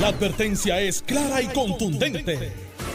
La 0.00 0.08
advertencia 0.08 0.80
es 0.80 1.02
clara 1.02 1.40
y 1.40 1.46
contundente. 1.46 2.52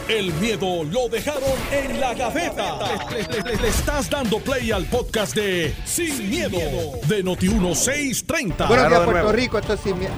El 0.08 0.32
miedo 0.34 0.84
lo 0.84 1.08
dejaron 1.08 1.42
en 1.72 1.98
la 2.00 2.14
gaveta. 2.14 2.78
Le, 3.10 3.56
le 3.56 3.68
estás 3.68 4.10
dando 4.10 4.38
play 4.38 4.70
al 4.70 4.84
podcast 4.86 5.34
de 5.34 5.74
Sin, 5.86 6.28
miedo, 6.28 6.58
de 7.06 7.24
Noti1630. 7.24 8.68
Buenos 8.68 8.88
días, 8.88 9.00
Puerto. 9.02 9.32
Rico. 9.32 9.58
Esto 9.58 9.74
es 9.74 9.80
sin 9.80 9.98
miedo. 9.98 10.12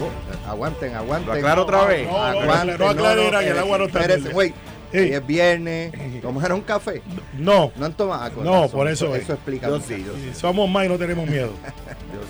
Oh, 0.00 0.50
aguanten, 0.50 0.94
aguanten. 0.94 1.28
Lo 1.28 1.34
aclaro 1.34 1.62
otra 1.62 1.84
vez. 1.84 2.06
No, 2.08 2.12
no, 2.12 2.24
Aguanten, 2.24 2.78
no 2.78 2.88
aclare, 2.88 3.28
era 3.28 3.40
que 3.40 3.50
el 3.50 3.58
agua 3.58 3.78
no 3.78 3.84
está. 3.84 4.04
Ey. 4.04 4.54
Hoy 5.02 5.12
es 5.12 5.26
viernes. 5.26 5.92
¿Tomaron 6.22 6.58
un 6.58 6.64
café? 6.64 7.02
No, 7.36 7.72
No 7.76 7.86
han 7.86 7.92
tomado. 7.94 8.22
Ah, 8.24 8.30
No, 8.44 8.62
razón, 8.62 8.70
por 8.78 8.88
eso 8.88 9.06
Eso, 9.06 9.16
es. 9.16 9.22
eso 9.22 9.32
explica. 9.34 9.68
Yo 9.68 9.80
sí, 9.80 10.04
yo 10.06 10.12
sí. 10.14 10.30
somos 10.38 10.68
más 10.68 10.86
y 10.86 10.88
no 10.88 10.98
tenemos 10.98 11.28
miedo. 11.28 11.50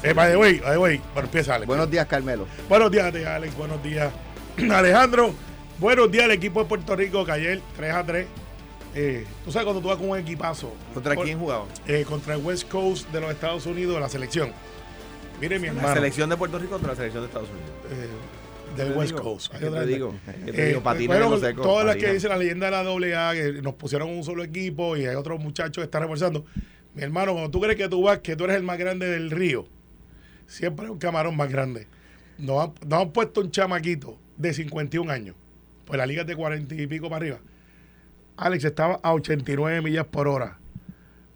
Eh, 0.03 0.13
by 0.13 0.31
the 0.31 0.37
way, 0.37 0.59
by 0.59 0.73
the 0.73 0.79
way, 0.79 1.01
bueno, 1.15 1.27
empieza 1.29 1.55
Alex. 1.55 1.67
Buenos 1.67 1.91
días, 1.91 2.07
Carmelo. 2.07 2.47
Buenos 2.69 2.91
días, 2.91 3.07
Alex. 3.15 3.57
Buenos 3.57 3.83
días, 3.83 4.13
Alejandro. 4.71 5.33
Buenos 5.79 6.11
días 6.11 6.25
al 6.25 6.33
equipo 6.33 6.61
de 6.63 6.67
Puerto 6.69 6.95
Rico 6.97 7.25
que 7.25 7.33
ayer 7.33 7.61
3 7.77 7.95
a 7.95 8.05
3. 8.05 8.27
Eh, 8.95 9.25
tú 9.45 9.53
sabes 9.53 9.65
cuando 9.65 9.81
tú 9.81 9.89
vas 9.89 9.97
con 9.97 10.11
un 10.11 10.19
equipazo. 10.19 10.73
¿Contra 10.93 11.15
Por- 11.15 11.25
quién 11.25 11.39
jugaba? 11.39 11.65
eh, 11.87 12.05
contra 12.07 12.35
el 12.35 12.43
West 12.45 12.69
Coast 12.69 13.09
de 13.11 13.21
los 13.21 13.31
Estados 13.31 13.65
Unidos, 13.67 14.01
la 14.01 14.09
selección. 14.09 14.53
Mire, 15.41 15.59
mi 15.59 15.67
¿La 15.67 15.73
hermano. 15.75 15.95
selección 15.95 16.31
de 16.31 16.37
Puerto 16.37 16.59
Rico 16.59 16.73
contra 16.73 16.91
la 16.91 16.97
selección 16.97 17.23
de 17.23 17.27
Estados 17.29 17.49
Unidos? 17.51 17.71
eh, 17.91 18.09
¿Qué 18.36 18.36
del 18.77 18.93
West 18.97 19.13
digo? 19.13 19.23
Coast. 19.23 19.53
¿Qué 19.53 19.67
Hay 19.67 19.73
te 19.73 19.87
digo? 19.87 20.15
¿Qué 20.45 20.53
te 20.53 20.63
Eh, 20.63 20.69
digo? 20.69 20.81
Bueno, 21.07 21.37
seco, 21.39 21.63
todas 21.63 21.87
las 21.87 21.97
que 21.97 22.13
dicen 22.13 22.31
la 22.31 22.37
leyenda 22.39 22.67
de 22.67 22.71
la 22.73 23.29
AA, 23.31 23.35
que 23.35 23.53
nos 23.63 23.75
pusieron 23.75 24.09
un 24.11 24.23
solo 24.25 24.43
equipo 24.45 24.97
y 24.97 25.07
hay 25.07 25.15
otros 25.15 25.41
muchachos 25.41 25.77
que 25.77 25.85
están 25.85 26.03
reforzando. 26.03 26.45
Mi 26.95 27.03
hermano, 27.03 27.33
cuando 27.33 27.51
tú 27.51 27.61
crees 27.61 27.77
que 27.77 27.89
tú 27.89 28.03
vas, 28.03 28.19
que 28.21 28.37
tú 28.37 28.45
eres 28.45 28.57
el 28.57 28.63
más 28.63 28.79
grande 28.79 29.07
del 29.09 29.31
río, 29.31 29.67
siempre 30.47 30.87
hay 30.87 30.93
un 30.93 30.99
camarón 30.99 31.37
más 31.37 31.51
grande. 31.51 31.87
Nos 32.39 32.65
han, 32.65 32.73
nos 32.89 33.03
han 33.03 33.11
puesto 33.13 33.41
un 33.41 33.51
chamaquito 33.51 34.19
de 34.37 34.53
51 34.55 35.11
años, 35.11 35.35
pues 35.85 35.99
la 35.99 36.07
liga 36.07 36.23
es 36.23 36.27
de 36.27 36.37
40 36.37 36.75
y 36.75 36.87
pico 36.87 37.09
para 37.09 37.17
arriba. 37.17 37.39
Alex 38.37 38.65
estaba 38.65 39.01
a 39.03 39.13
89 39.15 39.81
millas 39.83 40.07
por 40.07 40.29
hora. 40.29 40.59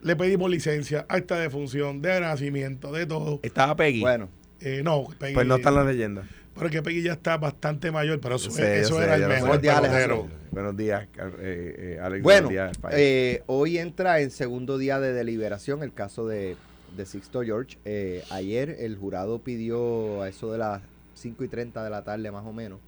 Le 0.02 0.16
pedimos 0.16 0.50
licencia, 0.50 1.04
acta 1.08 1.38
de 1.38 1.50
función, 1.50 2.00
de 2.02 2.20
nacimiento, 2.20 2.90
de 2.92 3.06
todo. 3.06 3.40
Estaba 3.42 3.76
Peggy. 3.76 4.00
Bueno, 4.00 4.28
Eh, 4.62 4.82
no, 4.84 5.04
Peggy- 5.18 5.34
pues 5.34 5.46
no 5.46 5.56
está 5.56 5.70
en 5.70 5.74
la 5.74 5.84
leyenda. 5.84 6.24
Pero 6.60 6.70
que 6.70 6.82
Peggy 6.82 7.02
ya 7.02 7.14
está 7.14 7.36
bastante 7.38 7.90
mayor, 7.90 8.20
pero 8.20 8.36
eso, 8.36 8.50
Yo 8.50 8.54
sé, 8.56 8.80
eso 8.80 8.90
yo 8.90 8.96
sé, 8.98 9.04
era 9.04 9.14
el 9.16 9.26
mejor 9.26 9.40
Buenos 9.48 9.62
días. 9.62 9.76
Alejandro. 9.78 10.28
Buenos 10.52 10.76
días, 10.76 11.08
eh, 11.38 11.96
eh, 11.96 11.98
Alex. 12.02 12.22
bueno 12.22 12.48
buenos 12.48 12.50
días, 12.50 12.78
eh, 12.92 13.42
hoy 13.46 13.78
entra 13.78 14.20
en 14.20 14.30
segundo 14.30 14.76
día 14.78 15.00
de 15.00 15.12
deliberación 15.12 15.82
el 15.82 15.92
caso 15.94 16.26
de, 16.28 16.56
de 16.96 17.06
Sixto 17.06 17.42
George. 17.42 17.78
Eh, 17.84 18.22
ayer 18.30 18.76
el 18.80 18.96
jurado 18.96 19.38
pidió 19.38 20.22
a 20.22 20.28
eso 20.28 20.52
de 20.52 20.58
las 20.58 20.82
5 21.14 21.44
y 21.44 21.48
30 21.48 21.82
de 21.82 21.90
la 21.90 22.04
tarde 22.04 22.30
más 22.30 22.44
o 22.46 22.52
menos 22.52 22.78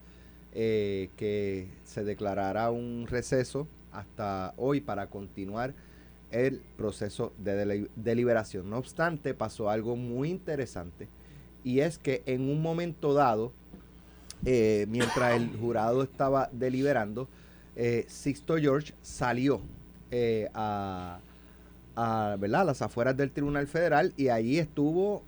eh, 0.55 1.09
que 1.17 1.67
se 1.85 2.05
declarara 2.05 2.71
un 2.71 3.07
receso 3.09 3.67
hasta 3.93 4.53
hoy 4.57 4.81
para 4.81 5.07
continuar 5.07 5.73
el 6.31 6.61
proceso 6.77 7.33
de 7.39 7.65
deli- 7.67 7.89
deliberación. 7.97 8.69
No 8.71 8.77
obstante, 8.79 9.35
pasó 9.35 9.71
algo 9.71 9.97
muy 9.97 10.31
interesante 10.31 11.09
y 11.65 11.81
es 11.81 11.99
que 11.99 12.23
en 12.27 12.43
un 12.51 12.61
momento 12.61 13.15
dado, 13.15 13.53
eh, 14.45 14.87
mientras 14.89 15.37
el 15.37 15.57
jurado 15.57 16.03
estaba 16.03 16.49
deliberando, 16.53 17.29
eh, 17.77 18.05
Sixto 18.09 18.57
George 18.57 18.93
salió 19.01 19.61
eh, 20.11 20.49
a, 20.53 21.21
las 21.95 22.83
afueras 22.83 23.17
del 23.17 23.31
Tribunal 23.31 23.67
Federal 23.67 24.13
y 24.17 24.29
allí 24.29 24.59
estuvo 24.59 25.23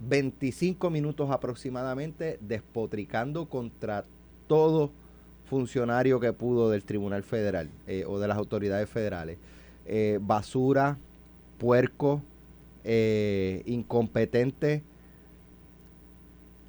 25 0.00 0.90
minutos 0.90 1.30
aproximadamente 1.30 2.38
despotricando 2.40 3.46
contra 3.46 4.04
todo 4.48 4.90
funcionario 5.48 6.18
que 6.18 6.32
pudo 6.32 6.70
del 6.70 6.82
Tribunal 6.82 7.22
Federal 7.22 7.68
o 8.06 8.18
de 8.18 8.26
las 8.26 8.38
autoridades 8.38 8.88
federales. 8.88 9.36
Basura, 10.20 10.96
puerco, 11.58 12.22
incompetente. 12.84 14.82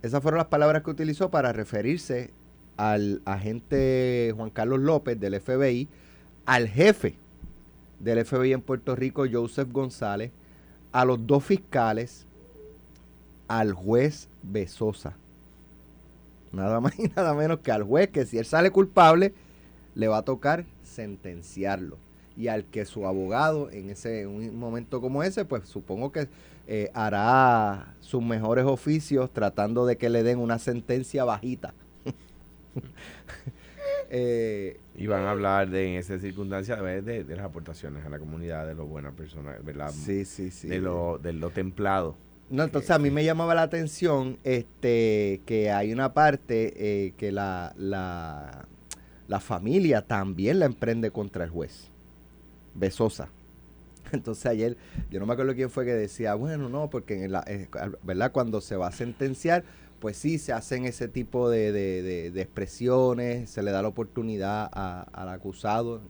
Esas 0.03 0.22
fueron 0.22 0.38
las 0.38 0.47
palabras 0.47 0.84
que 0.84 0.91
utilizó 0.91 1.31
para 1.31 1.53
referirse 1.53 2.30
al 2.75 3.22
agente 3.24 4.34
Juan 4.36 4.50
Carlos 4.50 4.80
López 4.80 5.18
del 5.18 5.40
FBI, 5.40 5.88
al 6.46 6.68
jefe 6.68 7.16
del 8.00 8.25
FBI 8.25 8.52
en 8.52 8.62
Puerto 8.62 8.97
Rico, 8.97 9.25
Joseph 9.31 9.72
González, 9.72 10.31
a 10.91 11.06
los 11.06 11.25
dos 11.25 11.46
fiscales, 11.46 12.25
al 13.47 13.72
juez 13.72 14.28
Besosa. 14.41 15.16
Nada 16.52 16.81
más 16.81 17.00
y 17.00 17.03
nada 17.16 17.34
menos 17.34 17.59
que 17.59 17.72
al 17.72 17.84
juez 17.84 18.09
que 18.09 18.25
si 18.25 18.38
él 18.38 18.46
sale 18.46 18.72
culpable, 18.72 19.34
le 19.96 20.09
va 20.09 20.18
a 20.18 20.24
tocar 20.24 20.66
sentenciarlo. 20.84 21.97
Y 22.35 22.47
al 22.47 22.66
que 22.66 22.85
su 22.85 23.05
abogado 23.05 23.69
en 23.69 23.89
ese 23.91 24.25
un 24.27 24.57
momento 24.57 25.01
como 25.01 25.21
ese, 25.23 25.45
pues 25.45 25.67
supongo 25.67 26.11
que 26.11 26.27
eh, 26.67 26.89
hará 26.94 27.95
sus 27.99 28.23
mejores 28.23 28.66
oficios 28.66 29.31
tratando 29.31 29.85
de 29.85 29.97
que 29.97 30.09
le 30.09 30.23
den 30.23 30.39
una 30.39 30.59
sentencia 30.59 31.23
bajita. 31.25 31.73
Eh, 34.16 34.79
Y 34.95 35.07
van 35.07 35.23
a 35.23 35.31
hablar 35.31 35.69
de, 35.69 35.88
en 35.88 35.95
esa 35.99 36.19
circunstancia 36.19 36.75
de, 36.75 37.01
de, 37.01 37.23
de 37.23 37.35
las 37.35 37.45
aportaciones 37.45 38.05
a 38.05 38.09
la 38.09 38.19
comunidad, 38.19 38.67
de 38.67 38.75
lo 38.75 38.85
buena 38.85 39.11
persona, 39.11 39.55
¿verdad? 39.63 39.91
sí, 39.91 40.23
sí, 40.25 40.51
sí. 40.51 40.67
De, 40.67 40.79
lo, 40.79 41.17
de 41.17 41.33
lo 41.33 41.49
templado. 41.49 42.16
No, 42.49 42.63
entonces 42.63 42.91
a 42.91 42.99
mí 42.99 43.09
me 43.09 43.23
llamaba 43.23 43.55
la 43.55 43.63
atención 43.63 44.38
este 44.43 45.41
que 45.45 45.72
hay 45.72 45.91
una 45.91 46.13
parte 46.13 46.73
eh, 47.07 47.13
que 47.17 47.31
la, 47.31 47.73
la, 47.77 48.67
la 49.27 49.39
familia 49.39 50.03
también 50.03 50.59
la 50.59 50.66
emprende 50.67 51.09
contra 51.09 51.43
el 51.45 51.49
juez. 51.49 51.89
Besosa. 52.75 53.29
Entonces 54.11 54.45
ayer, 54.45 54.78
yo 55.09 55.19
no 55.19 55.25
me 55.25 55.34
acuerdo 55.34 55.56
quién 55.56 55.69
fue 55.69 55.85
que 55.85 55.94
decía, 55.94 56.35
bueno, 56.35 56.69
no, 56.69 56.89
porque 56.89 57.23
en 57.25 57.31
la, 57.31 57.44
eh, 57.47 57.67
¿verdad? 58.03 58.31
cuando 58.31 58.61
se 58.61 58.75
va 58.75 58.88
a 58.88 58.91
sentenciar, 58.91 59.63
pues 60.00 60.17
sí, 60.17 60.38
se 60.38 60.51
hacen 60.53 60.85
ese 60.85 61.07
tipo 61.07 61.50
de, 61.50 61.72
de- 61.72 62.31
de- 62.31 62.41
expresiones, 62.41 63.50
se 63.50 63.63
le 63.63 63.72
da 63.72 63.81
la 63.81 63.88
oportunidad 63.88 64.69
al 64.73 65.29
acusado 65.29 66.01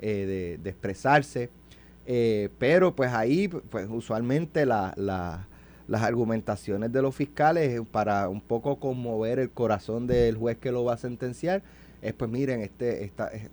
eh, 0.00 0.58
de, 0.62 0.70
expresarse, 0.70 1.50
eh, 2.06 2.50
pero 2.58 2.94
pues 2.94 3.12
ahí, 3.12 3.48
pues 3.48 3.88
usualmente 3.90 4.66
la, 4.66 4.92
la- 4.96 5.46
las 5.88 6.02
argumentaciones 6.02 6.92
de 6.92 7.00
los 7.00 7.14
fiscales 7.14 7.80
para 7.90 8.28
un 8.28 8.42
poco 8.42 8.78
conmover 8.78 9.38
el 9.38 9.50
corazón 9.50 10.06
del 10.06 10.36
juez 10.36 10.58
que 10.58 10.70
lo 10.70 10.84
va 10.84 10.94
a 10.94 10.96
sentenciar, 10.98 11.62
es 12.02 12.12
pues 12.12 12.30
miren, 12.30 12.60
este 12.60 13.04
está 13.04 13.28
es 13.28 13.48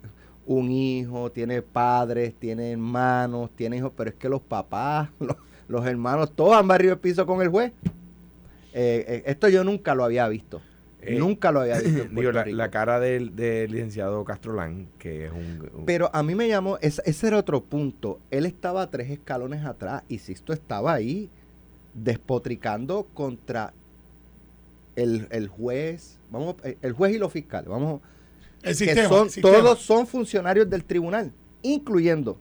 un 0.46 0.70
hijo, 0.70 1.30
tiene 1.32 1.60
padres, 1.62 2.34
tiene 2.38 2.72
hermanos, 2.72 3.50
tiene 3.56 3.78
hijos, 3.78 3.92
pero 3.96 4.10
es 4.10 4.16
que 4.16 4.28
los 4.28 4.40
papás, 4.40 5.10
los, 5.20 5.36
los 5.68 5.86
hermanos, 5.86 6.32
todos 6.34 6.56
han 6.56 6.68
barrido 6.68 6.94
el 6.94 7.00
piso 7.00 7.26
con 7.26 7.42
el 7.42 7.48
juez. 7.48 7.72
Eh, 8.72 9.04
eh, 9.08 9.22
esto 9.26 9.48
yo 9.48 9.64
nunca 9.64 9.94
lo 9.94 10.04
había 10.04 10.28
visto. 10.28 10.60
Eh, 11.02 11.18
nunca 11.18 11.50
lo 11.52 11.60
había 11.60 11.78
visto. 11.80 12.04
Digo, 12.12 12.30
la, 12.32 12.70
cara 12.70 13.00
del, 13.00 13.34
del 13.36 13.70
licenciado 13.72 14.24
Castrolán, 14.24 14.86
que 14.98 15.26
es 15.26 15.32
un... 15.32 15.68
un- 15.74 15.84
Pero 15.86 16.10
a 16.12 16.22
mí 16.22 16.34
me 16.34 16.46
llamó, 16.48 16.78
es- 16.80 17.00
ese 17.04 17.28
era 17.28 17.38
otro 17.38 17.62
punto. 17.62 18.18
Él 18.30 18.44
estaba 18.46 18.90
tres 18.90 19.10
escalones 19.10 19.64
atrás 19.64 20.02
y 20.08 20.18
Sixto 20.18 20.52
estaba 20.52 20.92
ahí 20.92 21.28
despotricando 21.94 23.06
contra 23.14 23.72
el, 24.96 25.26
el 25.30 25.48
juez, 25.48 26.18
vamos, 26.30 26.56
el 26.82 26.92
juez 26.92 27.14
y 27.14 27.18
los 27.18 27.32
fiscales, 27.32 27.68
vamos, 27.68 28.00
El 28.66 28.76
que 28.76 29.04
son, 29.06 29.24
el 29.26 29.30
sistema. 29.30 29.56
todos 29.58 29.78
son 29.80 30.06
funcionarios 30.06 30.68
del 30.68 30.84
tribunal, 30.84 31.32
incluyendo 31.62 32.38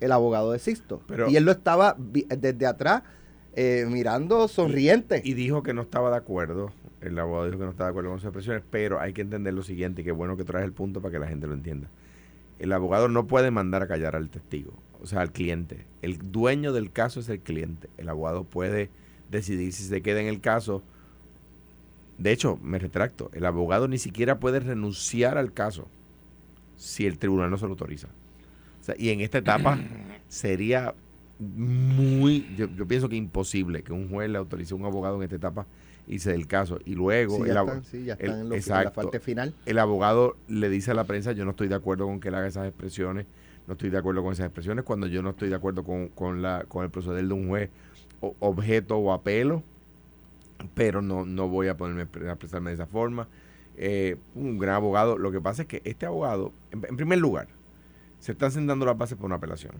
el 0.00 0.12
abogado 0.12 0.52
de 0.52 0.58
Sixto. 0.58 1.02
Pero- 1.06 1.28
y 1.28 1.36
él 1.36 1.44
lo 1.44 1.52
estaba 1.52 1.96
desde 1.98 2.66
atrás 2.66 3.02
eh, 3.54 3.84
mirando 3.88 4.48
sonriente. 4.48 5.20
Y 5.24 5.34
dijo 5.34 5.62
que 5.62 5.74
no 5.74 5.82
estaba 5.82 6.10
de 6.10 6.16
acuerdo. 6.16 6.72
El 7.00 7.18
abogado 7.18 7.46
dijo 7.46 7.58
que 7.58 7.64
no 7.64 7.70
estaba 7.70 7.88
de 7.88 7.90
acuerdo 7.92 8.10
con 8.10 8.18
sus 8.20 8.26
expresiones, 8.28 8.62
pero 8.70 9.00
hay 9.00 9.12
que 9.12 9.20
entender 9.22 9.52
lo 9.54 9.62
siguiente, 9.62 10.02
y 10.02 10.04
qué 10.04 10.12
bueno 10.12 10.36
que 10.36 10.44
traes 10.44 10.64
el 10.64 10.72
punto 10.72 11.02
para 11.02 11.12
que 11.12 11.18
la 11.18 11.26
gente 11.26 11.46
lo 11.46 11.54
entienda. 11.54 11.88
El 12.58 12.72
abogado 12.72 13.08
no 13.08 13.26
puede 13.26 13.50
mandar 13.50 13.82
a 13.82 13.88
callar 13.88 14.14
al 14.14 14.30
testigo, 14.30 14.72
o 15.02 15.06
sea, 15.06 15.20
al 15.20 15.32
cliente. 15.32 15.84
El 16.00 16.18
dueño 16.30 16.72
del 16.72 16.92
caso 16.92 17.18
es 17.20 17.28
el 17.28 17.40
cliente. 17.40 17.88
El 17.98 18.08
abogado 18.08 18.44
puede 18.44 18.88
decidir 19.30 19.72
si 19.72 19.82
se 19.84 20.00
queda 20.00 20.20
en 20.20 20.28
el 20.28 20.40
caso. 20.40 20.82
De 22.22 22.30
hecho, 22.32 22.58
me 22.62 22.78
retracto, 22.78 23.30
el 23.34 23.44
abogado 23.44 23.88
ni 23.88 23.98
siquiera 23.98 24.38
puede 24.38 24.60
renunciar 24.60 25.38
al 25.38 25.52
caso 25.52 25.88
si 26.76 27.04
el 27.06 27.18
tribunal 27.18 27.50
no 27.50 27.58
se 27.58 27.64
lo 27.64 27.70
autoriza. 27.72 28.08
O 28.80 28.84
sea, 28.84 28.94
y 28.98 29.10
en 29.10 29.20
esta 29.20 29.38
etapa 29.38 29.78
sería 30.28 30.94
muy, 31.40 32.46
yo, 32.56 32.66
yo 32.76 32.86
pienso 32.86 33.08
que 33.08 33.16
imposible 33.16 33.82
que 33.82 33.92
un 33.92 34.08
juez 34.08 34.30
le 34.30 34.38
autorice 34.38 34.74
a 34.74 34.76
un 34.76 34.84
abogado 34.84 35.16
en 35.16 35.22
esta 35.24 35.36
etapa 35.36 35.66
irse 36.06 36.30
del 36.30 36.46
caso. 36.46 36.78
Y 36.84 36.94
luego 36.94 37.36
Sí, 37.38 37.42
el, 37.42 37.54
ya 37.54 37.60
abo- 37.60 37.68
están, 37.76 37.84
sí, 37.84 38.04
ya 38.04 38.14
el- 38.14 38.18
están 38.30 38.40
en, 38.42 38.48
lo- 38.48 38.54
en 38.54 38.84
la 38.84 38.92
parte 38.92 39.20
final. 39.20 39.54
el 39.66 39.78
abogado 39.78 40.36
le 40.48 40.68
dice 40.68 40.90
a 40.90 40.94
la 40.94 41.04
prensa, 41.04 41.32
yo 41.32 41.44
no 41.44 41.50
estoy 41.52 41.68
de 41.68 41.74
acuerdo 41.74 42.06
con 42.06 42.20
que 42.20 42.28
él 42.28 42.34
haga 42.36 42.46
esas 42.46 42.68
expresiones, 42.68 43.26
no 43.66 43.72
estoy 43.72 43.90
de 43.90 43.98
acuerdo 43.98 44.22
con 44.22 44.32
esas 44.32 44.46
expresiones, 44.46 44.84
cuando 44.84 45.06
yo 45.08 45.22
no 45.22 45.30
estoy 45.30 45.48
de 45.48 45.54
acuerdo 45.56 45.82
con, 45.84 46.08
con 46.08 46.40
la, 46.42 46.64
con 46.68 46.84
el 46.84 46.90
proceder 46.90 47.26
de 47.26 47.34
un 47.34 47.48
juez 47.48 47.70
o- 48.20 48.36
objeto 48.40 48.96
o 48.98 49.12
apelo, 49.12 49.62
pero 50.74 51.02
no, 51.02 51.24
no 51.24 51.48
voy 51.48 51.68
a 51.68 51.76
ponerme 51.76 52.02
a 52.02 52.32
expresarme 52.32 52.70
de 52.70 52.74
esa 52.74 52.86
forma. 52.86 53.28
eh, 53.76 54.16
un 54.34 54.58
gran 54.58 54.74
abogado. 54.76 55.16
Lo 55.18 55.32
que 55.32 55.40
pasa 55.40 55.62
es 55.62 55.68
que 55.68 55.80
este 55.84 56.04
abogado, 56.06 56.52
en, 56.70 56.84
en 56.88 56.96
primer 56.96 57.18
lugar, 57.18 57.48
se 58.20 58.32
están 58.32 58.52
sentando 58.52 58.84
las 58.86 58.96
bases 58.98 59.16
para 59.16 59.26
una 59.26 59.36
apelación. 59.36 59.72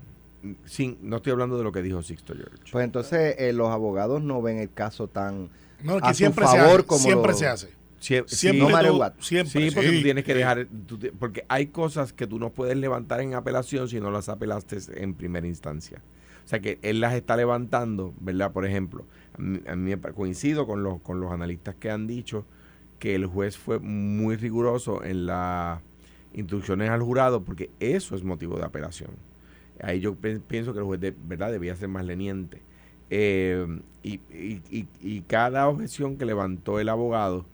Sin, 0.64 0.98
no 1.02 1.16
estoy 1.16 1.32
hablando 1.32 1.56
de 1.56 1.62
lo 1.62 1.70
que 1.72 1.82
dijo 1.82 2.02
Sixto 2.02 2.34
George. 2.34 2.56
Pues 2.72 2.84
entonces 2.84 3.36
eh, 3.38 3.52
los 3.52 3.68
abogados 3.68 4.22
no 4.22 4.42
ven 4.42 4.58
el 4.58 4.72
caso 4.72 5.06
tan 5.08 5.50
No, 5.84 5.98
es 5.98 6.02
a 6.02 6.08
que 6.08 6.14
su 6.14 6.18
siempre 6.18 6.44
favor 6.46 6.58
se 6.60 6.72
hace. 6.74 6.84
como 6.86 7.00
Siempre 7.00 7.32
lo- 7.32 7.38
se 7.38 7.46
hace. 7.46 7.66
Sie- 8.00 8.24
Siempre, 8.26 8.60
No 8.68 9.10
tú- 9.12 9.22
siempre. 9.22 9.68
Sí, 9.68 9.70
porque 9.72 9.90
sí. 9.90 9.96
tú 9.98 10.02
tienes 10.02 10.24
que 10.24 10.34
dejar, 10.34 10.66
tú 10.88 10.98
porque 11.20 11.44
hay 11.48 11.66
cosas 11.68 12.12
que 12.12 12.26
tú 12.26 12.40
no 12.40 12.50
puedes 12.50 12.76
levantar 12.76 13.20
en 13.20 13.34
apelación 13.34 13.88
si 13.88 14.00
no 14.00 14.10
las 14.10 14.28
apelaste 14.28 14.78
en 15.00 15.14
primera 15.14 15.46
instancia. 15.46 16.02
O 16.44 16.48
sea 16.48 16.58
que 16.58 16.80
él 16.82 16.98
las 17.00 17.14
está 17.14 17.36
levantando, 17.36 18.12
¿verdad? 18.18 18.50
Por 18.52 18.66
ejemplo, 18.66 19.04
a 19.66 19.76
mí, 19.76 19.94
coincido 20.14 20.66
con 20.66 20.82
los, 20.82 21.00
con 21.00 21.20
los 21.20 21.32
analistas 21.32 21.74
que 21.76 21.90
han 21.90 22.06
dicho 22.06 22.44
que 22.98 23.14
el 23.14 23.26
juez 23.26 23.56
fue 23.58 23.78
muy 23.80 24.36
riguroso 24.36 25.02
en 25.04 25.26
las 25.26 25.80
instrucciones 26.34 26.90
al 26.90 27.02
jurado 27.02 27.42
porque 27.44 27.70
eso 27.80 28.14
es 28.16 28.24
motivo 28.24 28.56
de 28.58 28.64
apelación. 28.64 29.10
Ahí 29.82 30.00
yo 30.00 30.14
pienso 30.16 30.72
que 30.72 30.78
el 30.80 30.84
juez 30.84 31.00
de 31.00 31.10
verdad 31.26 31.50
debía 31.52 31.74
ser 31.76 31.88
más 31.88 32.04
leniente. 32.04 32.62
Eh, 33.10 33.66
y, 34.02 34.20
y- 34.30 34.88
y- 35.00 35.20
cada 35.22 35.68
objeción 35.68 36.16
que 36.16 36.24
levantó 36.26 36.80
el 36.80 36.88
abogado 36.88 37.46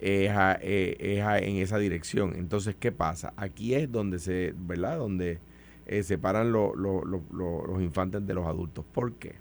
es, 0.00 0.30
a- 0.30 0.58
eh, 0.62 0.96
es 1.00 1.22
a- 1.24 1.38
en 1.38 1.56
esa 1.56 1.78
dirección. 1.78 2.34
Entonces, 2.36 2.76
¿qué 2.78 2.92
pasa? 2.92 3.32
Aquí 3.36 3.74
es 3.74 3.90
donde 3.90 4.18
se, 4.18 4.54
¿verdad? 4.58 4.98
Donde 4.98 5.40
eh, 5.86 6.02
separan 6.04 6.52
lo- 6.52 6.74
lo- 6.76 7.04
lo- 7.04 7.24
los 7.66 7.82
infantes 7.82 8.24
de 8.26 8.34
los 8.34 8.46
adultos. 8.46 8.84
¿Por 8.92 9.14
qué? 9.14 9.39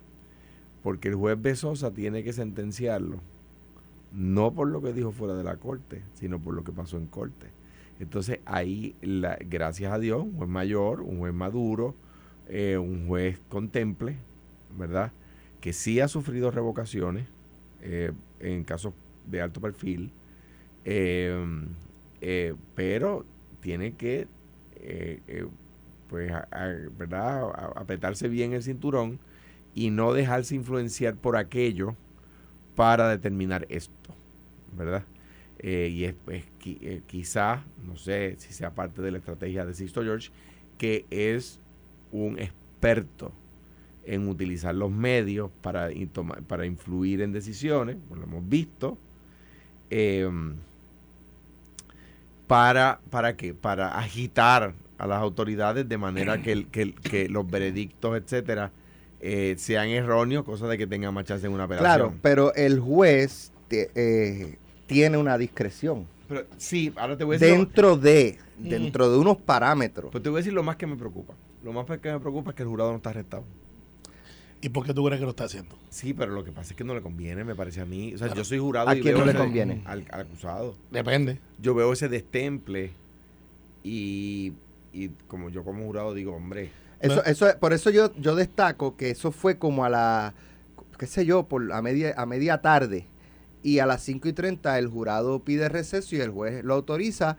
Porque 0.90 1.10
el 1.10 1.14
juez 1.14 1.40
Besosa 1.40 1.94
tiene 1.94 2.24
que 2.24 2.34
sentenciarlo, 2.34 3.20
no 4.12 4.56
por 4.56 4.70
lo 4.70 4.82
que 4.82 4.92
dijo 4.92 5.12
fuera 5.12 5.36
de 5.36 5.44
la 5.44 5.58
corte, 5.58 6.02
sino 6.16 6.40
por 6.40 6.56
lo 6.56 6.64
que 6.64 6.72
pasó 6.72 6.98
en 6.98 7.06
corte. 7.06 7.46
Entonces, 8.00 8.40
ahí, 8.46 8.96
gracias 9.48 9.94
a 9.94 10.00
Dios, 10.00 10.24
un 10.24 10.34
juez 10.34 10.50
mayor, 10.50 11.02
un 11.02 11.20
juez 11.20 11.32
maduro, 11.32 11.94
eh, 12.48 12.80
un 12.80 13.06
juez 13.06 13.40
contemple, 13.50 14.16
¿verdad? 14.80 15.12
Que 15.62 15.74
sí 15.74 16.00
ha 16.00 16.08
sufrido 16.08 16.50
revocaciones 16.50 17.28
eh, 17.84 18.12
en 18.40 18.64
casos 18.64 18.96
de 19.28 19.42
alto 19.42 19.62
perfil, 19.62 20.10
eh, 20.86 21.36
pero 22.74 23.28
tiene 23.62 23.94
que, 23.94 24.26
pues, 26.10 26.32
¿verdad? 26.98 27.74
Apretarse 27.76 28.28
bien 28.28 28.54
el 28.54 28.64
cinturón 28.64 29.20
y 29.76 29.90
no 29.90 30.14
dejarse 30.14 30.56
influenciar 30.56 31.16
por 31.16 31.38
aquello 31.38 31.96
para 32.76 33.10
determinar 33.10 33.66
esto, 33.70 34.16
¿verdad? 34.76 35.04
Eh, 35.60 35.90
y 35.92 36.06
es, 36.06 36.16
eh, 36.30 37.02
quizá, 37.06 37.64
no 37.86 37.98
sé 37.98 38.36
si 38.40 38.54
sea 38.54 38.74
parte 38.74 39.02
de 39.02 39.12
la 39.12 39.18
estrategia 39.18 39.66
de 39.66 39.74
Sixto 39.74 40.02
George, 40.04 40.32
que 40.78 41.06
es 41.10 41.60
un 42.12 42.40
experto 42.40 43.34
en 44.06 44.28
utilizar 44.30 44.74
los 44.74 44.90
medios 44.90 45.52
para, 45.62 45.90
para 46.48 46.66
influir 46.66 47.22
en 47.22 47.34
decisiones, 47.34 47.98
lo 48.10 48.24
hemos 48.24 48.48
visto, 48.48 48.98
eh, 49.90 50.30
para, 52.48 53.02
¿para 53.10 53.36
qué? 53.36 53.54
Para 53.54 54.00
agitar 54.00 54.74
a 54.98 55.08
las 55.08 55.20
autoridades 55.22 55.88
de 55.88 55.98
manera 55.98 56.42
que, 56.42 56.66
que 56.66 57.30
los 57.30 57.50
veredictos, 57.50 58.18
etcétera, 58.18 58.72
eh, 59.22 59.56
sean 59.58 59.90
erróneos, 59.90 60.44
cosa 60.46 60.68
de 60.68 60.78
que 60.78 60.88
tengan 60.88 61.14
más 61.14 61.26
chance 61.26 61.46
en 61.46 61.54
una 61.54 61.64
apelación. 61.66 61.90
Claro, 61.96 62.14
pero 62.22 62.54
el 62.56 62.80
juez 62.80 63.52
te- 63.68 63.90
eh, 63.96 64.58
tiene 64.88 65.18
una 65.18 65.38
discreción 65.38 66.06
Pero 66.28 66.46
sí, 66.58 66.92
ahora 66.96 67.18
te 67.18 67.24
voy 67.24 67.36
a 67.36 67.40
decir... 67.40 67.54
lo- 67.58 67.64
dentro 67.66 67.98
de 67.98 68.38
Mm. 68.60 68.68
dentro 68.70 69.10
de 69.10 69.18
unos 69.18 69.38
parámetros. 69.38 70.10
pero 70.12 70.22
te 70.22 70.30
voy 70.30 70.38
a 70.38 70.42
decir 70.42 70.52
lo 70.54 70.64
más 70.64 70.76
que 70.76 70.86
me 70.88 70.96
preocupa. 70.98 71.34
Lo 71.64 71.72
más 71.74 71.86
que 71.86 72.12
me 72.12 72.20
preocupa 72.20 72.50
es 72.52 72.56
que 72.58 72.64
el 72.64 72.70
jurado 72.70 72.92
no 72.92 72.98
está 72.98 73.10
arrestado. 73.12 73.44
¿Y 74.62 74.68
por 74.70 74.86
qué 74.86 74.94
tú 74.94 75.06
crees 75.06 75.20
que 75.20 75.24
lo 75.26 75.30
está 75.30 75.46
haciendo? 75.46 75.78
Sí, 75.90 76.14
pero 76.14 76.34
lo 76.34 76.44
que 76.44 76.52
pasa 76.52 76.72
es 76.72 76.76
que 76.76 76.84
no 76.84 76.94
le 76.94 77.02
conviene, 77.02 77.46
me 77.46 77.56
parece 77.56 77.80
a 77.80 77.86
mí. 77.86 78.14
O 78.14 78.18
sea, 78.18 78.28
Claro. 78.28 78.42
yo 78.42 78.44
soy 78.46 78.60
jurado 78.60 78.90
¿A 78.90 78.96
y 78.98 79.02
quién 79.02 79.16
veo 79.16 79.26
no 79.26 79.32
le 79.32 79.38
conviene? 79.38 79.82
Al, 79.86 80.06
al 80.12 80.22
acusado. 80.22 80.76
Depende. 80.92 81.40
Yo 81.62 81.74
veo 81.74 81.94
ese 81.94 82.10
destemple 82.10 82.92
y, 83.84 84.52
y 84.94 85.10
como 85.28 85.50
yo 85.50 85.64
como 85.64 85.86
jurado 85.86 86.14
digo, 86.14 86.34
hombre, 86.36 86.70
Eso, 87.00 87.24
eso, 87.26 87.48
por 87.60 87.74
eso 87.74 87.90
yo, 87.90 88.14
yo 88.16 88.36
destaco 88.36 88.98
que 88.98 89.12
eso 89.12 89.32
fue 89.32 89.58
como 89.58 89.86
a 89.86 89.90
la, 89.90 90.34
qué 90.98 91.08
sé 91.08 91.26
yo, 91.26 91.44
por 91.44 91.72
a 91.74 91.82
media, 91.82 92.14
a 92.18 92.26
media 92.26 92.62
tarde. 92.62 93.08
Y 93.64 93.80
a 93.80 93.86
las 93.86 94.02
5 94.04 94.28
y 94.30 94.34
30 94.34 94.78
el 94.80 94.88
jurado 94.88 95.40
pide 95.40 95.70
receso 95.70 96.16
y 96.16 96.22
el 96.22 96.30
juez 96.32 96.64
lo 96.64 96.74
autoriza 96.76 97.38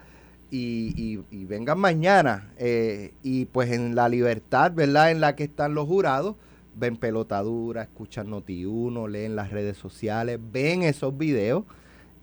y, 0.51 0.93
y- 0.97 1.25
y 1.31 1.45
vengan 1.47 1.79
mañana. 1.79 2.53
eh, 2.59 3.15
y 3.23 3.47
pues 3.47 3.71
en 3.73 3.95
la 3.95 4.09
libertad, 4.09 4.73
¿verdad? 4.75 5.11
En 5.11 5.21
la 5.21 5.37
que 5.37 5.45
están 5.45 5.75
los 5.75 5.87
jurados, 5.89 6.37
ven 6.77 6.97
pelotadura, 6.97 7.83
escuchan 7.83 8.29
Noti1, 8.29 9.09
leen 9.09 9.37
las 9.37 9.51
redes 9.51 9.77
sociales, 9.79 10.39
ven 10.53 10.83
esos 10.83 11.17
videos 11.17 11.65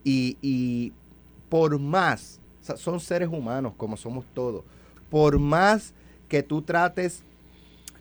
y, 0.03 0.37
y 0.41 0.93
por 1.49 1.79
más, 1.79 2.39
o 2.61 2.65
sea, 2.65 2.77
son 2.77 2.99
seres 2.99 3.29
humanos 3.29 3.73
como 3.77 3.97
somos 3.97 4.25
todos, 4.33 4.63
por 5.09 5.39
más 5.39 5.93
que 6.27 6.43
tú 6.43 6.61
trates 6.61 7.23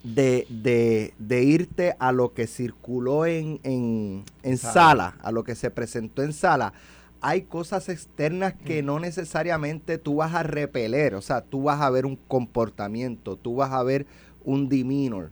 de, 0.03 0.47
de- 0.49 1.15
de 1.19 1.43
irte 1.43 1.97
a 1.99 2.13
lo 2.13 2.33
que 2.33 2.47
circuló 2.47 3.27
en, 3.27 3.61
en, 3.65 4.25
en 4.43 4.57
Sala. 4.59 4.73
sala, 4.73 5.15
a 5.23 5.33
lo 5.33 5.45
que 5.45 5.55
se 5.55 5.71
presentó 5.71 6.23
en 6.23 6.33
sala, 6.33 6.73
hay 7.21 7.43
cosas 7.43 7.89
externas 7.89 8.55
que 8.55 8.83
Mm. 8.83 8.87
no 8.87 9.01
necesariamente 9.01 9.99
tú 9.99 10.17
vas 10.17 10.35
a 10.35 10.43
repeler, 10.43 11.15
o 11.15 11.23
sea, 11.23 11.41
tú 11.41 11.65
vas 11.65 11.81
a 11.81 11.91
ver 11.91 12.07
un 12.07 12.17
comportamiento, 12.17 13.37
tú 13.37 13.57
vas 13.57 13.73
a 13.73 13.83
ver 13.83 14.07
un 14.45 14.69
demeanor. 14.69 15.31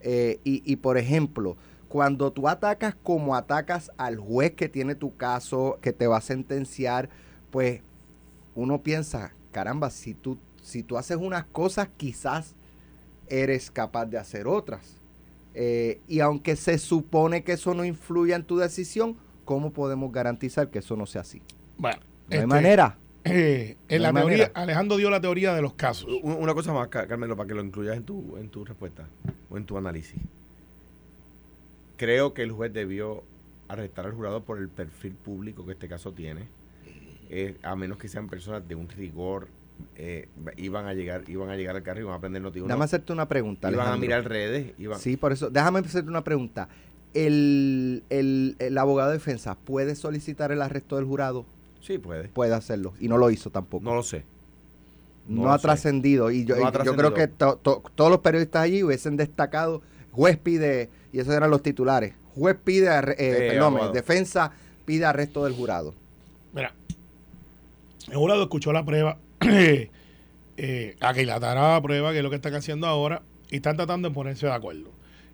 Eh, 0.00 0.40
y, 0.44 0.62
y, 0.70 0.76
por 0.76 0.98
ejemplo, 0.98 1.56
cuando 1.88 2.32
tú 2.32 2.48
atacas 2.48 2.96
como 3.02 3.36
atacas 3.36 3.92
al 3.96 4.16
juez 4.16 4.52
que 4.52 4.68
tiene 4.68 4.94
tu 4.94 5.16
caso, 5.16 5.78
que 5.80 5.92
te 5.92 6.06
va 6.06 6.16
a 6.18 6.20
sentenciar, 6.20 7.08
pues 7.50 7.80
uno 8.54 8.82
piensa, 8.82 9.32
caramba, 9.52 9.90
si 9.90 10.14
tú, 10.14 10.38
si 10.62 10.82
tú 10.82 10.96
haces 10.98 11.16
unas 11.18 11.44
cosas, 11.44 11.88
quizás 11.96 12.54
eres 13.28 13.70
capaz 13.70 14.06
de 14.06 14.18
hacer 14.18 14.46
otras. 14.46 14.96
Eh, 15.54 16.00
y 16.06 16.20
aunque 16.20 16.54
se 16.56 16.78
supone 16.78 17.42
que 17.42 17.52
eso 17.52 17.72
no 17.74 17.84
influya 17.84 18.36
en 18.36 18.44
tu 18.44 18.58
decisión, 18.58 19.16
¿cómo 19.44 19.72
podemos 19.72 20.12
garantizar 20.12 20.70
que 20.70 20.80
eso 20.80 20.96
no 20.96 21.06
sea 21.06 21.22
así? 21.22 21.40
Bueno, 21.78 21.98
No 21.98 22.04
hay 22.30 22.36
este, 22.38 22.46
manera. 22.46 22.98
eh, 23.24 23.76
en 23.88 23.96
No 23.98 24.02
la 24.02 24.08
hay 24.08 24.14
teoría, 24.14 24.36
manera. 24.44 24.52
Alejandro 24.54 24.96
dio 24.98 25.10
la 25.10 25.20
teoría 25.20 25.54
de 25.54 25.62
los 25.62 25.72
casos. 25.74 26.08
una 26.22 26.52
cosa 26.54 26.72
más, 26.72 26.88
Car- 26.88 27.08
Carmelo, 27.08 27.36
para 27.36 27.46
que 27.48 27.54
lo 27.54 27.62
incluyas 27.64 27.96
en 27.96 28.04
tu, 28.04 28.36
en 28.36 28.48
tu 28.50 28.64
respuesta 28.64 29.08
o 29.50 29.56
en 29.56 29.64
tu 29.64 29.78
análisis. 29.78 30.20
Creo 31.96 32.34
que 32.34 32.42
el 32.42 32.52
juez 32.52 32.72
debió 32.72 33.22
arrestar 33.68 34.06
al 34.06 34.12
jurado 34.12 34.42
por 34.44 34.58
el 34.58 34.68
perfil 34.68 35.12
público 35.14 35.64
que 35.64 35.72
este 35.72 35.88
caso 35.88 36.12
tiene, 36.12 36.42
eh, 37.30 37.56
a 37.62 37.74
menos 37.74 37.98
que 37.98 38.08
sean 38.08 38.28
personas 38.28 38.68
de 38.68 38.74
un 38.74 38.88
rigor, 38.88 39.48
eh, 39.96 40.28
iban 40.56 40.86
a 40.86 40.94
llegar, 40.94 41.24
iban 41.28 41.48
a 41.50 41.56
llegar 41.56 41.76
al 41.76 41.82
carro 41.82 41.98
y 42.00 42.02
iban 42.02 42.14
a 42.14 42.16
aprender 42.18 42.42
noticias. 42.42 42.66
Déjame 42.68 42.84
hacerte 42.84 43.12
una 43.12 43.26
pregunta. 43.28 43.68
Iban 43.70 43.80
a 43.80 43.82
Alejandro. 43.92 44.06
mirar 44.06 44.28
redes, 44.28 44.72
iban, 44.78 44.98
Sí, 44.98 45.16
por 45.16 45.32
eso, 45.32 45.50
déjame 45.50 45.80
hacerte 45.80 46.08
una 46.10 46.22
pregunta. 46.24 46.68
El, 47.14 48.02
el- 48.10 48.56
el 48.58 48.76
abogado 48.78 49.10
de 49.10 49.16
defensa 49.16 49.54
puede 49.56 49.94
solicitar 49.96 50.52
el 50.52 50.60
arresto 50.62 50.96
del 50.96 51.04
jurado? 51.06 51.46
sí 51.80 51.98
puede. 51.98 52.28
Puede 52.28 52.52
hacerlo. 52.52 52.94
Y 53.00 53.06
no 53.08 53.16
lo 53.16 53.30
hizo 53.30 53.50
tampoco. 53.50 53.84
No 53.84 53.94
lo 53.94 54.02
sé. 54.02 54.24
no, 55.28 55.42
no 55.42 55.44
lo 55.48 55.52
ha 55.52 55.58
trascendido. 55.58 56.30
Y 56.30 56.44
yo, 56.44 56.56
No 56.56 56.66
ha 56.66 56.70
y 56.70 56.84
yo 56.84 56.94
creo 56.96 57.14
que 57.14 57.26
to- 57.28 57.56
to- 57.62 57.82
todos 57.94 58.10
los 58.10 58.20
periodistas 58.20 58.62
allí 58.62 58.82
hubiesen 58.82 59.16
destacado, 59.16 59.82
juez 60.12 60.36
pide, 60.36 60.90
y 61.12 61.20
esos 61.20 61.32
eran 61.34 61.50
los 61.50 61.62
titulares, 61.62 62.14
juez 62.34 62.56
pide, 62.62 62.88
arre- 62.90 63.14
eh, 63.18 63.46
Eh, 63.46 63.48
perdón, 63.52 63.74
abogado. 63.74 63.92
defensa 63.92 64.52
pide 64.84 65.04
arresto 65.04 65.44
del 65.44 65.54
jurado. 65.54 65.94
Mira, 66.52 66.74
el 68.08 68.16
jurado 68.16 68.42
escuchó 68.42 68.72
la 68.72 68.84
prueba, 68.84 69.16
eh, 70.56 70.96
aquilatará 71.00 71.74
la 71.74 71.82
prueba, 71.82 72.12
que 72.12 72.18
es 72.18 72.24
lo 72.24 72.30
que 72.30 72.36
están 72.36 72.54
haciendo 72.54 72.86
ahora, 72.86 73.22
y 73.50 73.56
están 73.56 73.76
tratando 73.76 74.08
de 74.08 74.14
ponerse 74.14 74.46
de 74.46 74.52
acuerdo. 74.52 74.90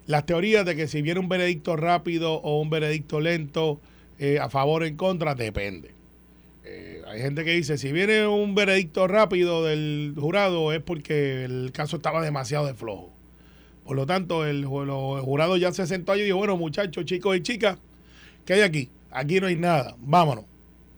Las 0.07 0.27
teorías 0.27 0.67
de 0.67 0.75
que 0.75 0.89
si 0.89 1.03
viene 1.03 1.21
un 1.21 1.29
veredicto 1.29 1.77
rápido 1.77 2.35
o 2.35 2.61
un 2.61 2.71
veredicto 2.71 3.21
lento, 3.21 3.81
eh, 4.19 4.39
a 4.41 4.49
favor 4.49 4.83
o 4.83 4.87
en 4.87 4.97
contra, 4.97 5.35
depende. 5.35 5.93
Eh, 6.65 7.03
hay 7.07 7.21
gente 7.21 7.45
que 7.45 7.53
dice, 7.53 7.79
si 7.79 7.93
viene 7.93 8.27
un 8.27 8.55
veredicto 8.55 9.09
rápido 9.09 9.65
del 9.65 10.15
jurado 10.19 10.73
es 10.73 10.81
porque 10.81 11.45
el 11.45 11.71
caso 11.73 11.97
estaba 11.97 12.23
demasiado 12.23 12.67
de 12.67 12.75
flojo. 12.75 13.13
Por 13.85 13.97
lo 13.97 14.07
tanto, 14.07 14.47
el, 14.47 14.65
jurado 14.65 15.57
ya 15.57 15.73
se 15.73 15.87
sentó 15.87 16.13
allí 16.13 16.23
y 16.23 16.27
dijo, 16.27 16.39
bueno, 16.39 16.57
muchachos, 16.57 17.05
chicos 17.05 17.37
y 17.37 17.43
chicas, 17.43 17.79
¿qué 18.45 18.55
hay 18.55 18.61
aquí? 18.61 18.91
Aquí 19.11 19.41
no 19.41 19.49
hay 19.49 19.57
nada, 19.57 19.97
vámonos. 19.99 20.45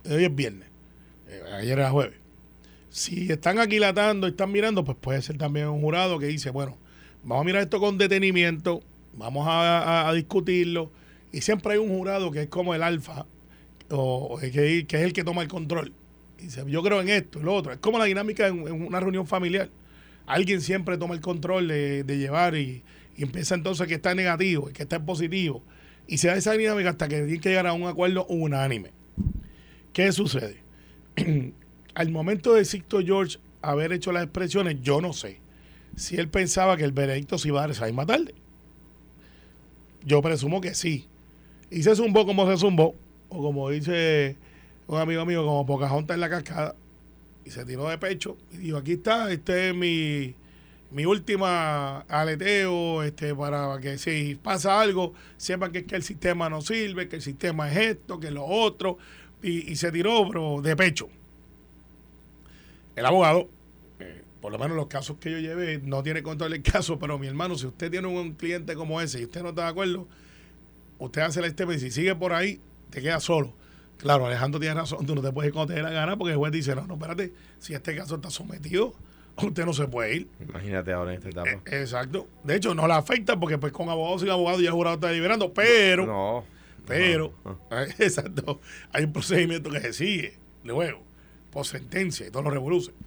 Hoy 0.09 0.25
es 0.25 0.35
viernes, 0.35 0.69
Eh, 1.29 1.41
ayer 1.59 1.79
era 1.79 1.91
jueves. 1.91 2.24
Si 2.95 3.29
están 3.29 3.59
aquilatando, 3.59 4.29
están 4.29 4.53
mirando, 4.53 4.85
pues 4.85 4.97
puede 5.01 5.21
ser 5.21 5.37
también 5.37 5.67
un 5.67 5.81
jurado 5.81 6.21
que 6.21 6.27
dice, 6.27 6.51
bueno, 6.51 6.79
vamos 7.25 7.43
a 7.43 7.45
mirar 7.45 7.63
esto 7.63 7.81
con 7.81 7.99
detenimiento, 7.99 8.85
vamos 9.15 9.49
a, 9.51 10.13
discutirlo. 10.15 10.93
Y 11.33 11.41
siempre 11.41 11.73
hay 11.73 11.79
un 11.81 11.89
jurado 11.89 12.31
que 12.31 12.43
es 12.43 12.47
como 12.49 12.73
el 12.73 12.85
alfa, 12.85 13.27
o, 13.91 14.39
que, 14.39 14.87
que 14.87 14.97
es 14.97 15.03
el 15.03 15.13
que 15.13 15.25
toma 15.25 15.43
el 15.43 15.49
control. 15.49 15.93
Y 16.39 16.45
dice, 16.45 16.63
yo 16.69 16.85
creo 16.85 17.01
en 17.01 17.09
esto, 17.09 17.43
lo 17.43 17.57
otro. 17.57 17.73
Es 17.73 17.79
como 17.79 17.99
la 17.99 18.05
dinámica 18.05 18.47
en, 18.47 18.61
una 18.61 19.01
reunión 19.01 19.27
familiar. 19.27 19.71
Alguien 20.25 20.61
siempre 20.61 20.97
toma 20.97 21.17
el 21.17 21.21
control 21.21 21.67
de, 21.67 22.05
llevar 22.07 22.55
y, 22.55 22.85
empieza 23.17 23.57
entonces 23.57 23.89
que 23.89 23.95
está 23.95 24.15
negativo 24.15 24.71
que 24.73 24.85
está 24.85 24.97
en 24.97 25.05
positivo. 25.05 25.65
Y 26.07 26.19
se 26.19 26.29
da 26.29 26.37
esa 26.37 26.53
dinámica 26.53 26.91
hasta 26.91 27.09
que 27.09 27.23
tiene 27.23 27.41
que 27.41 27.49
llegar 27.49 27.67
a 27.67 27.73
un 27.73 27.89
acuerdo 27.89 28.25
unánime. 28.27 28.93
¿Qué 29.93 30.13
sucede? 30.13 30.63
Al 31.95 32.11
momento 32.11 32.55
de 32.55 32.65
Sixto 32.65 33.01
George 33.01 33.39
haber 33.63 33.93
hecho 33.93 34.13
las 34.13 34.25
expresiones, 34.25 34.83
yo 34.83 35.01
no 35.01 35.13
sé 35.13 35.41
si 35.97 36.17
él 36.17 36.29
pensaba 36.29 36.77
que 36.77 36.85
el 36.85 36.93
veredicto 36.93 37.39
se 37.39 37.49
iba 37.49 37.61
a 37.61 37.63
dar 37.63 37.71
esa 37.71 37.87
misma 37.87 38.05
tarde. 38.05 38.35
Yo 40.05 40.21
presumo 40.21 40.61
que 40.61 40.75
sí. 40.75 41.07
Y 41.71 41.83
se 41.83 41.95
zumbó 41.97 42.27
como 42.27 42.51
se 42.51 42.57
zumbó, 42.59 42.95
o 43.29 43.43
como 43.43 43.71
dice 43.71 44.37
un 44.87 44.99
amigo 45.01 45.25
mío, 45.25 45.45
como 45.45 45.65
Pocahontas 45.65 46.17
en 46.17 46.21
la 46.21 46.29
cascada, 46.29 46.75
y 47.45 47.51
se 47.51 47.65
tiró 47.65 47.89
de 47.89 47.99
pecho 47.99 48.37
y 48.53 48.59
dijo, 48.59 48.77
aquí 48.77 48.93
está, 48.93 49.33
este 49.33 49.71
es 49.71 49.75
mi, 49.75 50.35
mi 50.91 51.07
última 51.07 52.01
aleteo, 52.01 53.03
este, 53.03 53.35
para 53.35 53.79
que 53.81 53.99
si 53.99 54.35
pasa 54.35 54.81
algo, 54.81 55.15
sepan 55.37 55.73
que, 55.73 55.85
que 55.85 55.97
el 55.97 56.03
sistema 56.03 56.49
no 56.51 56.61
sirve, 56.61 57.09
que 57.09 57.17
el 57.17 57.23
sistema 57.23 57.71
es 57.71 57.77
esto, 57.77 58.21
que 58.21 58.31
lo 58.31 58.45
otro, 58.45 58.99
y, 59.43 59.71
y 59.71 59.77
se 59.77 59.91
tiró 59.91 60.29
pero 60.29 60.61
de 60.61 60.77
pecho. 60.77 61.09
El 62.97 63.07
abogado, 63.07 63.49
eh, 64.01 64.23
por 64.41 64.53
lo 64.53 64.59
menos 64.59 64.77
los 64.77 64.87
casos 64.87 65.17
que 65.19 65.31
yo 65.31 65.39
llevé, 65.39 65.79
no 65.83 66.03
tiene 66.03 66.23
control 66.23 66.53
del 66.53 66.63
caso, 66.63 66.99
pero 66.99 67.19
mi 67.19 67.27
hermano, 67.27 67.57
si 67.57 67.67
usted 67.67 67.91
tiene 67.91 68.09
un 68.09 68.33
cliente 68.35 68.75
como 68.75 69.01
ese 69.01 69.21
y 69.21 69.25
usted 69.25 69.43
no 69.43 69.51
está 69.51 69.63
de 69.63 69.69
acuerdo, 69.69 70.07
usted 70.99 71.23
hace 71.23 71.41
el 71.41 71.47
este 71.47 71.65
y 71.75 71.79
si 71.79 71.91
sigue 71.91 72.15
por 72.15 72.33
ahí, 72.33 72.61
te 72.91 73.03
queda 73.03 73.21
solo. 73.21 73.53
Claro, 73.99 74.27
Alejandro 74.27 74.61
tiene 74.61 74.75
razón, 74.75 75.07
tú 75.07 75.15
no 75.15 75.23
te 75.23 75.33
puedes 75.33 75.49
ir 75.49 75.55
cuando 75.55 75.73
te 75.73 75.81
dé 75.81 75.83
la 75.83 75.91
gana 75.91 76.17
porque 76.17 76.33
el 76.33 76.39
juez 76.39 76.53
dice, 76.53 76.75
no, 76.75 76.87
no, 76.87 76.95
espérate, 76.95 77.33
si 77.59 77.75
este 77.75 77.97
caso 77.97 78.17
está 78.17 78.31
sometido, 78.31 78.95
usted 79.43 79.65
no 79.65 79.73
se 79.73 79.89
puede 79.89 80.17
ir. 80.17 80.29
Imagínate 80.41 80.93
ahora 80.93 81.13
en 81.13 81.19
esta 81.19 81.29
etapa. 81.31 81.51
Eh, 81.51 81.81
exacto. 81.81 82.29
De 82.43 82.57
hecho, 82.57 82.75
no 82.75 82.87
la 82.87 82.97
afecta 82.97 83.39
porque 83.39 83.59
pues 83.59 83.73
con 83.73 83.89
abogado 83.89 84.19
sin 84.19 84.31
abogado 84.31 84.61
ya 84.61 84.69
el 84.69 84.75
jurado 84.75 84.97
está 84.97 85.09
deliberando, 85.09 85.53
pero, 85.53 86.07
no. 86.07 86.45
pero, 86.87 87.33
no. 87.45 87.59
exacto, 87.99 88.61
hay 88.93 89.05
un 89.05 89.13
procedimiento 89.13 89.71
que 89.71 89.81
se 89.81 89.93
sigue 89.93 90.35
luego, 90.65 91.03
por 91.55 91.67
sentencia 91.67 92.27
y 92.27 92.31
todos 92.31 92.45
los 92.45 92.53
revoluciones. 92.53 93.01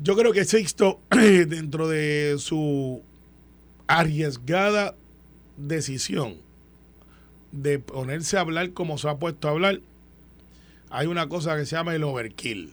Yo 0.00 0.16
creo 0.16 0.32
que 0.32 0.44
Sixto, 0.44 1.00
dentro 1.10 1.88
de 1.88 2.36
su 2.38 3.02
arriesgada 3.86 4.94
decisión 5.56 6.36
de 7.50 7.78
ponerse 7.78 8.36
a 8.36 8.40
hablar 8.40 8.72
como 8.72 8.98
se 8.98 9.08
ha 9.08 9.16
puesto 9.16 9.48
a 9.48 9.52
hablar, 9.52 9.80
hay 10.90 11.06
una 11.06 11.28
cosa 11.28 11.56
que 11.56 11.64
se 11.66 11.76
llama 11.76 11.94
el 11.94 12.04
overkill, 12.04 12.72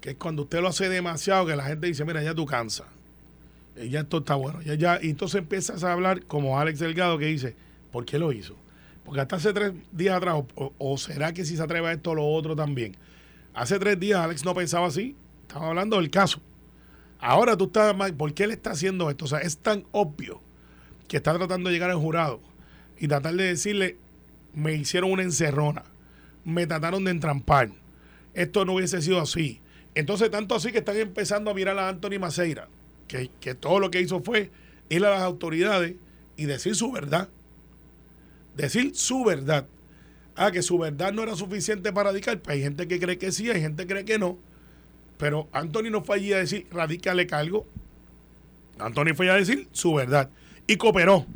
que 0.00 0.10
es 0.10 0.16
cuando 0.16 0.42
usted 0.42 0.60
lo 0.60 0.68
hace 0.68 0.88
demasiado 0.88 1.46
que 1.46 1.54
la 1.56 1.64
gente 1.64 1.86
dice, 1.86 2.04
mira, 2.04 2.22
ya 2.22 2.34
tú 2.34 2.46
cansas, 2.46 2.86
Eh, 3.76 3.88
ya 3.88 4.00
esto 4.00 4.18
está 4.18 4.34
bueno, 4.34 4.60
ya, 4.62 4.74
ya, 4.74 4.98
y 5.00 5.10
entonces 5.10 5.38
empiezas 5.40 5.84
a 5.84 5.92
hablar 5.92 6.24
como 6.26 6.58
Alex 6.58 6.80
Delgado 6.80 7.18
que 7.18 7.26
dice, 7.26 7.54
¿por 7.92 8.04
qué 8.04 8.18
lo 8.18 8.32
hizo? 8.32 8.56
Porque 9.04 9.20
hasta 9.20 9.36
hace 9.36 9.52
tres 9.52 9.72
días 9.92 10.16
atrás, 10.16 10.42
o, 10.56 10.72
o 10.78 10.98
será 10.98 11.32
que 11.32 11.44
si 11.44 11.56
se 11.56 11.62
atreve 11.62 11.88
a 11.88 11.92
esto 11.92 12.14
lo 12.14 12.26
otro 12.26 12.56
también, 12.56 12.96
hace 13.54 13.78
tres 13.78 13.98
días 13.98 14.20
Alex 14.20 14.44
no 14.44 14.54
pensaba 14.54 14.86
así, 14.86 15.16
estaba 15.42 15.68
hablando 15.68 15.96
del 15.96 16.10
caso. 16.10 16.40
Ahora 17.18 17.56
tú 17.56 17.64
estás 17.64 17.94
mal, 17.96 18.14
¿por 18.14 18.32
qué 18.32 18.44
él 18.44 18.50
está 18.50 18.70
haciendo 18.70 19.10
esto? 19.10 19.26
O 19.26 19.28
sea, 19.28 19.40
es 19.40 19.58
tan 19.58 19.84
obvio 19.92 20.40
que 21.06 21.18
está 21.18 21.36
tratando 21.36 21.68
de 21.68 21.74
llegar 21.74 21.90
al 21.90 21.98
jurado 21.98 22.40
y 22.98 23.08
tratar 23.08 23.34
de 23.34 23.44
decirle, 23.44 23.98
me 24.54 24.74
hicieron 24.74 25.12
una 25.12 25.22
encerrona, 25.22 25.84
me 26.44 26.66
trataron 26.66 27.04
de 27.04 27.10
entrampar, 27.10 27.70
esto 28.34 28.64
no 28.64 28.74
hubiese 28.74 29.02
sido 29.02 29.20
así. 29.20 29.60
Entonces, 29.94 30.30
tanto 30.30 30.54
así 30.54 30.72
que 30.72 30.78
están 30.78 30.96
empezando 30.96 31.50
a 31.50 31.54
mirar 31.54 31.78
a 31.78 31.88
Anthony 31.88 32.18
Maceira, 32.20 32.68
que, 33.08 33.30
que 33.40 33.54
todo 33.54 33.80
lo 33.80 33.90
que 33.90 34.00
hizo 34.00 34.22
fue 34.22 34.50
ir 34.88 35.04
a 35.04 35.10
las 35.10 35.22
autoridades 35.22 35.96
y 36.36 36.44
decir 36.46 36.74
su 36.74 36.92
verdad. 36.92 37.28
Decir 38.56 38.94
su 38.94 39.24
verdad. 39.24 39.66
Ah, 40.42 40.50
que 40.50 40.62
su 40.62 40.78
verdad 40.78 41.12
no 41.12 41.22
era 41.22 41.36
suficiente 41.36 41.92
para 41.92 42.08
radicar. 42.08 42.40
Pues 42.40 42.54
hay 42.54 42.62
gente 42.62 42.88
que 42.88 42.98
cree 42.98 43.18
que 43.18 43.30
sí, 43.30 43.50
hay 43.50 43.60
gente 43.60 43.86
que 43.86 43.92
cree 43.92 44.06
que 44.06 44.18
no. 44.18 44.38
Pero 45.18 45.48
Anthony 45.52 45.90
no 45.90 46.02
fue 46.02 46.16
allí 46.16 46.32
a 46.32 46.38
decir, 46.38 46.66
radícale 46.70 47.26
cargo. 47.26 47.66
Anthony 48.78 49.12
fue 49.14 49.28
a 49.28 49.34
decir 49.34 49.68
su 49.72 49.92
verdad. 49.92 50.30
Y 50.66 50.76
cooperó. 50.76 51.26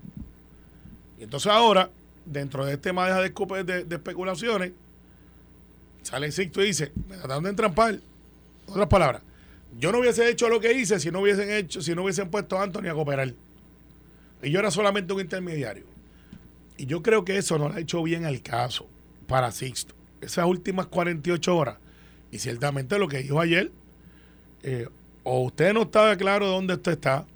Y 1.19 1.25
entonces 1.25 1.53
ahora, 1.53 1.91
dentro 2.25 2.65
de 2.65 2.73
este 2.73 2.95
madeja 2.95 3.21
de, 3.21 3.85
de, 3.85 3.95
especulaciones, 3.95 4.73
sale 6.01 6.33
Sixto 6.33 6.63
y 6.63 6.69
dice, 6.69 6.91
me 7.07 7.19
trataron 7.19 7.45
de 7.45 7.51
entrampar. 7.51 7.99
Otras 8.67 8.89
palabras, 8.89 9.21
yo 9.79 9.93
no 9.93 9.99
hubiese 9.99 10.31
hecho 10.31 10.49
lo 10.49 10.61
que 10.61 10.73
hice 10.73 10.99
si 10.99 11.11
no 11.11 11.21
hubiesen 11.21 11.51
hecho, 11.51 11.83
si 11.83 11.95
no 11.95 12.05
hubiesen 12.05 12.31
puesto 12.31 12.59
a 12.59 12.63
Anthony 12.63 12.89
a 12.89 12.95
cooperar. 12.95 13.35
Y 14.43 14.51
yo 14.51 14.61
era 14.61 14.71
solamente 14.71 15.13
un 15.13 15.21
intermediario. 15.21 15.85
Y 16.79 16.87
yo 16.87 17.03
creo 17.03 17.27
que 17.27 17.37
eso 17.37 17.59
no 17.59 17.69
le 17.69 17.75
ha 17.75 17.81
hecho 17.81 18.03
bien 18.03 18.25
al 18.25 18.41
caso 18.41 18.89
para 19.26 19.50
Sixto. 19.52 19.95
Esas 20.21 20.47
últimas 20.47 20.87
48 20.87 21.57
horas. 21.57 21.76
Y 22.31 22.38
ciertamente 22.38 22.99
lo 22.99 23.09
que 23.09 23.19
dijo 23.19 23.40
ayer, 23.40 23.71
eh, 24.62 24.88
o 25.23 25.45
usted 25.45 25.73
no 25.73 25.83
está 25.83 26.16
claro 26.16 26.47
de 26.47 26.52
dónde 26.52 26.75
usted 26.75 26.93
está, 26.93 27.26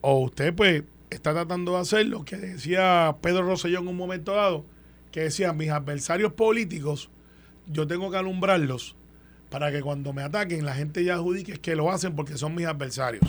o 0.00 0.20
usted 0.20 0.54
pues 0.54 0.82
está 1.10 1.32
tratando 1.32 1.72
de 1.72 1.78
hacer 1.78 2.06
lo 2.06 2.24
que 2.24 2.36
decía 2.36 3.16
Pedro 3.20 3.42
Rosselló 3.42 3.80
en 3.80 3.88
un 3.88 3.96
momento 3.96 4.34
dado, 4.34 4.64
que 5.12 5.20
decía, 5.20 5.52
mis 5.52 5.70
adversarios 5.70 6.32
políticos, 6.32 7.10
yo 7.66 7.86
tengo 7.86 8.10
que 8.10 8.16
alumbrarlos 8.16 8.96
para 9.50 9.70
que 9.72 9.80
cuando 9.80 10.12
me 10.12 10.22
ataquen 10.22 10.64
la 10.64 10.74
gente 10.74 11.04
ya 11.04 11.14
adjudique 11.14 11.58
que 11.58 11.76
lo 11.76 11.90
hacen 11.90 12.14
porque 12.14 12.36
son 12.36 12.54
mis 12.54 12.66
adversarios. 12.66 13.24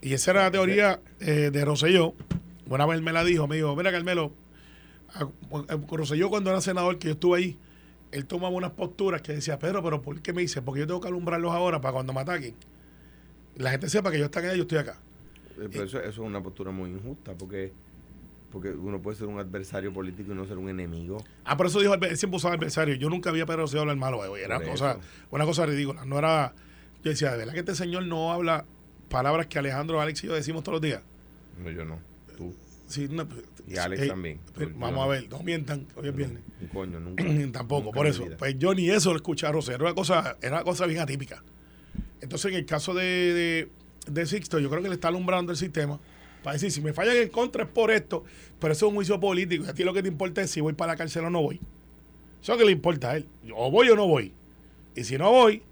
Y 0.00 0.14
esa 0.14 0.30
era 0.30 0.42
la 0.44 0.50
teoría 0.50 1.00
eh, 1.20 1.50
de 1.52 1.64
Rosselló. 1.64 2.14
Una 2.66 2.86
vez 2.86 3.02
me 3.02 3.12
la 3.12 3.24
dijo, 3.24 3.48
me 3.48 3.56
dijo, 3.56 3.74
mira 3.74 3.90
Carmelo, 3.90 4.32
Rosselló 5.90 6.28
cuando 6.30 6.50
era 6.50 6.60
senador, 6.60 6.98
que 6.98 7.08
yo 7.08 7.14
estuve 7.14 7.38
ahí, 7.38 7.58
él 8.12 8.26
tomaba 8.26 8.54
unas 8.54 8.72
posturas 8.72 9.22
que 9.22 9.32
decía, 9.32 9.58
Pedro, 9.58 9.82
pero 9.82 10.02
¿por 10.02 10.20
qué 10.20 10.32
me 10.32 10.42
dice? 10.42 10.62
Porque 10.62 10.80
yo 10.80 10.86
tengo 10.86 11.00
que 11.00 11.08
alumbrarlos 11.08 11.52
ahora 11.52 11.80
para 11.80 11.92
cuando 11.92 12.12
me 12.12 12.20
ataquen. 12.20 12.54
La 13.56 13.70
gente 13.70 13.88
sepa 13.88 14.10
que 14.10 14.18
yo 14.18 14.26
estoy 14.26 14.44
allá 14.44 14.54
y 14.54 14.56
yo 14.58 14.62
estoy 14.62 14.78
acá. 14.78 14.98
Eh, 15.58 15.68
Pero 15.70 15.84
eso, 15.84 15.98
eso 15.98 16.08
es 16.08 16.18
una 16.18 16.42
postura 16.42 16.70
muy 16.70 16.90
injusta 16.90 17.34
porque, 17.34 17.72
porque 18.52 18.70
uno 18.70 19.00
puede 19.00 19.16
ser 19.16 19.26
un 19.26 19.38
adversario 19.38 19.92
político 19.92 20.32
y 20.32 20.34
no 20.34 20.46
ser 20.46 20.58
un 20.58 20.68
enemigo. 20.68 21.22
Ah, 21.44 21.56
por 21.56 21.66
eso 21.66 21.80
dijo, 21.80 21.94
él 21.94 22.16
siempre 22.16 22.36
usaba 22.36 22.54
adversario. 22.54 22.94
Yo 22.94 23.10
nunca 23.10 23.30
había 23.30 23.42
a 23.42 23.46
Pedro 23.46 23.62
Rosselló 23.62 23.82
hablar 23.82 23.96
malo, 23.96 24.18
güey. 24.18 24.42
Era 24.42 24.58
Por 24.58 24.68
cosa, 24.70 24.98
una 25.30 25.44
cosa 25.44 25.66
ridícula. 25.66 26.04
No 26.04 26.18
era. 26.18 26.54
Yo 27.02 27.10
decía, 27.10 27.32
¿de 27.32 27.38
verdad 27.38 27.52
que 27.52 27.60
este 27.60 27.74
señor 27.74 28.04
no 28.04 28.32
habla 28.32 28.64
palabras 29.08 29.46
que 29.46 29.58
Alejandro, 29.58 30.00
Alex 30.00 30.24
y 30.24 30.26
yo 30.28 30.34
decimos 30.34 30.62
todos 30.62 30.74
los 30.74 30.82
días? 30.82 31.02
No, 31.62 31.70
yo 31.70 31.84
no. 31.84 31.98
Sí, 32.88 33.06
no, 33.10 33.28
Y 33.66 33.76
Alex 33.76 34.08
también. 34.08 34.40
pero 34.54 34.70
vamos 34.74 34.92
no. 34.96 35.02
a 35.02 35.06
ver, 35.08 35.28
no 35.28 35.42
mientan, 35.42 35.86
hoy 35.94 36.08
es 36.08 36.16
viernes. 36.16 36.42
Un 36.60 36.68
coño, 36.68 36.98
nunca. 36.98 37.24
Tampoco, 37.52 37.84
Nunca 37.84 37.96
por 37.96 38.06
eso. 38.06 38.26
Pues 38.38 38.58
yo 38.58 38.74
ni 38.74 38.88
eso 38.90 39.10
lo 39.10 39.16
escuché 39.16 39.46
a 39.46 39.52
Rosselló. 39.52 39.76
Era 39.76 39.84
una 39.84 39.94
cosa, 39.94 40.36
era 40.40 40.56
una 40.56 40.64
cosa 40.64 40.86
bien 40.86 41.00
atípica. 41.00 41.42
Entonces, 42.20 42.50
en 42.50 42.58
el 42.58 42.66
caso 42.66 42.94
de, 42.94 43.04
de, 43.04 43.68
de 44.10 44.26
Sixto, 44.26 44.58
yo 44.58 44.70
creo 44.70 44.82
que 44.82 44.88
le 44.88 44.94
está 44.94 45.08
alumbrando 45.08 45.52
el 45.52 45.58
sistema 45.58 46.00
para 46.42 46.54
decir, 46.54 46.70
si 46.70 46.80
me 46.80 46.92
fallan 46.92 47.16
en 47.16 47.28
contra 47.28 47.64
es 47.64 47.68
por 47.68 47.90
esto, 47.90 48.24
pero 48.58 48.72
eso 48.72 48.86
es 48.86 48.90
un 48.90 48.96
juicio 48.96 49.20
político. 49.20 49.64
Y 49.64 49.68
a 49.68 49.74
ti 49.74 49.84
lo 49.84 49.92
que 49.92 50.02
te 50.02 50.08
importa 50.08 50.40
es 50.40 50.50
si 50.50 50.60
voy 50.60 50.72
para 50.72 50.92
la 50.92 50.96
cárcel 50.96 51.24
o 51.26 51.30
no 51.30 51.42
voy. 51.42 51.56
Eso 52.40 52.52
es 52.52 52.56
lo 52.56 52.56
que 52.58 52.64
le 52.64 52.72
importa 52.72 53.10
a 53.10 53.16
él. 53.16 53.26
O 53.54 53.70
voy 53.70 53.90
o 53.90 53.96
no 53.96 54.06
voy. 54.06 54.32
Y 54.94 55.04
si 55.04 55.18
no 55.18 55.30
voy, 55.30 55.62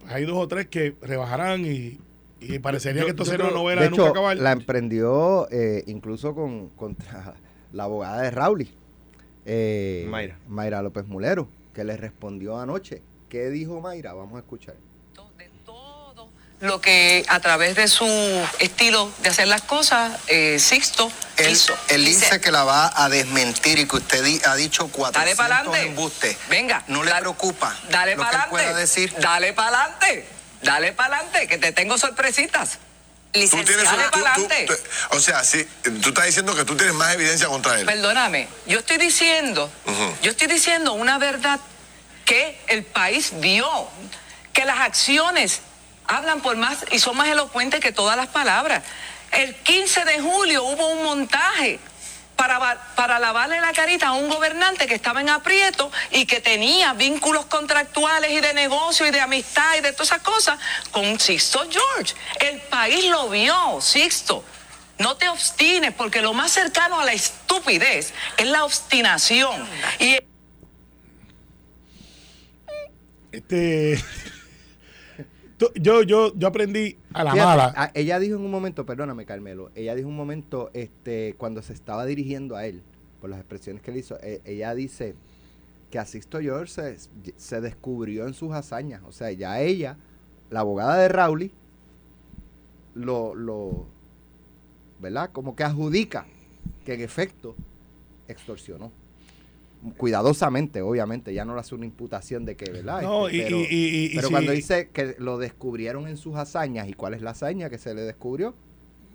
pues 0.00 0.12
hay 0.12 0.24
dos 0.24 0.36
o 0.38 0.48
tres 0.48 0.66
que 0.66 0.94
rebajarán 1.02 1.66
y, 1.66 1.98
y 2.40 2.58
parecería 2.58 3.00
Yo- 3.02 3.06
que 3.06 3.10
esto 3.12 3.24
será 3.24 3.44
una 3.44 3.54
novela 3.54 3.80
de 3.82 3.86
de 3.86 3.90
nunca 3.90 4.02
hecho, 4.04 4.10
acabar. 4.12 4.36
la 4.36 4.52
emprendió 4.52 5.48
eh, 5.50 5.82
incluso 5.86 6.34
con 6.34 6.68
contra 6.70 7.34
la 7.72 7.84
abogada 7.84 8.22
de 8.22 8.30
Rauli, 8.30 8.74
eh, 9.46 10.06
Mayra. 10.08 10.38
Mayra 10.48 10.82
López 10.82 11.06
Mulero, 11.06 11.48
que 11.74 11.84
le 11.84 11.96
respondió 11.96 12.58
anoche. 12.58 13.02
¿Qué 13.28 13.50
dijo 13.50 13.80
Mayra? 13.80 14.12
Vamos 14.14 14.36
a 14.36 14.38
escuchar. 14.38 14.74
de 15.36 15.50
todo 15.66 16.28
lo 16.60 16.80
que 16.80 17.24
a 17.28 17.40
través 17.40 17.76
de 17.76 17.86
su 17.88 18.06
estilo 18.58 19.10
de 19.22 19.28
hacer 19.28 19.48
las 19.48 19.62
cosas, 19.62 20.18
eh, 20.28 20.58
Sixto 20.58 21.10
Él, 21.36 21.52
hizo. 21.52 21.74
él 21.90 22.04
Dice, 22.04 22.40
que 22.40 22.50
la 22.50 22.64
va 22.64 22.90
a 22.94 23.08
desmentir 23.08 23.78
y 23.78 23.86
que 23.86 23.96
usted 23.96 24.24
di- 24.24 24.40
ha 24.46 24.56
dicho 24.56 24.84
Dale 24.84 24.94
400 24.96 25.36
para 25.36 25.58
adelante. 25.58 25.86
embustes. 25.88 26.38
Venga. 26.48 26.84
No 26.88 27.04
le 27.04 27.10
dale- 27.10 27.20
preocupa 27.20 27.76
Dale 27.90 28.16
lo 28.16 28.22
que 28.22 28.24
para 28.30 28.44
él 28.44 28.50
pueda 28.50 28.64
adelante. 28.64 28.80
decir. 28.80 29.14
Dale 29.20 29.52
para 29.52 29.82
adelante. 29.84 30.26
Dale 30.62 30.92
para 30.92 31.16
adelante, 31.16 31.46
que 31.46 31.58
te 31.58 31.72
tengo 31.72 31.98
sorpresitas. 31.98 32.78
Tú 33.32 33.40
tienes 33.64 33.84
Dale 33.84 34.08
para 34.10 34.32
adelante. 34.32 34.66
o 35.10 35.20
sea, 35.20 35.44
sí, 35.44 35.66
tú 36.02 36.08
estás 36.08 36.26
diciendo 36.26 36.54
que 36.56 36.64
tú 36.64 36.76
tienes 36.76 36.94
más 36.94 37.14
evidencia 37.14 37.46
contra 37.48 37.78
él. 37.78 37.86
Perdóname, 37.86 38.48
yo 38.66 38.78
estoy 38.78 38.96
diciendo, 38.96 39.70
yo 40.22 40.30
estoy 40.30 40.48
diciendo 40.48 40.94
una 40.94 41.18
verdad 41.18 41.60
que 42.24 42.60
el 42.66 42.84
país 42.84 43.32
vio, 43.34 43.88
que 44.52 44.64
las 44.64 44.80
acciones 44.80 45.60
hablan 46.06 46.40
por 46.40 46.56
más 46.56 46.78
y 46.90 46.98
son 46.98 47.16
más 47.16 47.28
elocuentes 47.28 47.80
que 47.80 47.92
todas 47.92 48.16
las 48.16 48.28
palabras. 48.28 48.82
El 49.30 49.54
15 49.54 50.04
de 50.04 50.20
julio 50.20 50.64
hubo 50.64 50.88
un 50.88 51.02
montaje 51.04 51.78
para, 52.38 52.60
va- 52.60 52.80
para 52.94 53.18
lavarle 53.18 53.60
la 53.60 53.72
carita 53.72 54.06
a 54.08 54.12
un 54.12 54.28
gobernante 54.28 54.86
que 54.86 54.94
estaba 54.94 55.20
en 55.20 55.28
aprieto 55.28 55.90
y 56.12 56.24
que 56.24 56.40
tenía 56.40 56.92
vínculos 56.92 57.46
contractuales 57.46 58.30
y 58.30 58.40
de 58.40 58.54
negocio 58.54 59.04
y 59.08 59.10
de 59.10 59.20
amistad 59.20 59.74
y 59.76 59.80
de 59.80 59.90
todas 59.92 60.08
esas 60.12 60.22
cosas 60.22 60.56
con 60.92 61.18
Sixto 61.18 61.66
George. 61.68 62.14
El 62.38 62.60
país 62.60 63.06
lo 63.06 63.28
vio, 63.28 63.80
Sixto. 63.80 64.44
No 64.98 65.16
te 65.16 65.28
obstines, 65.28 65.92
porque 65.94 66.22
lo 66.22 66.32
más 66.32 66.52
cercano 66.52 67.00
a 67.00 67.04
la 67.04 67.12
estupidez 67.12 68.14
es 68.36 68.46
la 68.46 68.64
obstinación. 68.64 69.68
Y 69.98 70.18
Este. 73.32 74.02
Tú- 75.58 75.70
yo, 75.74 76.02
yo, 76.02 76.32
yo 76.34 76.48
aprendí 76.48 76.96
a 77.12 77.24
la 77.24 77.32
Fíjate, 77.32 77.46
mala. 77.48 77.74
a- 77.76 77.90
ella 77.94 78.18
dijo 78.18 78.36
en 78.36 78.42
un 78.44 78.50
momento, 78.50 78.86
perdóname 78.86 79.26
Carmelo, 79.26 79.70
ella 79.74 79.94
dijo 79.94 80.06
en 80.08 80.12
un 80.12 80.16
momento, 80.16 80.70
este, 80.72 81.34
cuando 81.36 81.60
se 81.62 81.72
estaba 81.74 82.06
dirigiendo 82.06 82.56
a 82.56 82.64
él, 82.66 82.82
por 83.20 83.28
las 83.30 83.38
expresiones 83.40 83.82
que 83.82 83.90
él 83.90 83.96
hizo, 83.98 84.18
e- 84.22 84.40
ella 84.44 84.74
dice 84.74 85.14
que 85.90 85.98
a 85.98 86.04
Sixto 86.04 86.40
George 86.40 86.72
se, 86.72 86.96
se 87.36 87.60
descubrió 87.60 88.26
en 88.26 88.34
sus 88.34 88.52
hazañas. 88.52 89.02
O 89.06 89.12
sea, 89.12 89.30
ya 89.32 89.60
ella, 89.60 89.96
la 90.50 90.60
abogada 90.60 90.96
de 90.98 91.08
Rowley, 91.08 91.50
lo, 92.94 93.34
lo, 93.34 93.86
¿verdad? 95.00 95.30
Como 95.32 95.54
que 95.56 95.64
adjudica 95.64 96.26
que 96.84 96.94
en 96.94 97.00
efecto 97.00 97.54
extorsionó. 98.28 98.90
Cuidadosamente, 99.96 100.82
obviamente, 100.82 101.32
ya 101.32 101.44
no 101.44 101.54
le 101.54 101.60
hace 101.60 101.74
una 101.74 101.84
imputación 101.86 102.44
de 102.44 102.56
que, 102.56 102.70
¿verdad? 102.70 103.02
No, 103.02 103.28
Este, 103.28 103.38
y- 103.38 103.42
pero 103.42 103.56
y- 103.58 103.62
y- 103.70 104.04
y 104.06 104.14
pero 104.16 104.28
si- 104.28 104.32
cuando 104.34 104.52
dice 104.52 104.88
que 104.92 105.14
lo 105.18 105.38
descubrieron 105.38 106.08
en 106.08 106.16
sus 106.16 106.36
hazañas, 106.36 106.88
¿y 106.88 106.94
cuál 106.94 107.14
es 107.14 107.22
la 107.22 107.30
hazaña 107.30 107.70
que 107.70 107.78
se 107.78 107.94
le 107.94 108.02
descubrió? 108.02 108.54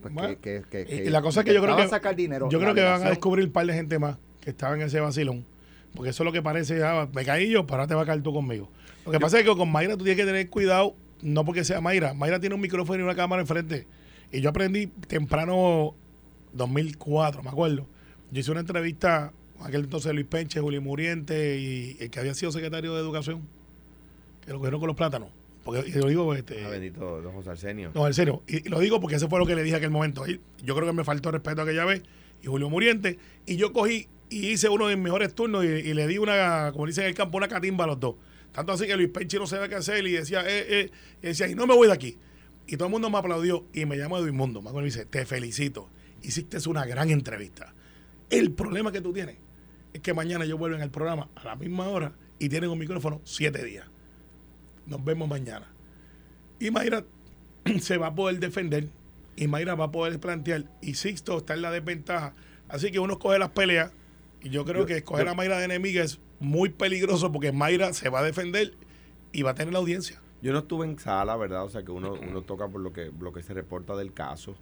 Pues 0.02 0.14
Bueno, 0.14 0.40
que, 0.42 0.64
que- 0.70 0.86
que- 0.86 1.10
la 1.10 1.22
cosa 1.22 1.42
es 1.42 1.46
que 1.46 1.54
yo 1.54 1.62
creo 1.62 1.76
que. 1.76 1.88
sacar 1.88 2.16
dinero. 2.16 2.50
yo 2.50 2.60
creo 2.60 2.74
que 2.74 2.82
van 2.84 3.04
a 3.06 3.10
descubrir 3.10 3.46
un 3.46 3.52
par 3.52 3.66
de 3.66 3.74
gente 3.74 4.00
más 4.00 4.18
que 4.42 4.50
estaban 4.52 4.80
en 4.82 4.88
ese 4.88 5.00
vacilón. 5.00 5.46
Porque 5.96 6.10
eso 6.10 6.24
es 6.24 6.26
lo 6.26 6.32
que 6.32 6.42
parece. 6.42 6.84
ah, 6.84 7.08
me 7.14 7.24
caí 7.24 7.50
yo, 7.50 7.66
ahora 7.70 7.86
te 7.88 7.94
va 7.96 8.02
a 8.02 8.06
caer 8.06 8.22
tú 8.24 8.34
conmigo. 8.34 8.70
Lo 9.06 9.12
que 9.12 9.20
pasa 9.20 9.40
es 9.40 9.46
que 9.46 9.56
con 9.56 9.72
Mayra 9.72 9.96
tú 9.98 10.04
tienes 10.04 10.18
que 10.18 10.26
tener 10.26 10.50
cuidado, 10.50 10.96
no 11.22 11.46
porque 11.46 11.64
sea 11.64 11.82
Mayra. 11.82 12.14
Mayra 12.14 12.40
tiene 12.40 12.56
un 12.56 12.62
micrófono 12.62 13.00
y 13.00 13.04
una 13.04 13.16
cámara 13.16 13.42
enfrente. 13.42 13.86
Y 14.32 14.42
yo 14.42 14.50
aprendí 14.50 14.88
temprano, 14.88 15.94
2004, 16.54 17.44
me 17.44 17.50
acuerdo. 17.50 17.86
Yo 18.32 18.40
hice 18.40 18.52
una 18.52 18.62
entrevista 18.62 19.32
aquel 19.62 19.82
entonces 19.82 20.14
Luis 20.14 20.26
Penche, 20.28 20.60
Julio 20.60 20.82
Muriente 20.82 21.58
y 21.60 21.98
el 22.00 22.10
que 22.10 22.20
había 22.20 22.34
sido 22.34 22.52
secretario 22.52 22.94
de 22.94 23.00
Educación, 23.00 23.42
que 24.46 24.52
lo 24.52 24.58
cogieron 24.60 24.80
con 24.80 24.88
los 24.88 24.96
plátanos. 24.98 25.30
Porque 25.64 25.88
y 25.88 25.94
lo 25.94 26.08
digo, 26.08 26.34
este, 26.34 26.66
Ah, 26.66 26.70
bendito 26.70 27.22
don 27.22 27.34
José 27.34 27.52
Arsenio. 27.52 27.92
no, 27.96 28.06
en 28.06 28.14
serio. 28.14 28.44
Y, 28.48 28.66
y 28.68 28.70
lo 28.70 28.80
digo 28.80 29.00
porque 29.00 29.16
eso 29.16 29.30
fue 29.30 29.40
lo 29.40 29.46
que 29.46 29.56
le 29.56 29.64
dije 29.64 29.78
aquel 29.78 29.92
momento. 29.92 30.28
Y 30.28 30.42
Yo 30.64 30.76
creo 30.76 30.86
que 30.88 30.94
me 30.94 31.06
faltó 31.06 31.32
respeto 31.32 31.62
aquella 31.62 31.86
vez. 31.86 32.04
Y 32.42 32.48
Julio 32.48 32.70
Muriente. 32.70 33.18
Y 33.46 33.56
yo 33.56 33.72
cogí 33.72 34.10
y 34.30 34.50
hice 34.50 34.68
uno 34.68 34.88
de 34.88 34.96
mis 34.98 35.06
mejores 35.06 35.34
turnos 35.34 35.64
y, 35.64 35.68
y 35.68 35.94
le 35.94 36.06
di 36.08 36.18
una, 36.18 36.72
como 36.74 36.86
dicen 36.86 37.04
en 37.06 37.10
el 37.12 37.16
campo, 37.16 37.38
una 37.38 37.48
catimba 37.48 37.86
a 37.86 37.88
los 37.88 38.00
dos. 38.00 38.16
Tanto 38.52 38.74
así 38.74 38.86
que 38.86 38.98
Luis 38.98 39.10
Penchi 39.10 39.38
no 39.38 39.48
sabía 39.48 39.70
qué 39.70 39.76
hacer 39.76 40.06
y 40.06 40.12
decía, 40.12 40.42
eh, 40.42 40.66
eh, 40.68 40.92
y 41.22 41.28
decía, 41.28 41.48
y 41.48 41.56
no 41.56 41.66
me 41.66 41.74
voy 41.76 41.88
de 41.88 41.94
aquí. 41.94 42.18
Y 42.68 42.76
todo 42.76 42.88
el 42.88 42.92
mundo 42.92 43.10
me 43.10 43.18
aplaudió 43.18 43.66
y 43.74 43.86
me 43.86 43.98
llamó 43.98 44.18
Edwin 44.18 44.36
Mundo. 44.36 44.62
Me 44.62 44.84
dice, 44.84 45.06
te 45.06 45.26
felicito. 45.26 45.90
Hiciste 46.22 46.58
una 46.68 46.86
gran 46.86 47.10
entrevista. 47.10 47.74
El 48.30 48.52
problema 48.52 48.92
que 48.92 49.00
tú 49.02 49.14
tienes 49.14 49.38
es 49.94 50.02
que 50.02 50.14
mañana 50.14 50.46
yo 50.46 50.58
vuelvo 50.58 50.76
en 50.76 50.82
el 50.82 50.90
programa 50.90 51.30
a 51.36 51.44
la 51.46 51.56
misma 51.56 51.88
hora 51.88 52.14
y 52.40 52.50
tienen 52.50 52.70
un 52.70 52.80
micrófono 52.80 53.22
siete 53.24 53.64
días. 53.64 53.86
Nos 54.86 55.04
vemos 55.04 55.30
mañana. 55.30 55.68
Y 56.60 56.72
Mayra 56.72 57.06
se 57.80 57.98
va 57.98 58.08
a 58.08 58.16
poder 58.16 58.40
defender 58.40 58.90
y 59.36 59.48
Mayra 59.48 59.76
va 59.76 59.86
a 59.86 59.92
poder 59.92 60.20
plantear 60.20 60.66
y 60.82 60.96
Sixto 60.96 61.38
está 61.38 61.54
en 61.54 61.62
la 61.62 61.72
desventaja. 61.72 62.34
Así 62.68 62.92
que 62.92 63.00
uno 63.00 63.20
coge 63.20 63.40
las 63.40 63.50
peleas 63.50 63.92
y 64.42 64.50
yo 64.50 64.66
creo 64.66 64.86
que 64.86 64.98
escoger 64.98 65.28
a 65.28 65.36
Mayra 65.36 65.60
de 65.60 65.66
enemiga 65.66 66.04
es 66.04 66.20
muy 66.40 66.70
peligroso 66.70 67.32
porque 67.32 67.52
Mayra 67.52 67.94
se 67.94 68.10
va 68.10 68.20
a 68.20 68.24
defender 68.24 68.74
y 69.32 69.44
va 69.44 69.52
a 69.52 69.56
tener 69.56 69.74
la 69.74 69.80
audiencia. 69.80 70.20
Yo 70.42 70.52
no 70.52 70.60
estuve 70.60 70.86
en 70.86 71.00
sala, 71.00 71.38
¿verdad? 71.38 71.64
O 71.64 71.70
sea 71.70 71.84
que 71.84 71.92
uno, 71.92 72.14
uno 72.14 72.42
toca 72.42 72.68
por 72.68 72.82
lo 72.82 72.92
que, 72.92 73.12
lo 73.18 73.32
que 73.32 73.44
se 73.44 73.54
reporta 73.54 73.96
del 73.96 74.12
caso 74.12 74.56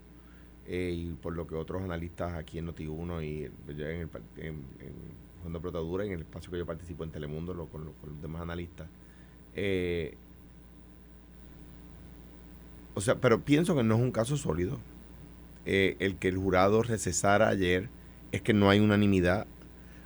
eh, 0.73 0.93
y 0.95 1.11
por 1.21 1.35
lo 1.35 1.45
que 1.47 1.55
otros 1.55 1.81
analistas 1.81 2.33
aquí 2.35 2.57
en 2.57 2.69
Noti1 2.69 3.25
y 3.25 3.43
en 3.43 3.51
el 3.77 4.09
en, 4.37 4.63
en 5.45 5.51
de 5.51 5.59
Protadura, 5.59 6.05
en 6.05 6.13
el 6.13 6.21
espacio 6.21 6.49
que 6.49 6.59
yo 6.59 6.65
participo 6.65 7.03
en 7.03 7.11
Telemundo 7.11 7.65
con 7.65 7.83
los 7.83 8.21
demás 8.21 8.41
analistas. 8.41 8.87
Eh, 9.53 10.15
o 12.93 13.01
sea, 13.01 13.15
pero 13.15 13.41
pienso 13.41 13.75
que 13.75 13.83
no 13.83 13.95
es 13.95 14.01
un 14.01 14.11
caso 14.11 14.37
sólido. 14.37 14.79
Eh, 15.65 15.97
el 15.99 16.15
que 16.15 16.29
el 16.29 16.37
jurado 16.37 16.83
recesara 16.83 17.49
ayer 17.49 17.89
es 18.31 18.41
que 18.41 18.53
no 18.53 18.69
hay 18.69 18.79
unanimidad. 18.79 19.47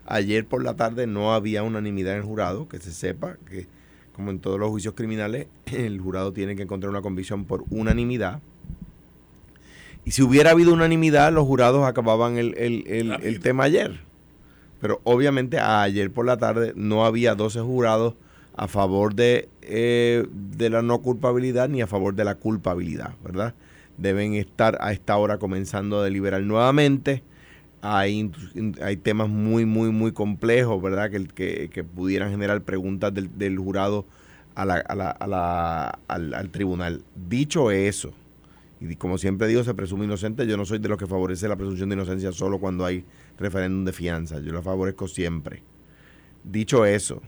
Ayer 0.08 0.48
por 0.48 0.64
la 0.64 0.76
tarde 0.76 1.06
no 1.06 1.36
había 1.36 1.62
unanimidad 1.62 2.14
en 2.14 2.22
el 2.22 2.26
jurado, 2.26 2.68
que 2.68 2.80
se 2.80 2.92
sepa 2.92 3.38
que 3.48 3.68
como 4.14 4.32
en 4.32 4.40
todos 4.40 4.60
los 4.60 4.72
juicios 4.72 4.96
criminales, 4.96 5.46
el 5.68 6.02
jurado 6.02 6.34
tiene 6.34 6.56
que 6.56 6.64
encontrar 6.64 6.90
una 6.90 7.04
convicción 7.04 7.46
por 7.46 7.64
unanimidad. 7.70 8.42
Y 10.06 10.12
si 10.12 10.22
hubiera 10.22 10.52
habido 10.52 10.72
unanimidad, 10.74 11.34
los 11.34 11.46
jurados 11.46 11.84
acababan 11.86 12.38
el, 12.38 12.56
el- 12.58 12.84
el- 12.88 13.12
el 13.24 13.40
tema 13.40 13.64
ayer. 13.66 14.00
Pero 14.80 15.02
obviamente 15.04 15.60
ayer 15.60 16.12
por 16.12 16.26
la 16.26 16.38
tarde 16.38 16.74
no 16.76 17.06
había 17.06 17.34
12 17.36 17.60
jurados 17.62 18.14
a 18.56 18.68
favor 18.68 19.16
de, 19.16 19.50
eh, 19.64 20.26
de 20.32 20.70
la 20.70 20.82
no 20.82 21.00
culpabilidad 21.00 21.68
ni 21.70 21.82
a 21.82 21.88
favor 21.88 22.14
de 22.16 22.24
la 22.24 22.36
culpabilidad, 22.36 23.16
¿verdad? 23.24 23.54
Deben 23.98 24.34
estar 24.36 24.78
a 24.82 24.92
esta 24.94 25.18
hora 25.18 25.38
comenzando 25.40 26.00
a 26.00 26.04
deliberar 26.04 26.42
nuevamente. 26.44 27.24
Hay, 27.82 28.32
hay 28.82 28.98
temas 28.98 29.30
muy, 29.30 29.66
muy, 29.66 29.92
muy 29.92 30.12
complejos, 30.12 30.82
¿verdad? 30.82 31.10
Que, 31.10 31.26
que, 31.28 31.70
que 31.72 31.84
pudieran 31.84 32.30
generar 32.32 32.62
preguntas 32.62 33.14
del, 33.14 33.30
del 33.38 33.58
jurado 33.58 34.06
a 34.56 34.66
la, 34.66 34.76
a 34.76 34.96
la- 34.96 35.12
a 35.12 35.28
la- 35.28 36.00
al, 36.08 36.34
al 36.34 36.50
tribunal. 36.50 37.02
Dicho 37.30 37.72
eso, 37.72 38.14
y 38.82 38.96
como 38.96 39.18
siempre 39.18 39.48
digo, 39.48 39.64
se 39.64 39.74
presume 39.74 40.06
inocente. 40.06 40.46
Yo 40.48 40.58
no 40.58 40.66
soy 40.66 40.80
de 40.80 40.90
los 40.90 40.98
que 40.98 41.08
favorece 41.08 41.48
la 41.48 41.56
presunción 41.56 41.90
de 41.90 41.96
inocencia 41.96 42.32
solo 42.32 42.60
cuando 42.60 42.86
hay 42.86 43.06
referéndum 43.38 43.86
de 43.86 43.94
fianza. 43.94 44.40
Yo 44.40 44.52
la 44.54 44.62
favorezco 44.62 45.08
siempre. 45.08 45.64
Dicho 46.44 46.86
eso, 46.86 47.22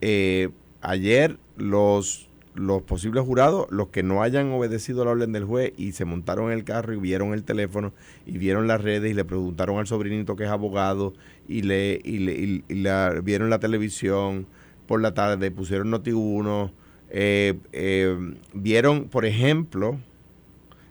eh, 0.00 0.50
ayer 0.80 1.38
los, 1.56 2.28
los 2.54 2.82
posibles 2.82 3.24
jurados, 3.24 3.66
los 3.70 3.88
que 3.88 4.02
no 4.02 4.22
hayan 4.22 4.50
obedecido 4.52 5.04
la 5.04 5.12
orden 5.12 5.32
del 5.32 5.44
juez 5.44 5.72
y 5.76 5.92
se 5.92 6.04
montaron 6.04 6.46
en 6.52 6.58
el 6.58 6.64
carro 6.64 6.92
y 6.92 6.98
vieron 6.98 7.32
el 7.32 7.44
teléfono 7.44 7.92
y 8.26 8.38
vieron 8.38 8.66
las 8.66 8.82
redes 8.82 9.10
y 9.10 9.14
le 9.14 9.24
preguntaron 9.24 9.78
al 9.78 9.86
sobrinito 9.86 10.36
que 10.36 10.44
es 10.44 10.50
abogado 10.50 11.14
y 11.48 11.62
le, 11.62 12.00
y 12.04 12.18
le 12.18 12.32
y- 12.34 12.64
y 12.68 12.74
la, 12.82 13.20
vieron 13.22 13.50
la 13.50 13.58
televisión 13.60 14.46
por 14.86 15.00
la 15.00 15.14
tarde, 15.14 15.50
pusieron 15.50 15.90
Noti 15.90 16.12
1, 16.12 16.70
eh, 17.10 17.54
eh, 17.72 18.34
vieron, 18.52 19.04
por 19.08 19.24
ejemplo, 19.24 19.98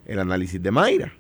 el 0.06 0.20
análisis 0.20 0.62
de 0.62 0.72
Mayra. 0.72 1.14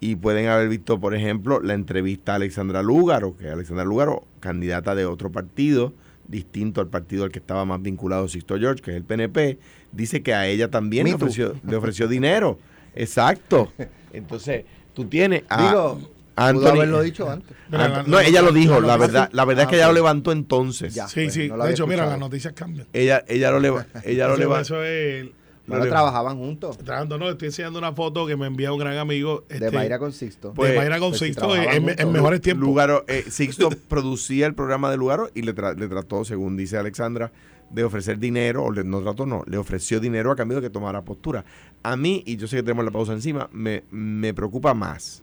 Y 0.00 0.16
pueden 0.16 0.46
haber 0.48 0.68
visto, 0.68 1.00
por 1.00 1.14
ejemplo, 1.14 1.60
la 1.60 1.74
entrevista 1.74 2.32
a 2.32 2.34
Alexandra 2.36 2.82
Lúgaro, 2.82 3.36
que 3.36 3.48
Alexandra 3.48 3.84
Lúgaro, 3.84 4.24
candidata 4.40 4.94
de 4.94 5.06
otro 5.06 5.32
partido, 5.32 5.94
distinto 6.28 6.80
al 6.80 6.88
partido 6.88 7.24
al 7.24 7.30
que 7.30 7.38
estaba 7.38 7.64
más 7.64 7.80
vinculado 7.80 8.28
Sixto 8.28 8.58
George, 8.58 8.82
que 8.82 8.90
es 8.90 8.96
el 8.98 9.04
PNP, 9.04 9.58
dice 9.92 10.22
que 10.22 10.34
a 10.34 10.46
ella 10.46 10.70
también 10.70 11.06
le 11.06 11.14
ofreció, 11.14 11.54
le 11.66 11.76
ofreció 11.76 12.08
dinero. 12.08 12.58
Exacto. 12.94 13.72
Entonces, 14.12 14.64
tú 14.92 15.06
tienes 15.06 15.44
a 15.48 15.62
Digo, 15.68 16.00
Anthony- 16.36 16.58
pudo 16.60 16.68
haberlo 16.72 17.02
dicho 17.02 17.30
antes. 17.30 17.56
Mira, 17.70 17.86
Ant- 17.86 17.90
la- 17.92 18.02
no, 18.02 18.16
la- 18.16 18.24
ella 18.24 18.42
lo 18.42 18.52
dijo, 18.52 18.74
la 18.80 18.86
la 18.88 18.96
noticia- 18.98 19.06
verdad, 19.20 19.28
la 19.32 19.44
verdad 19.46 19.62
es 19.64 19.68
que 19.70 19.76
Ah, 19.76 19.78
ella 19.78 19.88
lo 19.88 19.94
levantó 19.94 20.32
entonces. 20.32 20.94
Ya. 20.94 21.08
Sí, 21.08 21.22
pues, 21.22 21.32
sí. 21.34 21.48
no 21.48 21.64
de 21.64 21.70
hecho, 21.70 21.86
mira, 21.86 22.04
las 22.06 22.18
noticias 22.18 22.52
cambian. 22.52 22.86
Ella, 22.92 23.24
ella 23.28 23.50
lo 23.50 23.60
leva, 23.60 23.86
ella 24.04 24.26
lo 24.26 24.34
Eso- 24.34 24.40
leva, 24.42 24.60
Eso 24.60 24.84
es... 24.84 25.26
Bueno, 25.66 25.84
le- 25.84 25.90
trabajaban 25.90 26.36
juntos. 26.38 26.78
Trabajando, 26.78 27.18
no, 27.18 27.28
estoy 27.28 27.46
enseñando 27.48 27.78
una 27.78 27.92
foto 27.92 28.26
que 28.26 28.36
me 28.36 28.46
envía 28.46 28.72
un 28.72 28.78
gran 28.78 28.96
amigo. 28.98 29.44
De 29.48 29.56
este, 29.56 29.70
Mayra 29.72 29.98
con 29.98 30.12
Sixto. 30.12 30.52
Pues- 30.54 30.72
de 30.72 30.78
Mayra 30.78 30.98
con 30.98 31.08
pues 31.10 31.18
si 31.20 31.26
Sixto 31.26 31.54
en, 31.56 32.12
mejores 32.12 32.40
tiempos. 32.40 32.66
Lugaro, 32.66 33.04
eh, 33.08 33.24
Sixto 33.28 33.70
producía 33.88 34.46
el 34.46 34.54
programa 34.54 34.90
de 34.90 34.96
Lugaro 34.96 35.28
y 35.34 35.42
le, 35.42 35.54
tra- 35.54 35.76
le 35.76 35.88
trató, 35.88 36.24
según 36.24 36.56
dice 36.56 36.76
Alexandra, 36.78 37.32
de 37.70 37.82
ofrecer 37.82 38.18
dinero, 38.20 38.62
o 38.64 38.70
le, 38.70 38.84
no 38.84 39.00
trató, 39.02 39.26
no, 39.26 39.42
le 39.46 39.56
ofreció 39.58 39.98
dinero 39.98 40.30
a 40.30 40.36
cambio 40.36 40.56
de 40.60 40.62
que 40.68 40.70
tomara 40.70 41.02
postura. 41.02 41.44
A 41.82 41.96
mí, 41.96 42.22
y 42.24 42.36
yo 42.36 42.46
sé 42.46 42.56
que 42.56 42.62
tenemos 42.62 42.84
la 42.84 42.92
pausa 42.92 43.12
encima, 43.12 43.48
me, 43.52 43.82
me 43.90 44.32
preocupa 44.34 44.72
más. 44.72 45.22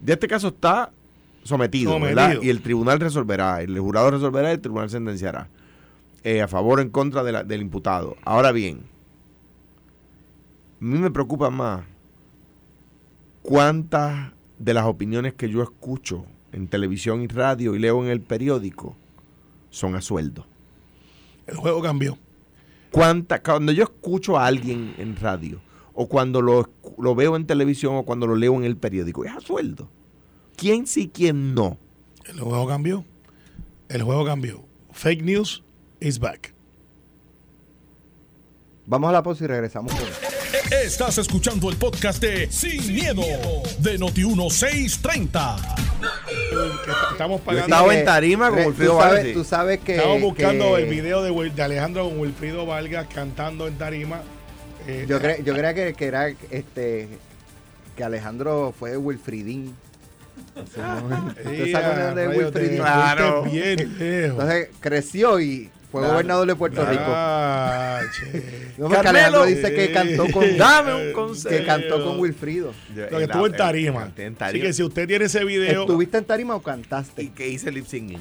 De 0.00 0.12
este 0.14 0.26
caso 0.26 0.48
está 0.48 0.90
sometido, 1.44 1.92
Sometido. 1.92 2.16
¿verdad? 2.16 2.42
Y 2.42 2.50
el 2.50 2.60
tribunal 2.62 2.98
resolverá, 2.98 3.62
el 3.62 3.78
jurado 3.78 4.10
resolverá 4.10 4.50
y 4.50 4.54
el 4.54 4.60
tribunal 4.60 4.90
sentenciará. 4.90 5.48
eh, 6.24 6.42
a 6.42 6.48
favor 6.48 6.80
o 6.80 6.82
en 6.82 6.90
contra 6.90 7.22
de 7.22 7.30
la- 7.30 7.44
del 7.44 7.60
imputado. 7.62 8.16
Ahora 8.24 8.50
bien, 8.50 8.80
a 10.80 10.84
mí 10.84 10.98
me 10.98 11.10
preocupa 11.10 11.50
más 11.50 11.84
cuántas 13.42 14.32
de 14.58 14.74
las 14.74 14.84
opiniones 14.84 15.34
que 15.34 15.48
yo 15.48 15.62
escucho 15.62 16.26
en 16.52 16.68
televisión 16.68 17.22
y 17.22 17.28
radio 17.28 17.74
y 17.74 17.78
leo 17.78 18.02
en 18.02 18.10
el 18.10 18.20
periódico 18.20 18.96
son 19.70 19.94
a 19.94 20.00
sueldo. 20.00 20.46
El 21.46 21.56
juego 21.56 21.82
cambió. 21.82 22.18
Cuánta, 22.90 23.42
cuando 23.42 23.72
yo 23.72 23.84
escucho 23.84 24.38
a 24.38 24.46
alguien 24.46 24.94
en 24.98 25.16
radio, 25.16 25.60
o 25.94 26.08
cuando 26.08 26.42
lo, 26.42 26.70
lo 26.98 27.14
veo 27.14 27.36
en 27.36 27.46
televisión, 27.46 27.96
o 27.96 28.04
cuando 28.04 28.26
lo 28.26 28.36
leo 28.36 28.54
en 28.54 28.64
el 28.64 28.76
periódico, 28.76 29.24
es 29.24 29.32
a 29.32 29.40
sueldo. 29.40 29.88
quién 30.56 30.86
sí, 30.86 31.10
quién 31.12 31.54
no. 31.54 31.78
El 32.24 32.40
juego 32.40 32.66
cambió. 32.66 33.04
El 33.88 34.02
juego 34.02 34.24
cambió. 34.24 34.64
Fake 34.92 35.22
news 35.22 35.62
is 36.00 36.18
back. 36.18 36.54
Vamos 38.86 39.10
a 39.10 39.12
la 39.12 39.22
pausa 39.22 39.44
y 39.44 39.46
regresamos 39.46 39.94
con 39.94 40.25
Estás 40.70 41.18
escuchando 41.18 41.70
el 41.70 41.76
podcast 41.76 42.20
de 42.20 42.50
Sin, 42.50 42.92
miedo, 42.92 43.22
de 43.78 43.98
Noti1630. 43.98 45.56
Estamos 47.12 47.40
pagando. 47.42 47.66
estaba 47.66 47.94
en 47.94 48.04
tarima 48.04 48.50
con 48.50 48.66
Wilfrido 48.66 48.94
tú 48.94 48.98
sabes, 49.00 49.14
Vargas, 49.18 49.32
tú 49.34 49.44
sabes 49.44 49.78
que. 49.80 49.96
Estamos 49.96 50.20
buscando 50.20 50.74
que- 50.76 50.82
el 50.82 50.88
video 50.90 51.22
de, 51.22 51.62
Alejandro 51.62 52.08
con 52.08 52.18
Wilfrido 52.18 52.66
Vargas 52.66 53.06
cantando 53.14 53.68
en 53.68 53.78
tarima. 53.78 54.20
Eh, 54.88 55.06
Yo, 55.08 55.20
cre- 55.20 55.42
yo 55.44 55.52
creía 55.54 55.74
que, 55.74 55.94
que 55.94 56.06
era 56.06 56.28
este 56.50 57.08
que 57.96 58.04
Alejandro 58.04 58.74
fue 58.78 58.96
Wilfridín. 58.96 59.74
Así, 60.54 60.80
¿no? 60.80 61.26
¿Ustedes 61.28 61.62
se 61.64 61.70
ea, 61.70 61.78
acuerdan 61.78 62.14
de 62.14 62.28
Wilfridín? 62.28 62.76
Claro. 62.78 63.42
bien. 63.44 63.96
Entonces 64.00 64.68
creció 64.80 65.40
y 65.40 65.70
fue 65.90 66.06
gobernador 66.06 66.46
de 66.46 66.54
Puerto 66.56 66.84
Rico. 66.84 67.02
Ah, 67.06 68.00
che. 68.32 68.72
No, 68.78 68.88
Carmelo. 68.88 69.08
Alejandro 69.42 69.44
dice 69.46 69.74
que 69.74 69.92
cantó 69.92 70.26
con 70.32 70.56
Dame 70.56 71.06
un 71.08 71.12
consejo. 71.12 71.56
que 71.56 71.64
cantó 71.64 72.04
con 72.04 72.18
Wilfrido. 72.20 72.72
Yo- 72.94 73.10
Lo 73.10 73.18
que 73.18 73.24
estuvo 73.24 73.46
en 73.46 73.56
tarima. 73.56 74.12
en 74.16 74.26
Así 74.32 74.36
tarima. 74.36 74.64
que 74.66 74.72
si 74.72 74.82
usted 74.82 75.06
tiene 75.06 75.24
ese 75.26 75.44
video, 75.44 75.82
¿Estuviste 75.82 76.18
en 76.18 76.24
tarima 76.24 76.54
o 76.56 76.60
Y 76.60 76.62
cantaste? 76.64 77.30
que 77.32 77.48
hice 77.48 77.70
lip 77.72 77.86
singing. 77.86 78.20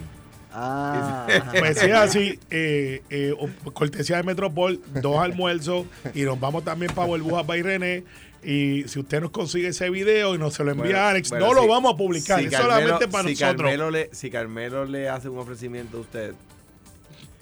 Ah, 0.57 1.27
pues 1.59 1.83
es 1.83 1.91
así, 1.93 2.39
eh, 2.49 3.01
eh, 3.09 3.33
cortesía 3.73 4.17
de 4.17 4.23
Metropol, 4.23 4.79
dos 5.01 5.17
almuerzos 5.19 5.85
y 6.13 6.21
nos 6.21 6.39
vamos 6.39 6.63
también 6.63 6.93
para 6.93 7.07
Burbujas 7.07 7.45
by 7.45 7.61
René. 7.61 8.03
Y 8.41 8.83
si 8.87 8.99
usted 8.99 9.19
nos 9.21 9.31
consigue 9.31 9.69
ese 9.69 9.89
video 9.89 10.35
y 10.35 10.37
nos 10.37 10.53
se 10.53 10.63
lo 10.63 10.69
envía 10.71 10.85
Bueno, 10.85 10.99
a 10.99 11.09
Alex, 11.09 11.29
bueno, 11.31 11.47
no 11.47 11.53
lo 11.55 11.67
vamos 11.67 11.93
a 11.95 11.97
publicar, 11.97 12.39
si 12.39 12.45
es 12.45 12.51
Carmelo- 12.53 12.73
solamente 12.79 13.07
para 13.09 13.23
si 13.27 13.31
nosotros. 13.33 13.55
Carmelo 13.57 13.89
le, 13.91 14.09
si 14.13 14.29
Carmelo 14.29 14.85
le 14.85 15.09
hace 15.09 15.27
un 15.29 15.39
ofrecimiento 15.39 15.97
a 15.97 16.01
usted, 16.01 16.33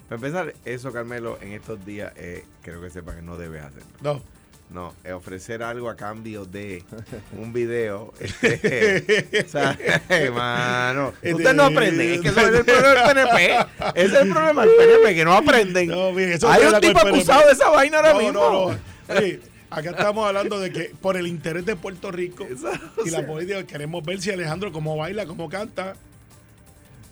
para 0.08 0.16
empezar, 0.16 0.54
eso 0.64 0.92
Carmelo 0.92 1.38
en 1.40 1.52
estos 1.52 1.84
días 1.84 2.12
eh, 2.16 2.44
creo 2.62 2.80
que 2.80 2.90
sepa 2.90 3.14
que 3.14 3.22
no 3.22 3.36
debe 3.36 3.60
hacerlo. 3.60 3.86
No. 4.02 4.22
No, 4.70 4.94
es 5.04 5.12
ofrecer 5.12 5.62
algo 5.62 5.88
a 5.90 5.94
cambio 5.94 6.46
de 6.46 6.82
un 7.38 7.52
video. 7.52 8.12
este, 8.18 9.42
o 9.46 9.48
sea, 9.48 9.78
hermano, 10.08 11.12
usted 11.22 11.54
no 11.54 11.64
aprende. 11.64 12.14
Es 12.16 12.20
que 12.22 12.28
ese 12.28 12.40
es 12.40 12.46
el 12.54 12.64
problema 12.64 13.04
del 13.14 13.14
PNP. 13.28 13.66
Ese 13.94 14.06
es 14.06 14.22
el 14.22 14.30
problema 14.32 14.66
del 14.66 14.74
PNP, 14.76 15.14
que 15.14 15.24
no 15.24 15.32
aprenden. 15.34 15.88
No, 15.88 16.12
mire, 16.12 16.34
eso 16.34 16.48
Hay 16.50 16.64
un 16.64 16.80
tipo 16.80 16.98
acusado 16.98 17.46
de 17.46 17.52
esa 17.52 17.68
vaina 17.70 17.98
ahora 17.98 18.12
No, 18.14 18.18
mismo. 18.20 18.32
no, 18.32 18.72
no. 18.72 18.78
Oye, 19.16 19.40
acá 19.70 19.90
estamos 19.90 20.26
hablando 20.26 20.58
de 20.58 20.72
que 20.72 20.92
por 21.00 21.16
el 21.18 21.26
interés 21.26 21.66
de 21.66 21.76
Puerto 21.76 22.10
Rico 22.10 22.44
Eso, 22.50 22.70
y 23.04 23.10
la 23.10 23.18
sea. 23.18 23.26
política, 23.26 23.64
queremos 23.66 24.02
ver 24.02 24.20
si 24.20 24.30
Alejandro 24.30 24.72
cómo 24.72 24.96
baila, 24.96 25.26
cómo 25.26 25.48
canta. 25.50 25.94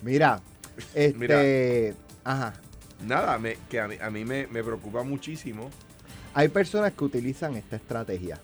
mira, 0.00 0.40
este, 0.94 1.94
ajá, 2.24 2.54
Nada, 3.06 3.38
que 3.68 3.80
a 3.80 4.10
mí, 4.10 4.24
me 4.24 4.46
preocupa 4.46 5.02
muchísimo. 5.02 5.70
hay 6.34 6.48
personas 6.48 6.92
que 6.92 7.04
utilizan 7.04 7.56
esta 7.56 7.76
estrategia. 7.76 8.40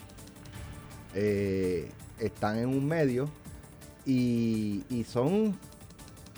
Eh, 1.14 1.90
están 2.18 2.59
en 2.59 2.68
un 2.68 2.87
medio 2.87 3.31
y, 4.05 4.85
y 4.90 5.05
son, 5.05 5.57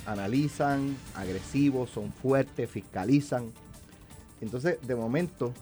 analizan, 0.06 0.96
agresivos, 1.14 1.90
son 1.90 2.12
fuertes, 2.12 2.70
fiscalizan. 2.70 3.52
Entonces, 4.40 4.78
de 4.86 4.94
momento, 4.94 5.52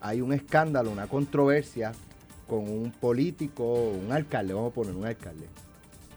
hay 0.00 0.20
un 0.20 0.32
escándalo, 0.32 0.90
una 0.90 1.06
controversia 1.06 1.92
con 2.46 2.68
un 2.68 2.92
político, 2.92 3.90
un 3.90 4.12
alcalde, 4.12 4.54
vamos 4.54 4.72
a 4.72 4.74
poner 4.74 4.94
un 4.94 5.06
alcalde. 5.06 5.46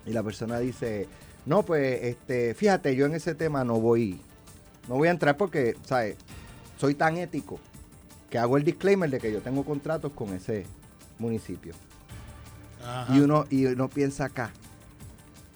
Y 0.05 0.11
la 0.11 0.23
persona 0.23 0.59
dice, 0.59 1.07
no, 1.45 1.63
pues, 1.63 2.03
este, 2.03 2.53
fíjate, 2.53 2.95
yo 2.95 3.05
en 3.05 3.13
ese 3.13 3.35
tema 3.35 3.63
no 3.63 3.79
voy, 3.79 4.19
no 4.87 4.95
voy 4.95 5.07
a 5.07 5.11
entrar 5.11 5.37
porque, 5.37 5.75
¿sabes? 5.83 6.17
Soy 6.77 6.95
tan 6.95 7.17
ético 7.17 7.59
que 8.29 8.37
hago 8.37 8.57
el 8.57 8.63
disclaimer 8.63 9.09
de 9.09 9.19
que 9.19 9.31
yo 9.31 9.41
tengo 9.41 9.63
contratos 9.63 10.11
con 10.13 10.33
ese 10.33 10.65
municipio. 11.19 11.73
Y 13.09 13.19
uno, 13.19 13.45
y 13.49 13.65
uno 13.65 13.89
piensa 13.89 14.25
acá, 14.25 14.51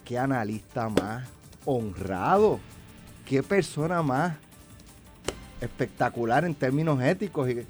qué 0.03 0.17
analista 0.17 0.89
más 0.89 1.27
honrado, 1.65 2.59
qué 3.25 3.43
persona 3.43 4.01
más 4.01 4.35
espectacular 5.61 6.43
en 6.43 6.55
términos 6.55 7.01
éticos 7.01 7.49
y, 7.49 7.65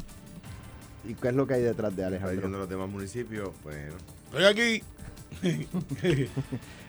y 1.08 1.14
qué 1.14 1.28
es 1.28 1.36
lo 1.36 1.46
que 1.46 1.56
hay 1.56 1.62
detrás 1.62 1.96
de 1.96 2.06
Alejandro. 2.06 2.48
los 2.48 2.70
demás 2.70 2.90
municipios, 2.90 3.52
bueno. 3.64 3.96
Estoy 4.32 4.46
aquí. 4.46 4.84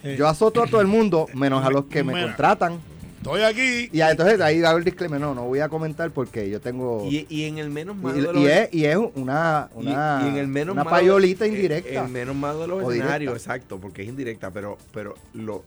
Yo 0.16 0.28
azoto 0.28 0.62
a 0.62 0.66
todo 0.66 0.80
el 0.80 0.86
mundo, 0.86 1.26
menos 1.34 1.64
a 1.64 1.70
los 1.70 1.86
que 1.86 2.02
me 2.02 2.12
contratan. 2.12 2.80
Estoy 3.22 3.42
aquí. 3.42 3.88
Y 3.92 4.00
entonces 4.00 4.40
ahí 4.40 4.62
hago 4.64 4.78
el 4.78 4.84
disclaimer, 4.84 5.20
no, 5.20 5.34
no 5.34 5.44
voy 5.44 5.60
a 5.60 5.68
comentar 5.68 6.10
porque 6.10 6.50
yo 6.50 6.60
tengo... 6.60 7.06
Y, 7.08 7.26
y 7.28 7.44
en 7.44 7.58
el 7.58 7.70
menos 7.70 7.96
malo 7.96 8.16
Y, 8.16 8.20
de 8.20 8.28
y 8.28 8.32
los 8.32 8.46
es, 8.50 8.74
y 8.74 8.84
es 8.84 8.96
una, 9.14 9.68
y- 9.74 9.78
una, 9.78 10.22
y 10.24 10.28
en 10.28 10.36
el 10.38 10.48
menos 10.48 10.72
una 10.72 10.82
malo- 10.84 10.96
payolita 10.96 11.44
eh, 11.44 11.48
indirecta. 11.48 12.04
El 12.04 12.10
menos 12.10 12.34
malo 12.34 12.60
de 12.62 12.66
los 12.68 12.82
escenarios, 12.92 13.34
exacto, 13.36 13.78
porque 13.78 14.02
es 14.02 14.08
indirecta, 14.08 14.50
pero, 14.50 14.76
pero 14.92 15.14
lo. 15.34 15.64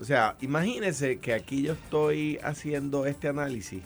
O 0.00 0.04
sea, 0.04 0.34
imagínense 0.40 1.18
que 1.18 1.32
aquí 1.34 1.62
yo 1.62 1.74
estoy 1.74 2.38
haciendo 2.42 3.06
este 3.06 3.28
análisis 3.28 3.82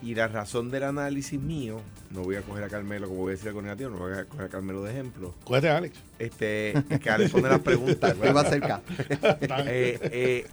y 0.00 0.14
la 0.14 0.28
razón 0.28 0.70
del 0.70 0.84
análisis 0.84 1.38
mío, 1.38 1.80
no 2.10 2.22
voy 2.22 2.36
a 2.36 2.40
coger 2.42 2.64
a 2.64 2.68
Carmelo 2.68 3.08
como 3.08 3.20
voy 3.22 3.30
a 3.30 3.32
decir 3.32 3.48
algo 3.48 3.60
negativo, 3.60 3.90
no 3.90 3.98
voy 3.98 4.12
a 4.14 4.24
coger 4.24 4.46
a 4.46 4.48
Carmelo 4.48 4.82
de 4.84 4.92
ejemplo. 4.92 5.34
Cuídate, 5.44 5.68
Alex. 5.68 5.98
Este, 6.18 6.70
es 6.88 7.00
que 7.00 7.10
Alex 7.10 7.30
pone 7.32 7.48
las 7.50 7.58
preguntas. 7.60 8.14
Te 8.22 8.32
va 8.32 8.44
cerca. 8.44 8.80
Eh, 9.66 9.98
eh, 10.12 10.46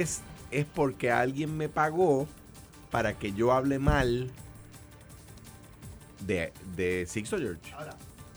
es, 0.00 0.22
es 0.50 0.66
porque 0.66 1.10
alguien 1.10 1.56
me 1.56 1.68
pagó 1.68 2.26
para 2.90 3.18
que 3.18 3.32
yo 3.32 3.52
hable 3.52 3.78
mal 3.78 4.30
de, 6.26 6.52
de 6.76 7.06
Sixto 7.08 7.38
George. 7.38 7.60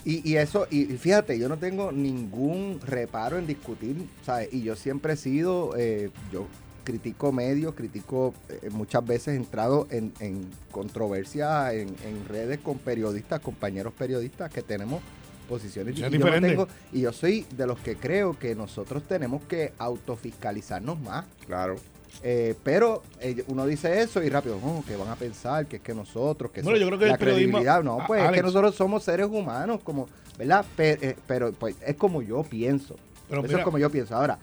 Y, 0.05 0.27
y 0.29 0.37
eso, 0.37 0.65
y 0.71 0.85
fíjate, 0.85 1.37
yo 1.37 1.49
no 1.49 1.57
tengo 1.57 1.91
ningún 1.91 2.79
reparo 2.85 3.37
en 3.37 3.45
discutir, 3.45 4.07
¿sabes? 4.25 4.49
Y 4.51 4.61
yo 4.63 4.75
siempre 4.75 5.13
he 5.13 5.17
sido, 5.17 5.75
eh, 5.77 6.09
yo 6.31 6.47
critico 6.85 7.31
medios, 7.31 7.75
critico 7.75 8.33
eh, 8.49 8.69
muchas 8.71 9.05
veces 9.05 9.29
he 9.33 9.35
entrado 9.35 9.87
en, 9.91 10.13
en 10.19 10.49
controversia 10.71 11.73
en, 11.73 11.89
en 12.05 12.25
redes 12.27 12.59
con 12.59 12.77
periodistas, 12.79 13.41
compañeros 13.41 13.93
periodistas 13.93 14.49
que 14.51 14.61
tenemos 14.63 15.01
posiciones 15.49 15.95
y 15.95 15.99
yo, 16.01 16.05
no 16.05 16.11
diferentes. 16.17 16.51
tengo- 16.51 16.67
y 16.93 17.01
yo 17.01 17.11
soy 17.13 17.45
de 17.57 17.67
los 17.67 17.77
que 17.79 17.95
creo 17.97 18.39
que 18.39 18.55
nosotros 18.55 19.03
tenemos 19.03 19.43
que 19.43 19.73
autofiscalizarnos 19.77 20.99
más. 21.01 21.25
Claro. 21.45 21.75
Eh, 22.21 22.55
pero 22.63 23.01
eh, 23.21 23.43
uno 23.47 23.65
dice 23.65 24.01
eso 24.01 24.21
y 24.21 24.29
rápido, 24.29 24.59
oh, 24.63 24.83
que 24.85 24.95
van 24.95 25.07
a 25.07 25.15
pensar 25.15 25.65
que 25.67 25.77
es 25.77 25.81
que 25.81 25.93
nosotros, 25.93 26.51
que 26.51 26.61
Bueno, 26.61 26.77
yo 26.77 26.87
creo 26.87 26.99
que 26.99 27.05
la 27.05 27.17
credibilidad, 27.17 27.81
no, 27.83 27.99
pues 28.07 28.23
es 28.23 28.31
que 28.31 28.41
nosotros 28.41 28.75
somos 28.75 29.03
seres 29.03 29.27
humanos, 29.27 29.79
como, 29.83 30.07
¿verdad? 30.37 30.65
Eh, 30.77 31.15
Pero, 31.27 31.53
pues 31.53 31.75
es 31.85 31.95
como 31.95 32.21
yo 32.21 32.43
pienso. 32.43 32.97
Pero 33.29 33.41
eso 33.41 33.47
mira, 33.47 33.59
es 33.59 33.65
como 33.65 33.77
yo 33.77 33.89
pienso. 33.89 34.15
Ahora, 34.15 34.39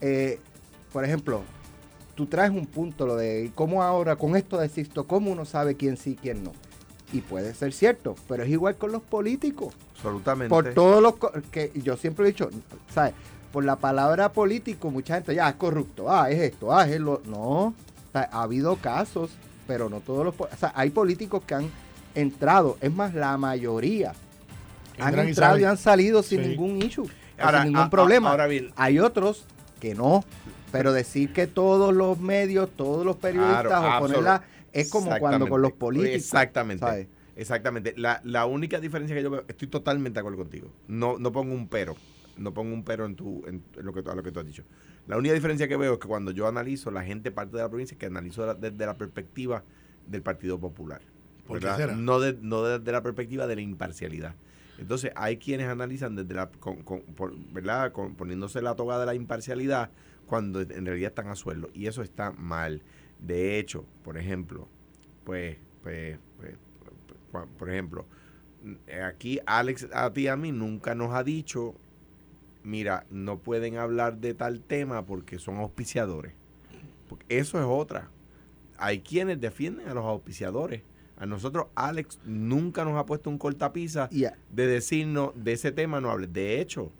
eh, 0.00 0.38
por 0.92 1.04
ejemplo, 1.04 1.42
tú 2.14 2.26
traes 2.26 2.50
un 2.50 2.66
punto, 2.66 3.06
lo 3.06 3.16
de 3.16 3.50
cómo 3.54 3.82
ahora, 3.82 4.16
con 4.16 4.36
esto 4.36 4.58
de 4.58 4.68
Sisto, 4.68 5.06
cómo 5.06 5.30
uno 5.30 5.44
sabe 5.44 5.76
quién 5.76 5.96
sí 5.96 6.12
y 6.12 6.16
quién 6.16 6.42
no. 6.42 6.52
Y 7.12 7.20
puede 7.20 7.54
ser 7.54 7.72
cierto, 7.72 8.16
pero 8.28 8.42
es 8.44 8.48
igual 8.48 8.76
con 8.76 8.90
los 8.90 9.02
políticos 9.02 9.74
Absolutamente. 9.96 10.48
por 10.48 10.72
todos 10.74 11.02
los 11.02 11.14
que 11.50 11.70
yo 11.74 11.96
siempre 11.96 12.24
he 12.24 12.28
dicho, 12.28 12.48
¿sabes? 12.92 13.14
Por 13.54 13.64
la 13.64 13.76
palabra 13.76 14.32
político, 14.32 14.90
mucha 14.90 15.14
gente 15.14 15.32
ya 15.32 15.48
es 15.48 15.54
corrupto, 15.54 16.10
ah, 16.10 16.28
es 16.28 16.40
esto, 16.40 16.74
ah, 16.76 16.88
es 16.88 16.98
lo. 16.98 17.22
No, 17.24 17.38
o 17.68 17.74
sea, 18.10 18.28
ha 18.32 18.42
habido 18.42 18.74
casos, 18.74 19.30
pero 19.68 19.88
no 19.88 20.00
todos 20.00 20.24
los. 20.24 20.34
O 20.40 20.48
sea, 20.58 20.72
hay 20.74 20.90
políticos 20.90 21.40
que 21.46 21.54
han 21.54 21.70
entrado, 22.16 22.76
es 22.80 22.92
más, 22.92 23.14
la 23.14 23.36
mayoría 23.38 24.12
han 24.98 25.10
Entran 25.10 25.28
entrado 25.28 25.58
y, 25.60 25.62
han 25.62 25.76
salido 25.76 26.24
sin 26.24 26.42
Sí. 26.42 26.48
ningún 26.48 26.82
issue, 26.82 27.08
Ahora, 27.38 27.58
sin 27.58 27.68
ningún 27.68 27.82
a- 27.82 27.86
a- 27.86 27.90
problema. 27.90 28.30
ahora 28.32 28.48
bien. 28.48 28.72
Hay 28.74 28.98
otros 28.98 29.44
que 29.78 29.94
no, 29.94 30.24
pero 30.72 30.92
decir 30.92 31.32
que 31.32 31.46
todos 31.46 31.94
los 31.94 32.18
medios, 32.18 32.70
todos 32.76 33.06
los 33.06 33.14
periodistas, 33.14 33.66
Claro, 33.68 33.98
o 33.98 34.00
ponerla, 34.00 34.42
es 34.72 34.90
como 34.90 35.16
cuando 35.20 35.48
con 35.48 35.62
los 35.62 35.70
políticos. 35.74 36.16
Exactamente. 36.16 36.80
¿sabes? 36.84 37.06
Exactamente. 37.36 37.94
La, 37.96 38.20
la 38.24 38.46
única 38.46 38.80
diferencia 38.80 39.14
que 39.14 39.22
yo 39.22 39.30
veo, 39.30 39.44
estoy 39.46 39.68
totalmente 39.68 40.14
de 40.16 40.20
acuerdo 40.22 40.38
contigo. 40.38 40.72
No, 40.88 41.18
no 41.20 41.30
pongo 41.30 41.54
un 41.54 41.68
pero. 41.68 41.94
No 42.36 42.52
pongo 42.54 42.74
un 42.74 42.84
pero 42.84 43.06
en, 43.06 43.14
tu, 43.16 43.42
en 43.46 43.62
lo 43.82 43.92
que, 43.92 44.02
tú- 44.02 44.10
a 44.10 44.14
lo 44.14 44.22
que 44.22 44.32
tú 44.32 44.40
has 44.40 44.46
dicho. 44.46 44.64
La 45.06 45.16
única 45.16 45.34
diferencia 45.34 45.68
que 45.68 45.76
veo 45.76 45.94
es 45.94 45.98
que 45.98 46.08
cuando 46.08 46.30
yo 46.30 46.46
analizo, 46.48 46.90
la 46.90 47.04
gente 47.04 47.30
parte 47.30 47.56
de 47.56 47.62
la 47.62 47.68
provincia 47.68 47.96
que 47.98 48.06
analizo 48.06 48.44
la- 48.46 48.54
desde 48.54 48.86
la 48.86 48.96
perspectiva 48.96 49.62
del 50.06 50.22
Partido 50.22 50.58
Popular. 50.58 51.02
¿Por 51.46 51.58
qué 51.60 51.66
será? 51.76 51.94
No, 51.94 52.20
de- 52.20 52.38
no 52.40 52.62
desde 52.64 52.90
la 52.92 53.02
perspectiva 53.02 53.46
de 53.46 53.54
la 53.56 53.60
imparcialidad. 53.62 54.34
Entonces, 54.78 55.12
hay 55.14 55.36
quienes 55.36 55.68
analizan 55.68 56.16
desde 56.16 56.34
la, 56.34 56.48
con, 56.50 56.82
con- 56.82 57.02
por- 57.02 57.36
¿verdad? 57.52 57.92
Con- 57.92 58.14
poniéndose 58.16 58.60
la 58.62 58.74
toga 58.74 58.98
de 58.98 59.06
la 59.06 59.14
imparcialidad 59.14 59.90
cuando 60.26 60.60
en 60.62 60.86
realidad 60.86 61.10
están 61.10 61.28
a 61.28 61.34
sueldo. 61.36 61.68
Y 61.74 61.86
eso 61.86 62.02
está 62.02 62.32
mal. 62.32 62.82
De 63.20 63.58
hecho, 63.58 63.84
por 64.02 64.16
ejemplo, 64.18 64.68
pues, 65.24 65.58
pues, 65.82 66.18
pues, 66.38 66.56
pues, 67.30 67.44
por 67.58 67.70
ejemplo, 67.70 68.06
aquí 69.06 69.38
Alex 69.46 69.88
a 69.92 70.10
ti 70.12 70.28
a 70.28 70.36
mí 70.36 70.50
nunca 70.52 70.94
nos 70.94 71.12
ha 71.14 71.22
dicho 71.22 71.74
mira, 72.64 73.06
no 73.10 73.38
pueden 73.38 73.76
hablar 73.76 74.18
de 74.18 74.34
tal 74.34 74.60
tema 74.60 75.06
porque 75.06 75.38
son 75.38 75.56
auspiciadores. 75.58 76.32
Porque 77.08 77.38
eso 77.38 77.58
es 77.58 77.66
otra. 77.68 78.10
Hay 78.76 79.00
quienes 79.00 79.40
defienden 79.40 79.88
a 79.88 79.94
los 79.94 80.04
auspiciadores. 80.04 80.82
A 81.16 81.26
nosotros, 81.26 81.66
Alex 81.76 82.18
nunca 82.24 82.84
nos 82.84 82.98
ha 82.98 83.06
puesto 83.06 83.30
un 83.30 83.38
cortapisa 83.38 84.08
de 84.10 84.66
decirnos 84.66 85.32
de 85.36 85.52
ese 85.52 85.70
tema 85.70 86.00
no 86.00 86.10
hables. 86.10 86.32
De 86.32 86.60
hecho, 86.60 86.90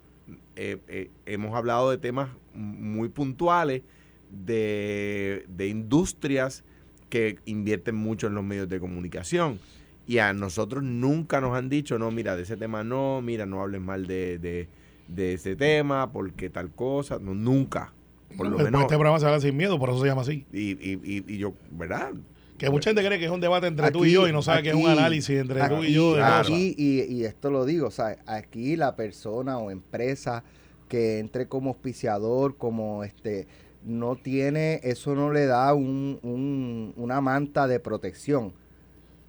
eh, 0.55 0.79
eh, 0.87 1.11
hemos 1.27 1.57
hablado 1.57 1.91
de 1.91 1.99
temas 1.99 2.31
muy 2.55 3.09
puntuales 3.09 3.83
de, 4.31 5.45
de 5.49 5.67
industrias 5.67 6.63
que 7.09 7.39
invierten 7.45 7.97
mucho 7.97 8.29
en 8.29 8.35
los 8.35 8.45
medios 8.45 8.69
de 8.69 8.79
comunicación. 8.79 9.59
Y 10.07 10.19
a 10.19 10.33
nosotros 10.33 10.83
nunca 10.83 11.41
nos 11.41 11.57
han 11.57 11.69
dicho, 11.69 11.99
no, 11.99 12.11
mira, 12.11 12.37
de 12.37 12.43
ese 12.43 12.57
tema 12.57 12.85
no, 12.85 13.23
mira, 13.23 13.47
no 13.47 13.63
hables 13.63 13.81
mal 13.81 14.07
de, 14.07 14.39
de, 14.39 14.69
de 15.09 15.35
ese 15.35 15.57
tema, 15.57 16.11
porque 16.13 16.51
tal 16.51 16.71
cosa. 16.71 17.19
No, 17.21 17.35
nunca. 17.35 17.93
Por 18.37 18.49
lo 18.49 18.59
menos. 18.59 18.83
este 18.83 18.95
programa 18.95 19.21
se 19.21 19.27
habla 19.27 19.41
sin 19.41 19.57
miedo, 19.57 19.79
por 19.79 19.91
eso 19.91 20.01
se 20.01 20.07
llama 20.07 20.23
así. 20.23 20.45
Y, 20.53 20.73
y, 20.73 21.01
y, 21.05 21.25
y 21.35 21.39
yo, 21.39 21.55
¿verdad? 21.71 22.13
Que 22.59 22.71
mucha 22.71 22.91
gente 22.91 23.05
cree 23.05 23.19
que 23.19 23.25
es 23.27 23.31
un 23.31 23.41
debate 23.41 23.67
entre 23.67 23.91
tú 23.91 24.05
y 24.05 24.13
yo 24.13 24.29
y 24.29 24.33
no 24.33 24.41
sabe 24.43 24.63
que 24.63 24.69
es 24.71 24.75
un 24.75 24.87
análisis 24.89 25.39
entre 25.39 25.69
tú 25.69 25.83
y 25.85 25.93
yo 25.93 26.15
de. 26.15 26.23
Aquí, 26.23 26.75
y, 26.79 27.03
y 27.03 27.25
esto 27.25 27.51
lo 27.51 27.65
digo, 27.65 27.89
o 27.89 27.91
sea, 27.91 28.17
aquí 28.27 28.77
la 28.77 28.97
persona 28.97 29.59
o 29.59 29.71
empresa 29.71 30.45
que 30.89 31.19
entre 31.19 31.47
como 31.49 31.71
auspiciador, 31.71 32.57
como 32.57 33.05
este, 33.05 33.47
no 33.85 34.17
tiene, 34.17 34.81
eso 34.85 35.15
no 35.15 35.33
le 35.33 35.47
da 35.47 35.75
un, 35.75 36.19
un- 36.23 36.93
una 36.97 37.21
manta 37.21 37.67
de 37.67 37.81
protección. 37.81 38.53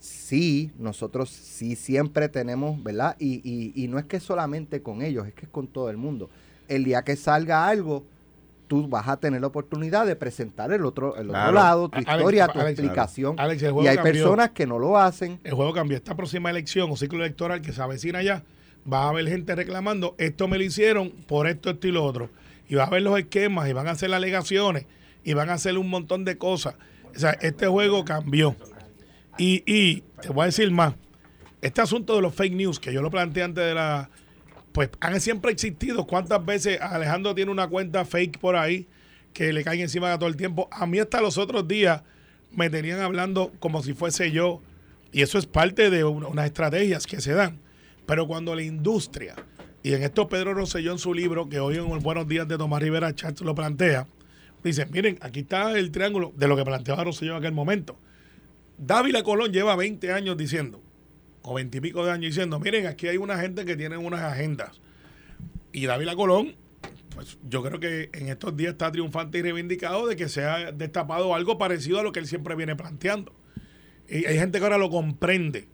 Sí, 0.06 0.72
nosotros 0.78 1.30
sí 1.30 1.76
siempre 1.76 2.30
tenemos, 2.30 2.82
¿verdad? 2.84 3.16
Y, 3.20 3.42
y, 3.44 3.74
y 3.76 3.88
no 3.88 3.98
es 3.98 4.06
que 4.06 4.20
solamente 4.20 4.82
con 4.84 5.02
ellos, 5.02 5.28
es 5.28 5.34
que 5.34 5.46
es 5.46 5.52
con 5.52 5.68
todo 5.68 5.90
el 5.90 5.98
mundo. 5.98 6.30
El 6.68 6.84
día 6.84 7.04
que 7.04 7.16
salga 7.16 7.68
algo, 7.68 8.06
tú 8.68 8.88
vas 8.88 9.08
a 9.08 9.18
tener 9.18 9.42
la 9.42 9.48
oportunidad 9.48 10.06
de 10.06 10.16
presentar 10.16 10.72
el 10.72 10.86
otro, 10.86 11.16
el 11.18 11.30
otro 11.30 11.52
lado, 11.52 11.90
tu 11.90 11.98
Alex, 11.98 12.12
historia, 12.12 12.48
tu 12.48 12.60
Alex, 12.60 12.80
explicación. 12.80 13.36
Alex, 13.40 13.62
y 13.62 13.66
hay 13.66 13.96
cambió. 13.96 14.04
personas 14.04 14.52
que 14.52 14.68
no 14.68 14.78
lo 14.80 14.98
hacen. 14.98 15.40
el 15.44 15.54
juego 15.54 15.74
cambió. 15.74 15.98
Esta 15.98 16.16
próxima 16.16 16.50
elección 16.50 16.92
o 16.92 16.96
ciclo 16.96 17.24
electoral 17.24 17.62
que 17.62 17.74
se 17.74 17.82
avecina 17.82 18.22
ya, 18.22 18.44
va 18.92 19.06
a 19.06 19.10
haber 19.10 19.28
gente 19.28 19.56
reclamando, 19.56 20.16
esto 20.20 20.48
me 20.48 20.58
lo 20.58 20.64
hicieron 20.64 21.10
por 21.28 21.48
esto, 21.48 21.72
esto 21.72 21.88
y 21.88 21.92
lo 21.92 22.04
otro. 22.04 22.30
Y 22.68 22.76
va 22.76 22.84
a 22.84 22.88
haber 22.88 23.02
los 23.02 23.18
esquemas 23.18 23.68
y 23.70 23.74
van 23.74 23.88
a 23.88 23.92
hacer 23.92 24.14
alegaciones 24.14 24.86
y 25.24 25.34
van 25.34 25.50
a 25.50 25.54
hacer 25.54 25.78
un 25.78 25.90
montón 25.90 26.26
de 26.26 26.38
cosas. 26.38 26.76
O 27.16 27.20
sea, 27.20 27.32
este 27.32 27.68
juego 27.68 28.06
cambió. 28.06 28.56
Y, 29.38 29.64
y 29.66 30.02
te 30.22 30.30
voy 30.30 30.44
a 30.44 30.46
decir 30.46 30.72
más. 30.72 30.94
Este 31.62 31.82
asunto 31.82 32.16
de 32.16 32.22
los 32.22 32.34
fake 32.34 32.54
news, 32.54 32.80
que 32.80 32.94
yo 32.94 33.02
lo 33.02 33.10
planteé 33.10 33.44
antes 33.44 33.66
de 33.66 33.74
la... 33.74 34.10
Pues 34.72 34.90
han 35.00 35.20
siempre 35.22 35.52
existido. 35.52 36.06
¿Cuántas 36.06 36.46
veces 36.46 36.80
Alejandro 36.82 37.34
tiene 37.34 37.52
una 37.52 37.68
cuenta 37.68 38.06
fake 38.06 38.40
por 38.40 38.56
ahí 38.56 38.88
que 39.34 39.54
le 39.54 39.64
caen 39.64 39.82
encima 39.82 40.12
a 40.14 40.20
todo 40.20 40.30
el 40.30 40.36
tiempo? 40.36 40.68
A 40.72 40.86
mí 40.86 41.00
hasta 41.00 41.22
los 41.22 41.38
otros 41.38 41.68
días 41.68 42.04
me 42.52 42.70
tenían 42.70 43.00
hablando 43.00 43.52
como 43.60 43.82
si 43.84 43.94
fuese 43.94 44.32
yo. 44.32 44.62
Y 45.12 45.22
eso 45.22 45.38
es 45.38 45.46
parte 45.46 45.90
de 45.90 46.04
una- 46.04 46.28
unas 46.28 46.46
estrategias 46.46 47.08
que 47.08 47.22
se 47.22 47.34
dan. 47.34 47.60
Pero 48.06 48.28
cuando 48.28 48.54
la 48.54 48.64
industria, 48.64 49.34
y 49.82 49.94
en 49.94 50.04
esto 50.04 50.28
Pedro 50.28 50.54
Rosselló 50.54 50.92
en 50.92 51.00
su 51.00 51.14
libro, 51.14 51.48
que 51.48 51.60
hoy 51.60 51.78
en 51.78 51.90
el 51.90 52.00
Buenos 52.00 52.28
Días 52.28 52.48
de 52.48 52.58
Tomás 52.58 52.82
Rivera 52.82 53.16
Chats 53.16 53.42
lo 53.42 53.56
plantea, 53.56 54.08
dice, 54.64 54.86
miren, 54.88 55.18
aquí 55.22 55.40
está 55.40 55.72
el 55.78 55.90
triángulo 55.92 56.34
de 56.36 56.48
lo 56.48 56.56
que 56.58 56.66
planteaba 56.66 57.06
Rosselló 57.06 57.32
en 57.32 57.38
aquel 57.38 57.54
momento. 57.54 57.98
Dávila 58.78 59.24
Colón 59.24 59.52
lleva 59.52 59.76
20 59.76 60.12
años 60.12 60.38
diciendo, 60.38 60.82
o 61.42 61.54
20 61.54 61.78
y 61.78 61.82
pico 61.82 62.06
de 62.06 62.12
años 62.12 62.32
diciendo, 62.34 62.60
miren, 62.60 62.88
aquí 62.88 63.08
hay 63.08 63.18
una 63.18 63.38
gente 63.40 63.66
que 63.66 63.76
tiene 63.76 63.98
unas 63.98 64.22
agendas. 64.22 64.82
Y 65.72 65.86
Dávila 65.86 66.16
Colón, 66.16 66.56
pues 67.14 67.38
yo 67.48 67.64
creo 67.64 67.80
que 67.80 68.10
en 68.14 68.30
estos 68.30 68.56
días 68.56 68.74
está 68.74 68.92
triunfante 68.92 69.38
y 69.38 69.42
reivindicado 69.42 70.08
de 70.08 70.16
que 70.16 70.28
se 70.30 70.44
ha 70.44 70.72
destapado 70.72 71.34
algo 71.36 71.58
parecido 71.58 72.00
a 72.00 72.04
lo 72.04 72.12
que 72.12 72.20
él 72.20 72.28
siempre 72.28 72.56
viene 72.56 72.76
planteando. 72.76 73.34
Y 74.10 74.26
hay 74.26 74.38
gente 74.38 74.60
que 74.60 74.64
ahora 74.64 74.78
lo 74.78 74.90
comprende. 74.90 75.68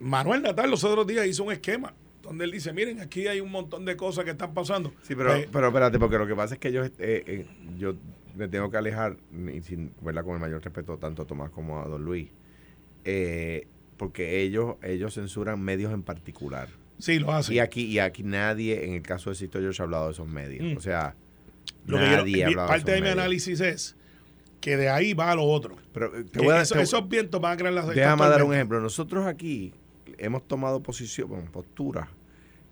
Manuel 0.00 0.42
Natal 0.42 0.70
los 0.70 0.84
otros 0.84 1.06
días 1.06 1.26
hizo 1.26 1.44
un 1.44 1.52
esquema 1.52 1.94
donde 2.22 2.44
él 2.44 2.50
dice, 2.50 2.72
miren, 2.72 3.00
aquí 3.00 3.26
hay 3.26 3.40
un 3.40 3.50
montón 3.50 3.84
de 3.84 3.96
cosas 3.96 4.24
que 4.24 4.32
están 4.32 4.52
pasando. 4.52 4.92
Sí, 5.02 5.14
pero, 5.14 5.34
Eh, 5.34 5.48
pero 5.50 5.68
espérate, 5.68 5.98
porque 5.98 6.18
lo 6.18 6.26
que 6.26 6.34
pasa 6.34 6.54
es 6.54 6.60
que 6.60 6.68
eh, 6.68 6.90
eh, 6.98 7.46
yo 7.78 7.94
me 8.38 8.48
tengo 8.48 8.70
que 8.70 8.76
alejar, 8.76 9.16
y 9.54 9.60
sin, 9.62 9.92
¿verdad? 10.00 10.24
con 10.24 10.34
el 10.34 10.40
mayor 10.40 10.62
respeto 10.62 10.96
tanto 10.96 11.22
a 11.22 11.26
Tomás 11.26 11.50
como 11.50 11.80
a 11.82 11.86
Don 11.86 12.04
Luis, 12.04 12.28
eh, 13.04 13.66
porque 13.96 14.40
ellos, 14.42 14.76
ellos 14.82 15.14
censuran 15.14 15.60
medios 15.60 15.92
en 15.92 16.02
particular. 16.02 16.68
sí, 16.98 17.18
lo 17.18 17.32
hace. 17.32 17.54
Y 17.54 17.58
aquí, 17.58 17.82
y 17.84 17.98
aquí 17.98 18.22
nadie, 18.22 18.84
en 18.86 18.94
el 18.94 19.02
caso 19.02 19.30
de 19.30 19.36
Sisto 19.36 19.58
George, 19.60 19.82
ha 19.82 19.84
hablado 19.84 20.06
de 20.06 20.12
esos 20.12 20.26
medios. 20.28 20.64
Mm. 20.72 20.76
O 20.76 20.80
sea, 20.80 21.14
Lo 21.86 21.98
que 21.98 22.04
yo- 22.04 22.16
nadie 22.18 22.32
mi- 22.36 22.42
ha 22.42 22.46
hablado 22.48 22.68
parte 22.68 22.84
de 22.86 22.90
esos 22.92 23.00
mi 23.00 23.08
medios. 23.08 23.18
análisis 23.18 23.60
es 23.60 23.96
que 24.60 24.76
de 24.76 24.88
ahí 24.88 25.14
va 25.14 25.30
a 25.30 25.34
lo 25.36 25.44
otro. 25.44 25.76
Pero 25.92 26.16
eh, 26.16 26.24
te 26.24 26.38
voy 26.40 26.54
a- 26.54 26.62
eso- 26.62 26.74
te- 26.74 26.82
esos 26.82 27.08
vientos 27.08 27.40
van 27.40 27.52
a 27.52 27.56
crear 27.56 27.72
las 27.72 27.86
Déjame 27.88 28.28
dar 28.28 28.42
un 28.44 28.52
ejemplo. 28.54 28.80
Nosotros 28.80 29.26
aquí 29.26 29.72
hemos 30.18 30.46
tomado 30.48 30.80
posición, 30.82 31.28
bueno, 31.28 31.50
posturas 31.52 32.08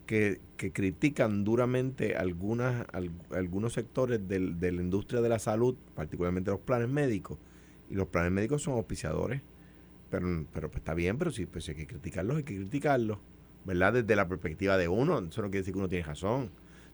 que, 0.06 0.40
critican 0.72 1.44
duramente 1.44 2.16
algunas, 2.16 2.86
al- 2.92 3.10
algunos 3.32 3.72
sectores 3.74 4.26
del- 4.28 4.58
de 4.58 4.72
la 4.72 4.82
industria 4.82 5.20
de 5.20 5.28
la 5.28 5.38
salud, 5.38 5.76
particularmente 5.94 6.50
los 6.50 6.60
planes 6.60 6.88
médicos. 6.88 7.38
Y 7.90 7.94
los 7.94 8.08
planes 8.08 8.32
médicos 8.32 8.62
son 8.62 8.74
auspiciadores. 8.74 9.42
Pero, 10.10 10.46
pero 10.52 10.70
pues 10.70 10.78
está 10.80 10.94
bien, 10.94 11.18
pero 11.18 11.30
si 11.30 11.46
pues, 11.46 11.68
hay 11.68 11.74
que 11.74 11.86
criticarlos, 11.86 12.36
hay 12.38 12.44
que 12.44 12.56
criticarlos. 12.56 13.18
¿Verdad? 13.64 13.94
Desde 13.94 14.14
la 14.14 14.28
perspectiva 14.28 14.78
de 14.78 14.86
uno, 14.88 15.18
eso 15.18 15.42
no 15.42 15.48
quiere 15.48 15.58
decir 15.58 15.72
que 15.74 15.78
uno 15.78 15.88
tiene 15.88 16.04
razón. 16.04 16.50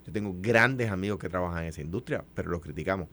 Yo 0.07 0.12
tengo 0.12 0.35
grandes 0.40 0.90
amigos 0.90 1.18
que 1.18 1.29
trabajan 1.29 1.64
en 1.64 1.68
esa 1.68 1.83
industria, 1.83 2.25
pero 2.35 2.51
los 2.51 2.61
criticamos. 2.62 3.09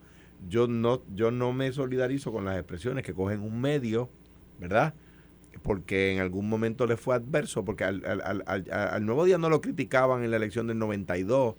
Yo 0.48 0.66
no, 0.66 1.02
yo 1.14 1.30
no 1.30 1.52
me 1.52 1.70
solidarizo 1.70 2.32
con 2.32 2.46
las 2.46 2.56
expresiones 2.56 3.04
que 3.04 3.12
cogen 3.12 3.40
un 3.40 3.60
medio, 3.60 4.08
¿verdad? 4.58 4.94
Porque 5.62 6.14
en 6.14 6.20
algún 6.20 6.48
momento 6.48 6.86
le 6.86 6.96
fue 6.96 7.14
adverso, 7.14 7.64
porque 7.64 7.84
al, 7.84 8.02
al, 8.06 8.42
al, 8.46 8.64
al- 8.72 9.04
Nuevo 9.04 9.24
Día 9.24 9.36
no 9.38 9.50
lo 9.50 9.60
criticaban 9.60 10.24
en 10.24 10.30
la 10.30 10.36
elección 10.38 10.66
del 10.66 10.78
92, 10.78 11.54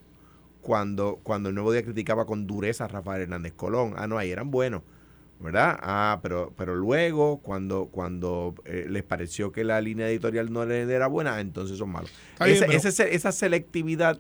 cuando, 0.62 1.20
cuando 1.24 1.50
el 1.50 1.56
Nuevo 1.56 1.72
Día 1.72 1.84
criticaba 1.84 2.26
con 2.26 2.48
dureza 2.48 2.86
a 2.86 2.88
Rafael 2.88 3.24
Hernández 3.24 3.54
Colón. 3.54 3.94
Ah, 3.98 4.08
no, 4.08 4.18
ahí 4.18 4.32
eran 4.32 4.50
buenos, 4.52 4.82
¿verdad? 5.40 5.78
Ah, 5.82 6.20
pero, 6.22 6.54
pero 6.58 6.76
luego, 6.76 7.40
cuando, 7.40 7.88
cuando 7.92 8.56
eh, 8.66 8.86
les 8.90 9.04
pareció 9.04 9.52
que 9.52 9.64
la 9.64 9.82
línea 9.82 10.08
editorial 10.10 10.52
no 10.52 10.64
era 10.64 11.08
buena, 11.08 11.40
entonces 11.40 11.78
son 11.78 11.90
malos. 11.92 12.12
Bien, 12.44 12.58
pero- 12.60 12.72
ese- 12.90 13.16
esa 13.16 13.32
selectividad 13.32 14.18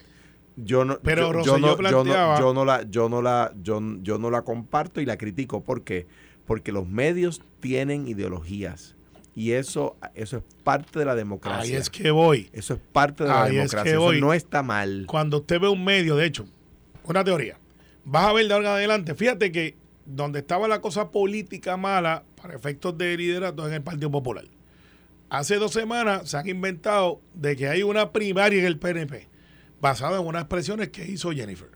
yo 0.57 0.84
no 0.84 0.99
Pero 0.99 1.41
yo, 1.43 1.57
no, 1.57 1.77
yo, 1.91 2.03
no, 2.03 2.39
yo 2.39 2.53
no 2.53 2.65
la 2.65 2.84
yo 2.84 3.07
no 3.10 3.21
la 3.21 3.53
yo, 3.62 3.81
yo 4.01 4.17
no 4.17 4.29
la 4.29 4.41
comparto 4.41 4.99
y 4.99 5.05
la 5.05 5.17
critico 5.17 5.63
¿por 5.63 5.84
qué? 5.84 6.07
porque 6.45 6.73
los 6.73 6.86
medios 6.89 7.41
tienen 7.62 8.05
ideologías 8.05 8.97
y 9.35 9.51
eso 9.53 9.95
eso 10.13 10.37
es 10.37 10.43
parte 10.63 10.99
de 10.99 11.05
la 11.05 11.15
democracia 11.15 11.61
Ahí 11.61 11.73
es 11.73 11.89
que 11.89 12.11
voy. 12.11 12.49
eso 12.53 12.73
es 12.73 12.79
parte 12.91 13.23
de 13.23 13.29
la 13.29 13.43
Ahí 13.43 13.51
es 13.51 13.71
democracia 13.71 13.83
que 13.83 13.97
eso 13.97 14.13
no 14.13 14.33
está 14.33 14.61
mal 14.63 15.05
Cuando 15.07 15.37
usted 15.37 15.59
ve 15.59 15.69
un 15.69 15.83
medio, 15.83 16.15
de 16.15 16.25
hecho, 16.25 16.45
una 17.03 17.23
teoría, 17.23 17.57
vas 18.03 18.25
a 18.27 18.33
ver 18.33 18.47
de 18.47 18.53
ahora 18.53 18.69
en 18.69 18.75
adelante, 18.75 19.15
fíjate 19.15 19.51
que 19.51 19.75
donde 20.05 20.39
estaba 20.39 20.67
la 20.67 20.81
cosa 20.81 21.11
política 21.11 21.77
mala 21.77 22.23
para 22.41 22.55
efectos 22.55 22.97
de 22.97 23.15
liderato 23.15 23.67
en 23.67 23.73
el 23.73 23.81
Partido 23.81 24.11
Popular. 24.11 24.45
Hace 25.29 25.55
dos 25.55 25.71
semanas 25.71 26.29
se 26.29 26.37
han 26.37 26.49
inventado 26.49 27.21
de 27.33 27.55
que 27.55 27.69
hay 27.69 27.83
una 27.83 28.11
primaria 28.11 28.59
en 28.59 28.65
el 28.65 28.77
PNP 28.77 29.29
basada 29.79 30.19
en 30.19 30.25
unas 30.27 30.41
expresiones 30.41 30.89
que 30.89 31.05
hizo 31.09 31.31
Jennifer. 31.31 31.69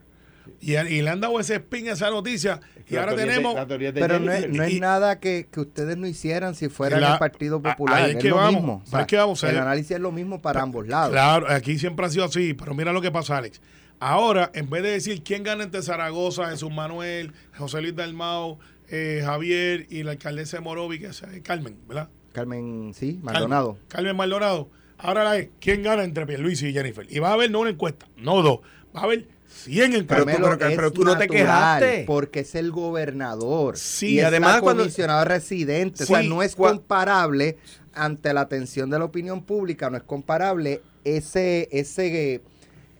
Y, 0.60 0.75
y 0.75 1.01
le 1.01 1.10
han 1.10 1.19
dado 1.21 1.39
ese 1.39 1.55
spin 1.55 1.89
a 1.89 1.93
esa 1.93 2.10
noticia. 2.10 2.60
y 2.89 2.95
ahora 2.95 3.15
tenemos... 3.15 3.55
de 3.67 3.93
Pero 3.93 4.19
no 4.19 4.31
es, 4.31 4.49
no 4.49 4.63
es 4.63 4.73
Y- 4.73 4.79
nada 4.79 5.19
que, 5.19 5.47
que 5.51 5.60
ustedes 5.62 5.97
no 5.97 6.08
hicieran 6.08 6.55
si 6.55 6.69
fuera 6.69 6.99
La- 6.99 7.13
el 7.13 7.19
Partido 7.19 7.62
Popular. 7.62 8.03
ahí 8.03 8.12
es 8.12 8.17
es, 8.17 8.21
que 8.23 8.29
lo 8.29 8.36
vamos, 8.38 8.53
mismo. 8.62 8.84
ahí 8.91 9.01
es 9.01 9.08
que 9.08 9.17
vamos, 9.17 9.43
el 9.43 9.55
eh, 9.55 9.60
análisis 9.60 9.91
es 9.91 9.99
lo 9.99 10.12
mismo 10.12 10.41
para 10.41 10.62
ambos 10.62 10.88
lados. 10.88 11.12
Claro, 11.12 11.47
aquí 11.49 11.77
siempre 11.79 12.05
ha 12.05 12.10
sido 12.10 12.25
así, 12.25 12.53
pero 12.53 12.73
mira 12.73 12.91
lo 12.93 13.01
que 13.01 13.12
pasa, 13.12 13.38
Alex. 13.38 13.62
Ahora, 13.99 14.51
en 14.53 14.69
vez 14.69 14.84
de 14.84 14.91
decir 14.91 15.23
quién 15.23 15.43
gana 15.43 15.63
entre 15.63 15.81
Zaragoza, 15.81 16.49
Jesús 16.49 16.71
Manuel, 16.71 17.31
José 17.58 17.81
Luis 17.81 17.95
Dalmao, 17.95 18.60
eh, 18.89 19.21
Javier 19.25 19.88
y 19.89 20.03
la 20.03 20.12
alcaldesa 20.12 20.58
de 20.58 20.62
Morovi, 20.63 20.99
que 20.99 21.08
es 21.08 21.23
eh, 21.23 21.41
Carmen, 21.43 21.77
¿verdad? 21.88 22.10
Carmen, 22.34 22.91
sí, 22.93 23.19
Maldonado. 23.23 23.73
Carmen, 23.73 23.88
Carmen 23.88 24.15
Maldonado. 24.17 24.69
Ahora 24.97 25.23
la 25.23 25.38
es, 25.38 25.49
¿quién 25.60 25.81
gana 25.84 26.03
entre 26.03 26.25
Pierluisi 26.25 26.67
y 26.67 26.73
Jennifer? 26.73 27.05
Y 27.10 27.19
va 27.19 27.29
a 27.29 27.34
haber 27.34 27.49
no 27.51 27.60
una 27.62 27.69
encuesta, 27.69 28.05
no 28.17 28.41
dos, 28.41 28.60
va 28.95 29.01
a 29.01 29.03
haber 29.05 29.27
100 29.63 29.91
Pero 29.91 30.01
encuestas. 30.01 30.17
tú- 30.17 30.25
Carmelo, 30.25 30.57
pero- 30.57 30.69
es 30.69 30.75
pero 30.75 30.91
tú 30.91 31.03
no 31.03 31.17
te 31.17 31.27
quejaste. 31.27 32.03
Porque 32.05 32.41
es 32.41 32.55
el 32.55 32.71
gobernador. 32.71 33.77
Sí, 33.77 34.15
y 34.15 34.19
es 34.19 34.25
además 34.25 34.55
la 34.55 34.61
cuando- 34.61 34.83
comisionado 34.83 35.25
residente. 35.25 36.03
o 36.03 36.07
sea, 36.07 36.21
no 36.23 36.43
es 36.43 36.55
comparable 36.55 37.57
ante 37.93 38.33
la 38.33 38.41
atención 38.41 38.89
de 38.89 38.99
la 38.99 39.05
opinión 39.05 39.43
pública, 39.43 39.89
no 39.89 39.97
es 39.97 40.03
comparable 40.03 40.81
ese, 41.05 41.69
ese, 41.71 42.41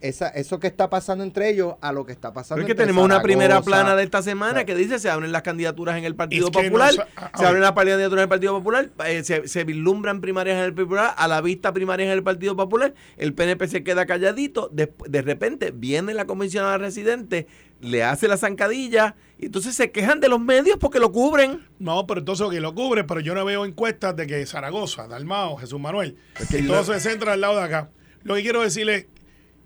esa, 0.01 0.27
eso 0.29 0.60
que 0.60 0.67
está 0.67 0.89
pasando 0.89 1.23
entre 1.23 1.49
ellos 1.49 1.75
a 1.81 1.91
lo 1.91 2.05
que 2.05 2.12
está 2.12 2.34
pasando 2.34 2.55
Pero 2.55 2.63
es 2.63 2.65
que 2.67 2.71
entre 2.73 2.86
tenemos 2.86 3.05
una 3.05 3.21
primera 3.21 3.62
plana 3.62 3.95
de 3.95 4.03
esta 4.03 4.21
semana 4.21 4.53
Claro. 4.53 4.65
que 4.67 4.75
dice 4.75 4.99
se 4.99 5.10
abren 5.10 5.31
las 5.31 5.41
candidaturas 5.41 5.97
en 5.97 6.03
el 6.05 6.15
Partido 6.15 6.47
Es 6.47 6.51
que 6.51 6.63
no 6.63 6.69
Popular, 6.69 7.08
ah, 7.15 7.31
se 7.36 7.45
ah, 7.45 7.47
abren 7.47 7.62
las 7.62 7.71
candidaturas 7.71 8.13
en 8.13 8.19
el 8.19 8.29
Partido 8.29 8.53
Popular, 8.53 8.89
eh, 9.08 9.23
se, 9.23 9.47
se 9.47 9.63
vislumbran 9.63 10.21
primarias 10.21 10.58
en 10.58 10.63
el 10.65 10.73
Popular, 10.73 11.13
a 11.17 11.27
la 11.27 11.41
vista 11.41 11.73
primarias 11.73 12.08
en 12.08 12.13
el 12.13 12.23
Partido 12.23 12.55
Popular, 12.55 12.93
el 13.17 13.34
PNP 13.34 13.67
se 13.67 13.84
queda 13.84 14.05
calladito, 14.05 14.69
de, 14.71 14.91
de 15.08 15.21
repente 15.21 15.71
viene 15.71 16.13
la 16.13 16.25
comisionada 16.25 16.77
residente, 16.77 17.47
le 17.81 18.03
hace 18.03 18.27
la 18.27 18.38
zancadilla 18.38 19.15
y 19.38 19.47
entonces 19.47 19.75
se 19.75 19.91
quejan 19.91 20.19
de 20.19 20.29
los 20.29 20.39
medios 20.39 20.77
porque 20.79 20.99
lo 20.99 21.12
cubren. 21.12 21.65
No, 21.79 22.08
pero 22.08 22.19
entonces 22.19 22.47
que 22.49 22.62
lo 22.62 22.73
cubre, 22.73 23.03
pero 23.03 23.19
yo 23.19 23.36
no 23.36 23.43
veo 23.43 23.65
encuestas 23.65 24.15
de 24.15 24.27
que 24.27 24.45
Zaragoza, 24.45 25.08
Dalmao, 25.08 25.58
Jesús 25.58 25.79
Manuel, 25.79 26.17
que 26.49 26.63
todo 26.63 26.84
se 26.84 26.99
centra 26.99 27.34
al 27.34 27.41
lado 27.41 27.58
de 27.58 27.63
acá. 27.63 27.89
Lo 28.23 28.36
que 28.36 28.41
quiero 28.41 28.62
decirle 28.62 29.08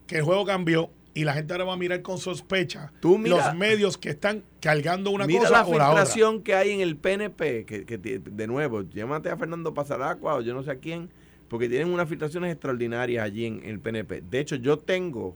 que 0.10 0.18
el 0.18 0.24
juego 0.24 0.44
cambió 0.46 0.90
y 1.14 1.24
la 1.24 1.34
gente 1.34 1.54
ahora 1.54 1.66
va 1.66 1.74
a 1.74 1.78
mirar 1.78 2.02
con 2.02 2.18
sospecha 2.18 2.92
Tú 3.00 3.18
mira- 3.18 3.38
los 3.38 3.56
medios 3.56 3.98
que 3.98 4.10
están 4.10 4.44
cargando 4.60 5.12
una 5.12 5.26
Mira 5.26 5.42
cosa 5.42 5.52
la 5.54 5.62
o 5.66 5.70
la 5.78 5.90
otra. 5.92 6.06
filtración 6.06 6.42
que 6.44 6.56
hay 6.56 6.72
en 6.72 6.82
el 6.82 6.98
PNP, 6.98 7.66
que, 7.66 8.20
de 8.20 8.48
nuevo, 8.48 8.82
llámate 8.82 9.30
a 9.30 9.38
Fernando 9.38 9.74
Pasaracua 9.74 10.36
o 10.36 10.42
yo 10.42 10.54
no 10.54 10.64
sé 10.64 10.72
a 10.72 10.76
quién, 10.76 11.10
porque 11.48 11.70
tienen 11.70 11.90
unas 11.94 12.10
filtraciones 12.10 12.52
extraordinarias 12.52 13.24
allí 13.24 13.46
en, 13.46 13.62
el 13.66 13.80
PNP. 13.80 14.22
De 14.30 14.40
hecho, 14.40 14.56
yo 14.56 14.78
tengo 14.78 15.36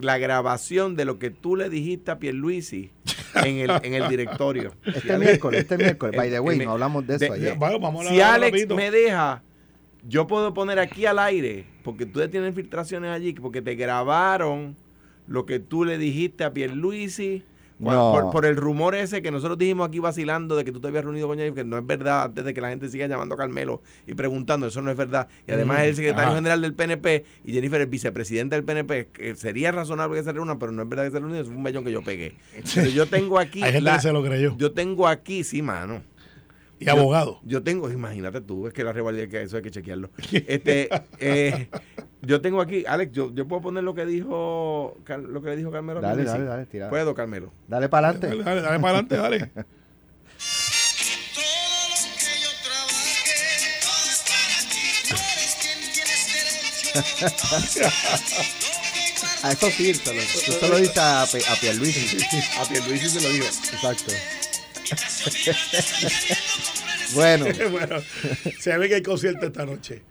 la 0.00 0.16
grabación 0.18 0.96
de 0.96 1.04
lo 1.04 1.18
que 1.18 1.30
tú 1.30 1.54
le 1.56 1.68
dijiste 1.68 2.10
a 2.10 2.18
Pierluisi 2.18 2.90
en 3.44 3.58
el, 3.58 3.70
en 3.82 3.94
el 3.94 4.08
directorio. 4.08 4.74
Este 4.84 5.18
miércoles, 5.18 5.60
este 5.60 5.76
miércoles, 5.76 6.16
by 6.16 6.30
the 6.30 6.40
way, 6.40 6.58
El- 6.58 6.64
no 6.66 6.72
hablamos 6.72 7.06
de 7.06 7.18
de- 7.18 7.24
eso 7.26 7.34
ayer. 7.34 7.56
Bueno, 7.56 7.78
vamos 7.78 8.06
a 8.06 8.10
Si 8.10 8.20
Alex 8.20 8.50
rapidito. 8.52 8.74
me 8.76 8.90
deja, 8.90 9.42
yo 10.08 10.26
puedo 10.26 10.52
poner 10.54 10.78
aquí 10.78 11.06
al 11.06 11.18
aire, 11.18 11.64
porque 11.84 12.06
tú 12.06 12.26
tienes 12.28 12.54
filtraciones 12.54 13.10
allí, 13.10 13.32
porque 13.34 13.62
te 13.62 13.74
grabaron 13.74 14.76
lo 15.26 15.46
que 15.46 15.58
tú 15.58 15.84
le 15.84 15.98
dijiste 15.98 16.44
a 16.44 16.52
Pierluisi. 16.52 17.44
No. 17.78 18.12
Por, 18.12 18.30
por 18.30 18.46
el 18.46 18.54
rumor 18.54 18.94
ese 18.94 19.22
que 19.22 19.32
nosotros 19.32 19.58
dijimos 19.58 19.88
aquí 19.88 19.98
vacilando 19.98 20.54
de 20.54 20.64
que 20.64 20.70
tú 20.70 20.78
te 20.78 20.86
habías 20.86 21.02
reunido 21.02 21.26
con 21.26 21.36
Jennifer, 21.36 21.64
que 21.64 21.68
no 21.68 21.76
es 21.76 21.84
verdad, 21.84 22.22
antes 22.24 22.44
de 22.44 22.54
que 22.54 22.60
la 22.60 22.68
gente 22.68 22.88
siga 22.88 23.08
llamando 23.08 23.34
a 23.34 23.38
Carmelo 23.38 23.82
y 24.06 24.14
preguntando, 24.14 24.68
eso 24.68 24.80
no 24.82 24.90
es 24.92 24.96
verdad. 24.96 25.26
Y 25.48 25.50
además 25.50 25.80
es 25.80 25.88
el 25.88 25.96
secretario 25.96 26.28
ajá. 26.28 26.36
general 26.36 26.60
del 26.60 26.74
PNP 26.74 27.24
y 27.44 27.52
Jennifer 27.52 27.80
es 27.80 27.90
vicepresidenta 27.90 28.54
del 28.54 28.64
PNP, 28.64 29.08
que 29.12 29.34
sería 29.34 29.72
razonable 29.72 30.16
que 30.16 30.22
se 30.22 30.32
reúnan, 30.32 30.60
pero 30.60 30.70
no 30.70 30.82
es 30.82 30.88
verdad 30.88 31.06
que 31.06 31.10
se 31.10 31.18
reúnan, 31.18 31.40
es 31.40 31.48
un 31.48 31.60
mellón 31.60 31.82
que 31.82 31.90
yo 31.90 32.02
pegué. 32.02 32.36
Pero 32.72 32.88
yo 32.88 33.06
tengo 33.06 33.40
aquí... 33.40 33.64
Hay 33.64 33.72
gente 33.72 33.80
la- 33.90 33.96
que 33.96 34.02
se 34.02 34.12
lo 34.12 34.22
creyó. 34.22 34.54
Yo 34.58 34.70
tengo 34.70 35.08
aquí, 35.08 35.42
sí, 35.42 35.60
mano. 35.60 36.02
Y 36.84 36.88
abogado. 36.88 37.40
Yo 37.44 37.62
tengo, 37.62 37.90
imagínate 37.90 38.40
tú, 38.40 38.66
es 38.66 38.72
que 38.72 38.84
la 38.84 38.92
rivalidad 38.92 39.28
que 39.28 39.42
eso 39.42 39.56
hay 39.56 39.62
que 39.62 39.70
chequearlo. 39.70 40.10
Este, 40.32 40.88
eh, 41.18 41.68
yo 42.22 42.40
tengo 42.40 42.60
aquí, 42.60 42.84
Alex, 42.86 43.12
yo, 43.12 43.32
yo 43.34 43.46
puedo 43.48 43.62
poner 43.62 43.84
lo 43.84 43.94
que 43.94 44.04
dijo 44.06 44.96
lo 45.06 45.42
que 45.42 45.50
le 45.50 45.56
dijo 45.56 45.70
Carmelo. 45.70 46.00
Dale, 46.00 46.24
dale, 46.24 46.44
dale, 46.44 46.66
tira. 46.66 46.88
Puedo, 46.90 47.14
Carmelo. 47.14 47.52
Dale 47.68 47.88
para 47.88 48.08
adelante. 48.08 48.42
dale, 48.44 48.60
dale 48.60 48.78
para 48.80 48.98
adelante, 48.98 49.16
dale. 49.16 49.50
A 59.42 59.52
eso 59.52 59.70
sí, 59.70 59.94
se 59.94 60.14
lo, 60.14 60.20
tú 60.22 60.52
se 60.52 60.68
lo 60.68 60.76
dices 60.76 60.96
a, 60.98 61.26
Pe- 61.30 61.42
a 61.48 61.56
Pierluisi. 61.56 62.18
A 62.60 62.64
Pierluisi 62.68 63.08
se 63.08 63.20
lo 63.20 63.28
digo. 63.28 63.46
Exacto. 63.46 64.12
bueno, 67.14 67.46
bueno, 67.70 67.96
se 68.60 68.78
ve 68.78 68.88
que 68.88 68.94
hay 68.96 69.02
concierto 69.02 69.46
esta 69.46 69.64
noche. 69.66 70.02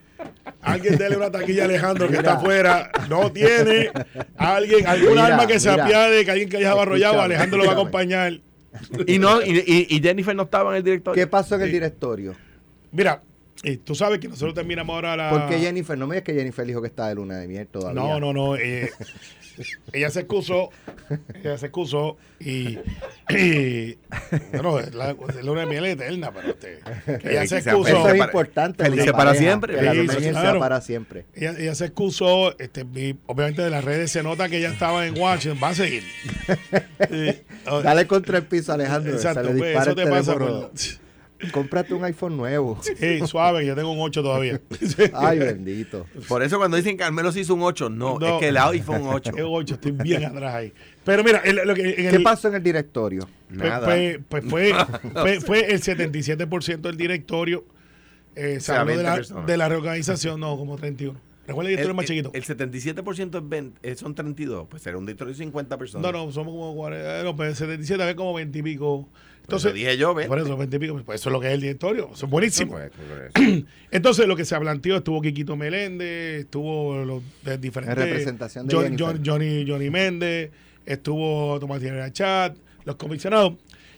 Alguien 0.61 0.97
dele 0.97 1.17
una 1.17 1.31
taquilla 1.31 1.63
a 1.63 1.65
Alejandro 1.65 2.07
que 2.07 2.17
está 2.17 2.33
afuera. 2.33 2.91
No 3.09 3.31
tiene. 3.31 3.91
Alguien, 4.37 4.85
algún 4.85 5.09
Mira, 5.11 5.25
alma 5.25 5.47
que 5.47 5.59
se 5.59 5.71
mira. 5.71 5.83
apiade, 5.85 6.23
que 6.25 6.31
alguien 6.31 6.49
que 6.49 6.57
haya 6.57 6.71
arrollado, 6.73 7.21
Alejandro 7.21 7.57
lo 7.57 7.65
va 7.65 7.71
a 7.71 7.73
acompañar. 7.73 8.39
Y 9.07 9.17
no, 9.19 9.41
y, 9.41 9.87
y- 9.89 9.99
Jennifer 10.01 10.35
no 10.35 10.43
estaba 10.43 10.71
en 10.71 10.77
el 10.77 10.83
directorio. 10.83 11.21
¿qué 11.21 11.27
pasó 11.27 11.55
en 11.55 11.61
el 11.63 11.71
directorio? 11.71 12.35
Mira, 12.91 13.21
eh, 13.63 13.77
tú 13.83 13.93
sabes 13.95 14.19
que 14.19 14.27
nosotros 14.27 14.53
terminamos 14.55 14.93
ahora 14.93 15.15
la. 15.15 15.29
Porque 15.29 15.59
Jennifer, 15.59 15.97
no 15.97 16.07
me 16.07 16.15
digas 16.15 16.25
que 16.25 16.33
Jennifer 16.33 16.65
dijo 16.65 16.81
que 16.81 16.87
está 16.87 17.07
de 17.07 17.15
luna 17.15 17.37
de 17.37 17.47
miel 17.47 17.67
todavía. 17.67 18.01
No, 18.01 18.19
no, 18.19 18.33
no. 18.33 18.55
eh, 18.55 18.89
ella 19.93 20.09
se 20.09 20.21
excusó. 20.21 20.69
Ella 21.43 21.57
se 21.57 21.65
excusó 21.67 22.17
y. 22.39 22.79
y 23.29 23.97
bueno, 24.53 24.79
es 24.79 24.93
la, 24.95 25.11
es 25.11 25.43
luna 25.45 25.61
de 25.61 25.65
miel 25.67 25.85
eterna, 25.85 26.31
pero 26.33 26.49
este, 26.49 26.79
que 27.19 27.31
ella 27.31 27.41
Que 27.41 27.47
se 27.47 27.57
excusó. 27.57 27.87
Eso 27.87 27.97
es 28.07 28.13
para- 28.13 28.25
importante. 28.25 28.89
una 28.89 29.05
para 29.05 29.13
pareja, 29.17 29.35
siempre. 29.35 29.75
Que 29.75 29.81
la 29.81 29.91
claro. 29.91 30.31
sea 30.51 30.59
para 30.59 30.81
siempre. 30.81 31.25
Ella, 31.35 31.53
ella 31.59 31.75
se 31.75 31.85
excusó, 31.85 32.57
este, 32.57 32.83
vi- 32.83 33.17
obviamente 33.27 33.61
de 33.61 33.69
las 33.69 33.83
redes 33.83 34.11
se 34.11 34.23
nota 34.23 34.49
que 34.49 34.57
ella 34.57 34.71
estaba 34.71 35.05
en 35.05 35.17
Washington, 35.19 35.59
va 35.61 35.69
a 35.69 35.75
seguir. 35.75 36.03
Oh, 37.67 37.81
Dale 37.83 38.07
contra 38.07 38.37
el 38.39 38.45
piso, 38.45 38.73
Alejandro. 38.73 39.13
Exacto, 39.13 39.43
se 39.43 39.53
le 39.53 39.59
pues, 39.59 39.77
eso 39.81 39.89
el 39.91 39.95
te 39.97 40.07
pasa 40.07 40.33
por... 40.33 40.71
Cómprate 41.51 41.93
un 41.93 42.03
iPhone 42.03 42.37
nuevo. 42.37 42.79
Sí, 42.81 43.19
suave, 43.25 43.65
yo 43.65 43.75
tengo 43.75 43.91
un 43.91 43.99
8 43.99 44.21
todavía. 44.21 44.61
Ay, 45.13 45.39
bendito. 45.39 46.05
Por 46.27 46.43
eso 46.43 46.57
cuando 46.57 46.77
dicen 46.77 46.97
Carmelo 46.97 47.31
se 47.31 47.39
hizo 47.41 47.55
un 47.55 47.63
8, 47.63 47.89
no, 47.89 48.19
No. 48.19 48.25
es 48.35 48.39
que 48.39 48.47
el 48.49 48.57
iPhone 48.57 49.01
8. 49.05 49.31
Es 49.37 49.43
8, 49.47 49.73
estoy 49.75 49.91
bien 49.91 50.25
atrás 50.25 50.53
ahí. 50.55 50.73
Pero 51.03 51.23
mira, 51.23 51.39
el- 51.43 51.55
lo 51.65 51.73
que, 51.73 51.81
en 51.89 51.95
¿Qué 52.09 52.15
el- 52.17 52.23
pasó 52.23 52.47
en 52.49 52.55
el 52.55 52.63
directorio? 52.63 53.27
Pues, 53.47 53.59
Nada. 53.59 53.85
pues- 53.87 54.19
pues 54.29 54.43
fue, 54.45 54.73
fue, 55.13 55.41
fue 55.41 55.71
el 55.73 55.81
77% 55.81 56.81
del 56.81 56.97
directorio. 56.97 57.65
Eh, 58.35 58.59
habló 58.69 58.97
de 58.97 59.03
20 59.03 59.33
la, 59.33 59.41
de 59.45 59.57
la 59.57 59.67
reorganización, 59.69 60.39
no, 60.39 60.55
como 60.57 60.77
31. 60.77 61.19
Recuerda 61.47 61.69
que 61.69 61.75
esto 61.75 61.89
es 61.89 61.95
más 61.95 62.05
chiquito. 62.05 62.31
El 62.33 62.43
77% 62.43 63.37
es 63.43 63.49
20, 63.49 63.89
eh, 63.91 63.95
son 63.95 64.13
32, 64.15 64.67
pues 64.69 64.83
será 64.83 64.97
un 64.97 65.05
directorio 65.05 65.33
de 65.33 65.37
50 65.39 65.77
personas. 65.77 66.11
no, 66.11 66.25
no, 66.25 66.31
somos 66.31 66.53
como 66.53 66.75
40, 66.75 67.23
no, 67.23 67.35
pues 67.35 67.57
77 67.57 68.09
es 68.09 68.15
como 68.15 68.33
20 68.33 68.59
y 68.59 68.61
pico. 68.63 69.09
Entonces, 69.41 69.73
dije 69.73 69.97
yo, 69.97 70.13
¿ves? 70.13 70.27
por 70.27 70.39
eso 70.39 70.55
20 70.55 70.75
y 70.75 70.79
pico, 70.79 71.01
pues 71.03 71.19
eso 71.19 71.29
es 71.29 71.33
lo 71.33 71.39
que 71.41 71.47
es 71.47 71.53
el 71.53 71.61
directorio. 71.61 72.11
Eso 72.13 72.25
es 72.25 72.31
buenísimo. 72.31 72.73
Pues, 72.73 72.91
eso. 73.35 73.65
Entonces, 73.91 74.27
lo 74.27 74.35
que 74.35 74.45
se 74.45 74.57
planteó 74.59 74.97
estuvo 74.97 75.19
Quiquito 75.21 75.57
Meléndez, 75.57 76.41
estuvo 76.41 77.03
los 77.03 77.23
de 77.43 77.57
diferentes. 77.57 77.97
En 77.97 78.03
representación 78.05 78.67
de 78.67 78.75
John- 78.97 79.21
Johnny, 79.25 79.65
Johnny 79.67 79.89
Méndez, 79.89 80.51
estuvo 80.85 81.59
Tomás 81.59 81.81
Rivera 81.81 82.11
Chat, 82.13 82.55
los 82.85 82.95
comisionados. 82.97 83.53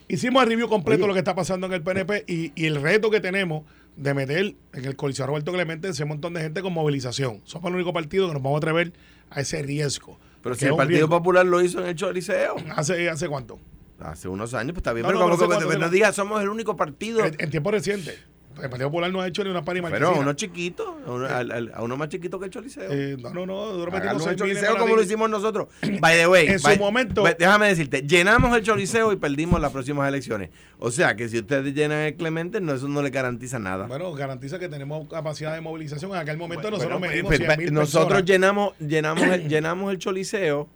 Hicimos 0.08 0.44
el 0.44 0.50
review 0.50 0.68
completo 0.68 0.98
Oye. 0.98 1.04
de 1.04 1.08
lo 1.08 1.14
que 1.14 1.20
está 1.20 1.36
pasando 1.36 1.68
en 1.68 1.74
el 1.74 1.82
PNP 1.82 2.24
y, 2.28 2.52
y 2.56 2.66
el 2.66 2.82
reto 2.82 3.10
que 3.12 3.20
tenemos 3.20 3.64
de 3.96 4.14
meter 4.14 4.56
en 4.74 4.86
el 4.86 4.96
Coliseo 4.96 5.28
Roberto 5.28 5.52
Clemente 5.52 5.88
ese 5.90 6.06
montón 6.06 6.34
de 6.34 6.42
gente 6.42 6.62
con 6.62 6.74
movilización. 6.74 7.42
Somos 7.46 7.70
el 7.70 7.76
único 7.76 7.94
partido 7.94 8.28
que 8.28 8.34
nos 8.34 8.42
vamos 8.44 8.58
a 8.58 8.60
atrever 8.60 8.94
a 9.30 9.42
ese 9.42 9.62
riesgo. 9.62 10.20
Pero 10.42 10.56
Que 10.56 10.60
si 10.60 10.66
el 10.66 10.76
Partido 10.76 10.98
riesgo. 11.00 11.10
Popular 11.10 11.46
lo 11.46 11.62
hizo 11.62 11.80
en 11.82 11.88
el 11.88 11.96
Choliseo. 11.96 12.56
¿Hace, 12.76 13.10
¿Hace 13.10 13.28
cuánto? 13.30 13.60
Hace 14.00 14.28
unos 14.28 14.54
años, 14.54 14.74
pues 14.74 14.80
está 14.82 14.92
bien, 14.92 15.04
No, 15.04 15.08
pero 15.10 15.20
no, 15.20 15.26
como 15.38 15.38
que 15.38 15.56
no 15.56 15.68
cuánto- 15.70 15.90
digas 15.90 16.16
somos 16.16 16.42
el 16.42 16.50
único 16.50 16.76
partido. 16.76 17.24
En, 17.26 17.36
en 17.40 17.50
tiempo 17.50 17.72
reciente. 17.72 18.18
El 18.62 18.70
Partido 18.70 18.90
Popular 18.90 19.12
no 19.12 19.22
ha 19.22 19.28
hecho 19.28 19.44
ni 19.44 19.50
una 19.50 19.64
par 19.64 19.76
y 19.78 19.82
Pero 19.82 20.10
a 20.10 20.20
uno 20.20 20.34
chiquito, 20.34 20.98
a 21.06 21.12
uno, 21.12 21.28
a 21.74 21.82
uno 21.82 21.98
más 21.98 22.10
chiquito 22.10 22.40
que 22.40 22.46
el 22.46 22.52
Choliseo. 22.52 22.90
Eh, 22.92 23.18
no, 23.20 23.32
no, 23.32 23.46
no. 23.46 23.74
nosotros 23.86 24.28
el 24.28 24.36
Choliseo 24.36 24.78
como 24.78 24.96
lo 24.96 25.02
hicimos 25.02 25.30
nosotros. 25.30 25.68
By 26.00 26.18
the 26.18 26.28
way, 26.28 26.48
En 26.48 26.60
su 26.60 26.76
momento- 26.78 27.24
by- 27.24 27.36
déjame 27.38 27.68
decirte, 27.68 28.02
llenamos 28.04 28.56
el 28.56 28.64
Choliseo 28.64 29.12
y 29.12 29.16
perdimos 29.18 29.60
las 29.60 29.72
próximas 29.72 30.08
elecciones. 30.08 30.50
O 30.80 30.92
sea 30.92 31.16
que 31.16 31.30
si 31.30 31.40
ustedes 31.40 31.74
llenan 31.74 32.00
el 32.00 32.16
Clemente, 32.16 32.62
no, 32.62 32.74
eso 32.74 32.88
no 32.88 33.02
le 33.02 33.10
garantiza 33.10 33.60
nada. 33.60 33.88
Bueno, 33.88 34.12
garantiza 34.14 34.60
que 34.60 34.70
tenemos 34.70 35.08
capacidad 35.10 35.54
de 35.54 35.62
movilización. 35.62 36.12
En 36.12 36.18
aquel 36.18 36.38
momento 36.38 36.70
nosotros 36.70 37.00
Bueno, 37.00 37.12
medimos 37.12 37.30
pues, 37.30 37.40
100 37.40 37.58
mil 37.60 37.74
nosotros 37.74 38.04
personas. 38.22 38.26
llenamos, 38.26 38.74
llenamos, 38.80 39.24
el, 39.24 39.48
llenamos 39.50 39.92
el 39.92 39.98
Choliseo, 39.98 40.68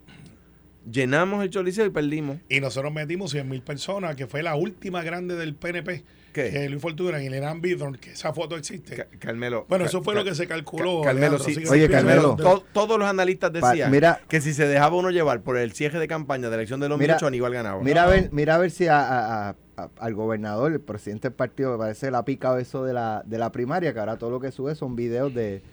llenamos 0.90 1.44
el 1.44 1.50
Choliseo 1.50 1.86
y 1.86 1.90
perdimos. 1.90 2.38
Y 2.50 2.60
nosotros 2.60 2.94
metimos 2.94 3.32
100 3.32 3.48
mil 3.48 3.62
personas, 3.62 4.16
que 4.16 4.28
fue 4.28 4.44
la 4.44 4.56
última 4.56 5.04
grande 5.04 5.36
del 5.36 5.56
PNP. 5.56 6.04
¿Qué? 6.34 6.52
Que 6.52 6.70
Luis 6.70 6.82
Fortuna 6.82 7.22
y 7.22 7.26
el 7.26 7.34
Irán 7.34 7.62
Bidron, 7.62 7.96
que 7.96 8.12
esa 8.12 8.32
foto 8.32 8.56
existe. 8.58 8.96
Ca- 8.96 9.08
Carmelo. 9.18 9.66
bueno, 9.70 9.86
eso 9.86 10.04
fue 10.04 10.14
Ca- 10.14 10.20
lo 10.20 10.26
que 10.26 10.36
se 10.36 10.46
calculó. 10.48 11.02
Ca- 11.02 11.08
Carmelo, 11.10 11.40
sí, 11.40 11.56
Oye, 11.68 11.90
Carmelo, 11.90 12.36
de- 12.36 12.44
To- 12.44 12.64
todos 12.74 13.00
los 13.00 13.08
analistas 13.10 13.50
Pa- 13.60 13.72
decían 13.72 13.90
mira- 13.90 14.22
que 14.30 14.40
si 14.40 14.54
se 14.54 14.68
dejaba 14.68 14.96
uno 14.98 15.10
llevar 15.10 15.42
por 15.42 15.58
el 15.58 15.72
cierre 15.72 16.00
de 16.00 16.08
campaña 16.08 16.50
de 16.50 16.56
elección 16.56 16.80
de 16.80 16.88
2008, 16.90 17.26
Aníbal 17.26 17.54
ganaba. 17.54 17.82
Mira 17.82 18.04
a 18.04 18.08
ver, 18.08 18.30
mira 18.32 18.56
a 18.56 18.58
ver 18.60 18.70
si 18.70 18.88
a- 18.88 19.00
a- 19.02 19.50
a- 19.78 19.90
al 20.00 20.14
gobernador, 20.14 20.72
el 20.74 20.80
presidente 20.80 21.30
del 21.30 21.36
partido, 21.36 21.72
me 21.72 21.78
parece 21.80 22.06
que 22.08 22.12
le 22.12 22.18
ha 22.18 22.26
picado 22.26 22.60
eso 22.60 22.84
de 22.84 22.94
la, 22.94 23.24
de 23.26 23.38
la 23.40 23.52
primaria, 23.52 23.92
que 23.94 24.00
ahora 24.00 24.18
todo 24.18 24.30
lo 24.30 24.40
que 24.40 24.52
sube 24.52 24.76
son 24.76 24.96
videos 24.96 25.34
de. 25.34 25.64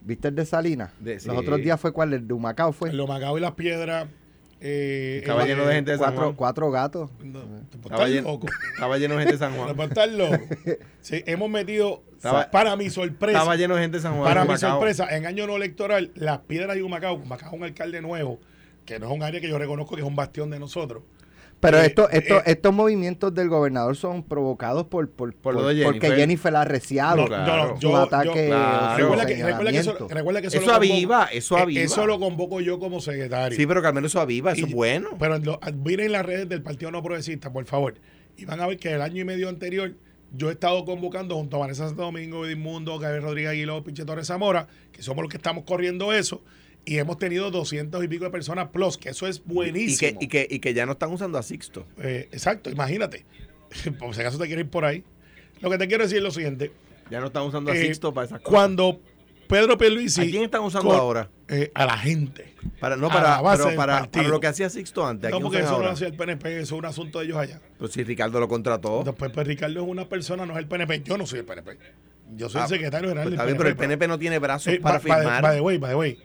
¿Viste 0.00 0.28
el 0.28 0.34
de 0.36 0.46
Salinas? 0.46 0.92
De- 1.00 1.18
sí. 1.20 1.28
Los 1.28 1.36
otros 1.36 1.58
días 1.60 1.78
fue 1.80 1.92
cuál, 1.92 2.14
el 2.14 2.26
de 2.26 2.32
Humacao 2.32 2.72
fue. 2.72 2.92
Lo 2.92 3.06
Macao 3.06 3.36
y 3.36 3.40
las 3.42 3.52
piedras. 3.52 4.06
Eh, 4.60 5.18
Estaba 5.20 5.44
lleno 5.44 5.66
de 5.66 5.74
gente 5.74 5.90
de 5.92 5.98
San 5.98 6.06
Cuatro, 6.06 6.22
Juan. 6.24 6.34
cuatro 6.36 6.70
gatos. 6.70 7.10
No, 7.22 7.40
Estaba 7.84 8.08
lleno, 8.08 8.40
estaba 8.72 8.98
lleno 8.98 9.14
de 9.14 9.20
gente 9.20 9.32
de 9.34 9.38
San 9.38 9.54
Juan. 9.54 9.76
puedes 9.76 9.90
estar 9.90 10.08
loco. 10.08 10.38
Sí, 11.00 11.22
hemos 11.26 11.48
metido, 11.50 12.02
Estaba- 12.16 12.50
para 12.50 12.74
mi 12.74 12.90
sorpresa, 12.90 13.38
Estaba 13.38 13.54
lleno 13.56 13.76
de 13.76 13.82
gente 13.82 13.98
de 13.98 14.02
San 14.02 14.14
Juan. 14.14 14.24
Para 14.24 14.40
de 14.42 14.48
mi 14.48 14.54
Macao. 14.54 14.70
sorpresa, 14.72 15.14
en 15.16 15.26
año 15.26 15.46
no 15.46 15.56
electoral, 15.56 16.10
Las 16.14 16.38
Piedras 16.40 16.76
y 16.76 16.80
Humacao, 16.80 17.14
Humacao 17.14 17.48
es 17.50 17.54
un 17.54 17.62
alcalde 17.64 18.00
nuevo, 18.02 18.40
que 18.84 18.98
no 18.98 19.06
es 19.06 19.12
un 19.12 19.22
área 19.22 19.40
que 19.40 19.48
yo 19.48 19.58
reconozco 19.58 19.94
que 19.94 20.00
es 20.02 20.06
un 20.08 20.16
bastión 20.16 20.50
de 20.50 20.58
nosotros. 20.58 21.02
Pero 21.70 21.82
Eh, 21.82 21.86
esto, 21.86 22.08
esto, 22.10 22.38
eh, 22.38 22.42
estos 22.46 22.72
movimientos 22.72 23.34
del 23.34 23.48
gobernador 23.48 23.96
son 23.96 24.22
provocados 24.22 24.86
por, 24.86 25.10
por, 25.10 25.34
Por 25.34 25.54
por- 25.54 25.74
de 25.74 25.84
porque 25.84 26.00
Jennifer. 26.00 26.16
Jennifer 26.18 26.56
ha 26.56 26.60
arreciado 26.62 27.16
No, 27.16 27.26
claro. 27.26 27.68
no, 27.74 27.80
yo- 27.80 27.96
ataque. 27.96 28.46
claro. 28.46 28.90
su 28.96 29.02
Recuerda 29.02 29.26
que, 29.26 29.34
recuerda, 29.34 29.70
que 29.72 29.78
eso, 29.78 29.90
señalamiento. 29.90 30.14
recuerda 30.14 30.40
que 30.40 30.46
eso, 30.46 30.56
Eso 30.58 30.66
lo 30.66 30.72
convoco- 30.72 30.92
aviva, 30.94 31.24
eso 31.32 31.58
eh, 31.58 31.60
aviva. 31.62 31.82
Eso 31.82 32.06
lo 32.06 32.18
convoco 32.20 32.60
yo 32.60 32.78
como 32.78 33.00
secretario. 33.00 33.56
Sí, 33.56 33.66
pero 33.66 33.82
que 33.82 33.88
al 33.88 33.94
menos 33.94 34.12
eso 34.12 34.20
aviva, 34.20 34.52
eso 34.52 34.66
Y- 34.66 34.70
es 34.70 34.74
bueno. 34.74 35.10
Pero 35.18 35.38
lo- 35.38 35.60
miren 35.84 36.12
las 36.12 36.24
redes 36.24 36.48
del 36.48 36.62
Partido 36.62 36.90
No 36.90 37.02
Progresista, 37.02 37.52
por 37.52 37.64
favor. 37.66 37.94
Y 38.36 38.44
van 38.44 38.60
a 38.60 38.66
ver 38.66 38.78
que 38.78 38.92
el 38.92 39.02
año 39.02 39.22
y 39.22 39.24
medio 39.24 39.48
anterior 39.48 39.94
yo 40.32 40.50
he 40.50 40.52
estado 40.52 40.84
convocando 40.84 41.34
junto 41.36 41.56
a 41.56 41.60
Vanessa 41.60 41.86
Santo 41.88 42.02
Domingo, 42.02 42.46
Edmundo, 42.46 42.98
Gabriel 42.98 43.22
Rodríguez 43.22 43.50
Aguiló, 43.52 43.82
Pinche 43.82 44.04
Torres 44.04 44.26
Zamora, 44.26 44.66
que 44.92 45.02
somos 45.02 45.22
los 45.22 45.30
que 45.30 45.36
estamos 45.38 45.64
corriendo 45.64 46.12
eso. 46.12 46.42
Y 46.86 46.98
hemos 46.98 47.18
tenido 47.18 47.50
doscientos 47.50 48.02
y 48.04 48.08
pico 48.08 48.24
de 48.24 48.30
personas 48.30 48.68
plus, 48.68 48.96
que 48.96 49.08
eso 49.10 49.26
es 49.26 49.38
Y 49.38 49.52
buenísimo. 49.52 50.18
que, 50.18 50.24
y, 50.24 50.28
que, 50.28 50.46
y 50.48 50.60
que 50.60 50.72
ya 50.72 50.86
no 50.86 50.92
están 50.92 51.10
usando 51.12 51.36
a 51.36 51.42
Sixto. 51.42 51.84
Eh, 52.00 52.28
exacto, 52.32 52.70
imagínate. 52.70 53.26
Por 53.98 54.14
si 54.14 54.20
acaso 54.20 54.38
te 54.38 54.46
quieres 54.46 54.64
ir 54.66 54.70
por 54.70 54.84
ahí. 54.84 55.02
Lo 55.60 55.68
que 55.68 55.78
te 55.78 55.88
quiero 55.88 56.04
decir 56.04 56.18
es 56.18 56.22
lo 56.24 56.30
siguiente. 56.30 56.70
Ya 57.10 57.20
no 57.20 57.26
están 57.26 57.42
usando 57.42 57.72
a 57.72 57.76
Eh, 57.76 57.82
Sixto 57.82 58.14
para 58.14 58.26
esas 58.26 58.38
cosas. 58.40 58.50
Cuando 58.50 59.00
Pedro 59.48 59.76
Pierluisi... 59.76 60.20
¿A 60.20 60.24
quién 60.24 60.44
están 60.44 60.62
usando 60.62 60.88
con- 60.90 60.98
ahora? 60.98 61.28
eh, 61.48 61.70
a 61.74 61.86
la 61.86 61.98
gente. 61.98 62.54
Para, 62.80 62.96
no, 62.96 63.06
a 63.08 63.12
para, 63.12 63.56
pero 63.56 63.76
para, 63.76 64.10
para 64.10 64.28
lo 64.28 64.38
que 64.40 64.46
hacía 64.46 64.70
Sixto 64.70 65.04
antes. 65.06 65.28
¿a 65.28 65.30
No, 65.30 65.40
porque 65.40 65.58
eso 65.58 65.66
no 65.70 65.74
ahora? 65.76 65.86
lo 65.88 65.92
hacía 65.94 66.06
el 66.08 66.14
PNP, 66.14 66.52
eso 66.60 66.62
es 66.76 66.78
un 66.78 66.84
asunto 66.84 67.18
de 67.18 67.24
ellos 67.26 67.36
allá. 67.38 67.60
Pues 67.78 67.92
si 67.92 68.04
Ricardo 68.04 68.38
lo 68.38 68.46
contrató. 68.48 69.02
Después, 69.04 69.32
pues 69.32 69.46
Ricardo 69.46 69.82
es 69.82 69.88
una 69.88 70.08
persona, 70.08 70.46
no 70.46 70.52
es 70.52 70.58
el 70.60 70.66
PNP. 70.68 71.02
Yo 71.02 71.18
no 71.18 71.26
soy 71.26 71.40
el 71.40 71.44
PNP. 71.44 71.78
Yo 72.36 72.48
soy 72.48 72.60
Ah, 72.60 72.64
el 72.64 72.70
secretario 72.70 73.08
general 73.08 73.24
pues 73.24 73.30
del 73.30 73.34
está 73.34 73.44
bien, 73.44 73.56
pero 73.56 73.68
el 73.68 73.76
PNP 73.76 74.08
no 74.08 74.18
tiene 74.18 74.38
brazos 74.40 74.72
Eh, 74.72 74.80
para 74.80 74.98
firmar. 75.00 75.42
By 75.42 75.56
the 75.56 75.60
way, 75.60 75.78
by 75.78 75.90
the 75.90 75.96
way, 75.96 76.18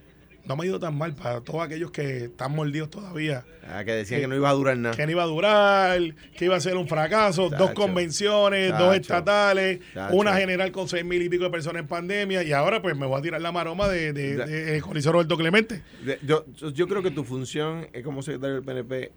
no 0.46 0.56
me 0.56 0.64
ha 0.64 0.68
ido 0.68 0.80
tan 0.80 0.96
mal 0.98 1.14
para 1.16 1.42
todos 1.42 1.62
aquellos 1.64 1.92
que 1.92 2.26
están 2.26 2.54
mordidos 2.56 2.90
todavía. 2.90 3.46
Ah, 3.68 3.84
que 3.86 3.92
decían 3.94 4.20
Eh, 4.20 4.24
que 4.24 4.28
no 4.28 4.36
iba 4.36 4.50
a 4.50 4.54
durar 4.54 4.76
nada. 4.78 4.96
Que 4.96 5.06
no 5.06 5.12
iba 5.12 5.24
a 5.24 5.28
durar, 5.28 6.00
que 6.38 6.46
iba 6.46 6.56
a 6.56 6.60
ser 6.60 6.76
un 6.78 6.88
fracaso. 6.88 7.50
dos 7.50 7.72
convenciones, 7.76 8.72
dos 8.78 8.96
estatales, 8.96 9.80
una 10.12 10.36
general 10.36 10.72
con 10.72 10.88
seis 10.90 11.06
mil 11.06 11.22
y 11.22 11.30
pico 11.30 11.44
de 11.46 11.50
personas 11.50 11.82
en 11.82 11.88
pandemia. 11.88 12.44
Y 12.44 12.52
ahora, 12.54 12.82
pues 12.82 12.96
me 12.98 13.06
voy 13.06 13.20
a 13.20 13.22
tirar 13.22 13.42
la 13.42 13.52
maroma 13.52 13.88
de, 13.88 14.14
de, 14.14 14.36
de- 14.38 14.66
de 14.66 14.82
Coliseo 14.82 15.12
Roberto 15.14 15.38
Clemente. 15.38 15.84
Yo- 16.24 16.46
yo 16.74 16.88
creo 16.88 17.02
que 17.04 17.12
tu 17.12 17.24
función 17.24 17.88
es 17.94 18.04
como 18.04 18.22
secretario 18.22 18.56
del 18.56 18.64
PNP. 18.64 19.12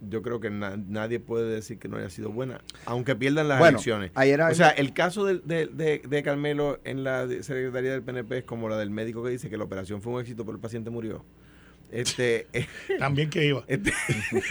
Yo 0.00 0.20
creo 0.22 0.40
que 0.40 0.50
na- 0.50 0.76
nadie 0.76 1.20
puede 1.20 1.50
decir 1.54 1.78
que 1.78 1.88
no 1.88 1.96
haya 1.96 2.10
sido 2.10 2.30
buena, 2.30 2.60
aunque 2.84 3.16
pierdan 3.16 3.48
las 3.48 3.58
Bueno, 3.58 3.78
elecciones. 3.78 4.10
ayer 4.14 4.40
o 4.42 4.54
sea, 4.54 4.68
el 4.70 4.92
caso 4.92 5.24
de, 5.24 5.38
de, 5.38 5.66
de- 5.66 6.02
de 6.06 6.22
Carmelo 6.22 6.78
en 6.84 7.02
la 7.02 7.26
secretaría 7.40 7.92
del 7.92 8.02
PNP 8.02 8.38
es 8.38 8.44
como 8.44 8.68
la 8.68 8.76
del 8.76 8.90
médico 8.90 9.22
que 9.24 9.30
dice 9.30 9.48
que 9.48 9.56
la 9.56 9.64
operación 9.64 10.02
fue 10.02 10.12
un 10.12 10.20
éxito, 10.20 10.44
pero 10.44 10.56
el 10.56 10.60
paciente 10.60 10.90
murió. 10.90 11.24
Este, 11.90 12.46
eh, 12.52 12.66
También 12.98 13.30
que 13.30 13.46
iba. 13.46 13.64
este- 13.68 13.92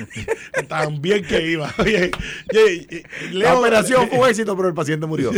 También 0.69 1.23
que 1.25 1.51
iba. 1.51 1.71
Oye, 1.79 2.09
oye, 2.51 2.87
eh, 2.89 3.03
la 3.33 3.59
operación 3.59 4.07
fue 4.09 4.19
un 4.19 4.27
éxito, 4.29 4.55
pero 4.55 4.69
el 4.69 4.73
paciente 4.73 5.05
murió. 5.05 5.31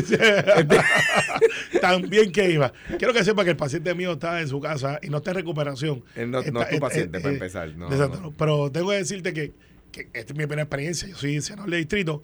También 1.81 2.31
que 2.31 2.51
iba. 2.51 2.71
Quiero 2.97 3.13
que 3.13 3.23
sepa 3.23 3.43
que 3.43 3.51
el 3.51 3.57
paciente 3.57 3.93
mío 3.95 4.13
está 4.13 4.41
en 4.41 4.47
su 4.47 4.59
casa 4.59 4.99
y 5.01 5.09
no 5.09 5.17
está 5.17 5.31
en 5.31 5.37
recuperación. 5.37 6.03
Eh, 6.15 6.25
no- 6.25 6.39
es 6.39 6.51
tu 6.51 6.59
eh, 6.59 6.79
paciente, 6.79 7.17
eh, 7.17 7.21
para 7.21 7.31
eh, 7.31 7.35
empezar, 7.35 7.69
no, 7.75 7.91
exacto, 7.91 8.21
no. 8.21 8.31
Pero 8.31 8.71
tengo 8.71 8.89
que 8.91 8.97
decirte 8.97 9.33
que, 9.33 9.53
que 9.91 10.09
esta 10.13 10.33
es 10.33 10.35
mi 10.35 10.45
primera 10.45 10.63
experiencia. 10.63 11.07
Yo 11.07 11.15
soy 11.15 11.41
senador 11.41 11.69
de 11.71 11.77
distrito, 11.77 12.23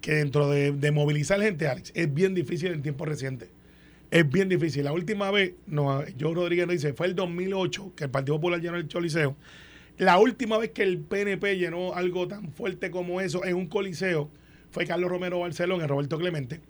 que 0.00 0.14
dentro 0.14 0.48
de, 0.50 0.72
de 0.72 0.90
movilizar 0.90 1.40
gente, 1.40 1.68
Alex, 1.68 1.92
es 1.94 2.12
bien 2.12 2.34
difícil 2.34 2.72
en 2.72 2.82
tiempo 2.82 3.04
reciente. 3.04 3.50
Es 4.10 4.30
bien 4.30 4.48
difícil. 4.48 4.84
La 4.84 4.92
última 4.92 5.30
vez, 5.30 5.54
no, 5.66 6.06
yo 6.16 6.34
Rodríguez 6.34 6.66
nos 6.66 6.74
dice, 6.74 6.92
fue 6.92 7.06
el 7.06 7.14
2008 7.14 7.92
que 7.96 8.04
el 8.04 8.10
Partido 8.10 8.36
Popular 8.36 8.60
llenó 8.60 8.76
el 8.76 8.86
Choliseo. 8.86 9.36
La 9.98 10.18
última 10.18 10.58
vez 10.58 10.70
que 10.70 10.82
el 10.82 10.98
PNP 10.98 11.58
llenó 11.58 11.94
algo 11.94 12.26
tan 12.26 12.50
fuerte 12.52 12.90
como 12.90 13.20
eso 13.20 13.44
en 13.44 13.56
un 13.56 13.66
coliseo 13.66 14.30
fue 14.70 14.86
Carlos 14.86 15.10
Romero 15.10 15.40
Barcelón 15.40 15.80
en 15.82 15.88
Roberto 15.88 16.18
Clemente. 16.18 16.60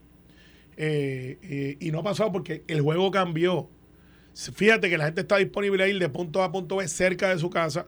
Eh, 0.76 1.38
eh, 1.42 1.76
y 1.80 1.90
no 1.92 2.00
ha 2.00 2.02
pasado 2.02 2.32
porque 2.32 2.62
el 2.66 2.80
juego 2.80 3.10
cambió. 3.10 3.68
Fíjate 4.34 4.90
que 4.90 4.98
la 4.98 5.06
gente 5.06 5.20
está 5.20 5.36
disponible 5.36 5.84
a 5.84 5.88
ir 5.88 5.98
de 5.98 6.08
punto 6.08 6.42
A 6.42 6.46
a 6.46 6.52
punto 6.52 6.76
B 6.76 6.88
cerca 6.88 7.28
de 7.30 7.38
su 7.38 7.48
casa. 7.48 7.86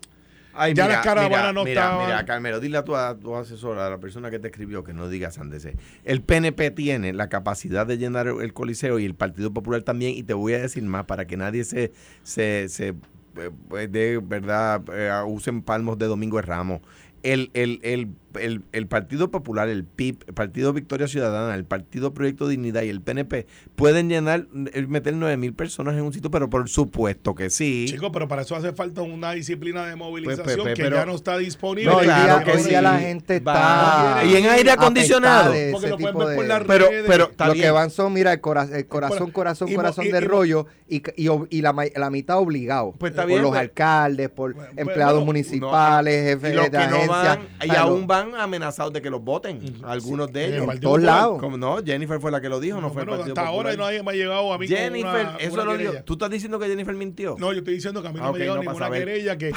Ay, 0.57 0.75
Ya 0.75 0.85
mira, 0.85 0.97
las 0.97 1.05
caravanas 1.05 1.55
no 1.55 1.65
mira, 1.65 1.83
estaban. 1.83 2.07
Mira, 2.07 2.25
Carmelo, 2.25 2.61
dile 2.61 2.79
a 2.79 2.85
tu, 2.85 2.95
a 2.97 3.19
tu 3.19 3.35
asesora, 3.35 3.87
a 3.87 3.91
la 3.91 3.99
persona 3.99 4.31
que 4.31 4.39
te 4.39 4.49
escribió, 4.49 4.85
que 4.85 4.93
no 4.93 5.09
diga 5.09 5.31
sandeces. 5.31 5.77
El 6.05 6.23
PNP 6.23 6.71
tiene 6.71 7.13
la 7.13 7.29
capacidad 7.29 7.87
de 7.87 7.99
llenar 7.99 8.27
el 8.29 8.53
Coliseo 8.53 8.99
y 8.99 9.05
el 9.05 9.15
Partido 9.15 9.53
Popular 9.53 9.83
también. 9.83 10.15
Y 10.17 10.23
te 10.23 10.35
voy 10.35 10.55
a 10.55 10.61
decir 10.61 10.83
más 10.85 11.05
para 11.05 11.27
que 11.27 11.37
nadie 11.37 11.65
se, 11.65 11.93
se, 12.23 12.69
se 12.69 12.95
eh, 13.37 13.89
de 13.89 14.21
verdad 14.23 14.83
eh, 14.93 15.11
usen 15.27 15.63
palmos 15.63 15.99
de 15.99 16.07
Domingo 16.07 16.37
de 16.37 16.43
Ramos. 16.43 16.81
El, 17.23 17.51
el, 17.55 17.81
el, 17.83 18.09
el, 18.41 18.63
el 18.73 18.87
Partido 18.87 19.31
Popular, 19.31 19.69
el 19.69 19.85
PIB, 19.85 20.25
el 20.27 20.35
Partido 20.35 20.73
Victoria 20.73 21.09
Ciudadana, 21.09 21.55
el 21.55 21.65
Partido 21.65 22.15
Proyecto 22.15 22.49
Dignidad 22.49 22.83
y 22.83 22.89
el 22.89 23.01
PNP 23.01 23.47
pueden 23.77 24.09
llenar, 24.09 24.47
eh, 24.73 24.87
meter 24.87 25.15
nueve 25.15 25.37
mil 25.37 25.53
personas 25.55 25.95
en 25.95 26.03
un 26.03 26.13
sitio, 26.13 26.31
pero 26.31 26.49
por 26.51 26.69
supuesto 26.69 27.35
que 27.35 27.51
sí. 27.51 27.87
Chicos, 27.89 28.11
pero 28.13 28.29
para 28.29 28.43
eso 28.43 28.57
hace 28.57 28.73
falta 28.73 29.03
una 29.03 29.33
disciplina 29.33 29.87
de 29.87 29.97
movilización 29.97 30.61
pues, 30.63 30.75
que 30.75 30.83
pero- 30.85 30.97
ya 30.97 31.07
no 31.07 31.15
está 31.15 31.37
disponible. 31.39 31.91
No, 31.91 31.99
hoy 31.99 32.05
Claro 32.05 32.35
día, 32.37 32.45
que 32.45 32.51
hoy 32.53 32.63
día 32.63 32.79
sí. 32.79 32.85
la 32.85 32.99
gente 32.99 33.37
está. 33.37 34.23
Y 34.25 34.37
en 34.37 34.47
aire 34.47 34.71
acondicionado. 34.71 35.45
Porque 35.51 35.71
ese 35.71 35.89
lo 35.89 35.97
pueden 35.99 36.19
ver 36.19 36.37
por 36.37 36.47
las 36.47 36.63
Pero, 36.65 36.89
redes. 36.89 37.05
pero 37.07 37.31
lo 37.39 37.53
bien. 37.53 37.65
que 37.65 37.71
van 37.71 37.91
son, 37.91 38.13
mira, 38.13 38.33
el, 38.33 38.41
cora- 38.41 38.69
el 38.73 38.87
corazón, 38.87 39.29
Y- 39.29 39.33
corazón, 39.33 39.69
y- 39.69 39.75
corazón 39.75 40.07
y- 40.07 40.11
de 40.13 40.19
y- 40.19 40.21
rollo 40.21 40.67
y, 40.89 41.03
y, 41.17 41.29
y 41.51 41.63
la, 41.63 41.73
ma- 41.73 41.85
la 41.95 42.11
mitad 42.11 42.39
obligado. 42.39 42.93
Pues 42.99 43.11
está 43.11 43.23
por 43.23 43.29
bien, 43.29 43.43
los 43.43 43.51
pues. 43.51 43.61
alcaldes, 43.61 44.29
por 44.31 44.55
Bueno, 44.55 44.71
empleados 44.77 45.25
municipales, 45.25 46.25
jefes 46.35 46.55
los 46.55 46.65
de 46.65 46.71
que 46.71 47.07
van, 47.09 47.39
y 47.65 47.71
aún 47.75 48.01
lo- 48.03 48.07
van 48.33 48.41
amenazados 48.41 48.93
de 48.93 49.01
que 49.03 49.11
los 49.11 49.23
voten. 49.23 49.61
Algunos 49.85 50.33
de 50.33 50.45
en 50.45 50.49
el 50.49 50.55
ellos. 50.55 50.67
Partido 50.67 50.91
todos 50.91 51.03
lados. 51.03 51.41
Como 51.41 51.57
no, 51.57 51.83
Jennifer 51.85 52.21
fue 52.21 52.31
la 52.31 52.41
que 52.41 52.49
lo 52.49 52.61
dijo, 52.61 52.81
no, 52.81 52.91
fue 52.91 53.03
el 53.03 53.09
Partido 53.09 53.29
hasta 53.33 53.47
ahora 53.47 53.71
Popular. 53.71 53.87
nadie 53.91 54.03
me 54.03 54.11
ha 54.11 54.15
llegado 54.15 54.53
a 54.53 54.59
mí 54.59 54.67
con 54.69 54.77
Jennifer, 54.77 55.11
una- 55.27 55.37
eso 55.39 55.53
una 55.55 55.65
lo 55.65 55.77
dijo. 55.77 55.93
¿Tú 56.05 56.13
estás 56.15 56.31
diciendo 56.31 56.59
que 56.59 56.67
Jennifer 56.67 56.95
mintió? 56.95 57.37
No, 57.39 57.53
yo 57.53 57.59
estoy 57.59 57.75
diciendo 57.75 58.03
que 58.03 58.09
a 58.09 58.13
mí 58.13 58.19
no 58.21 58.27
Ah, 58.27 58.33
me 58.33 58.37
ha 58.37 58.41
llegado 58.41 58.57
no, 58.63 58.63
ninguna 58.71 58.91
querella 58.91 59.39
que, 59.39 59.53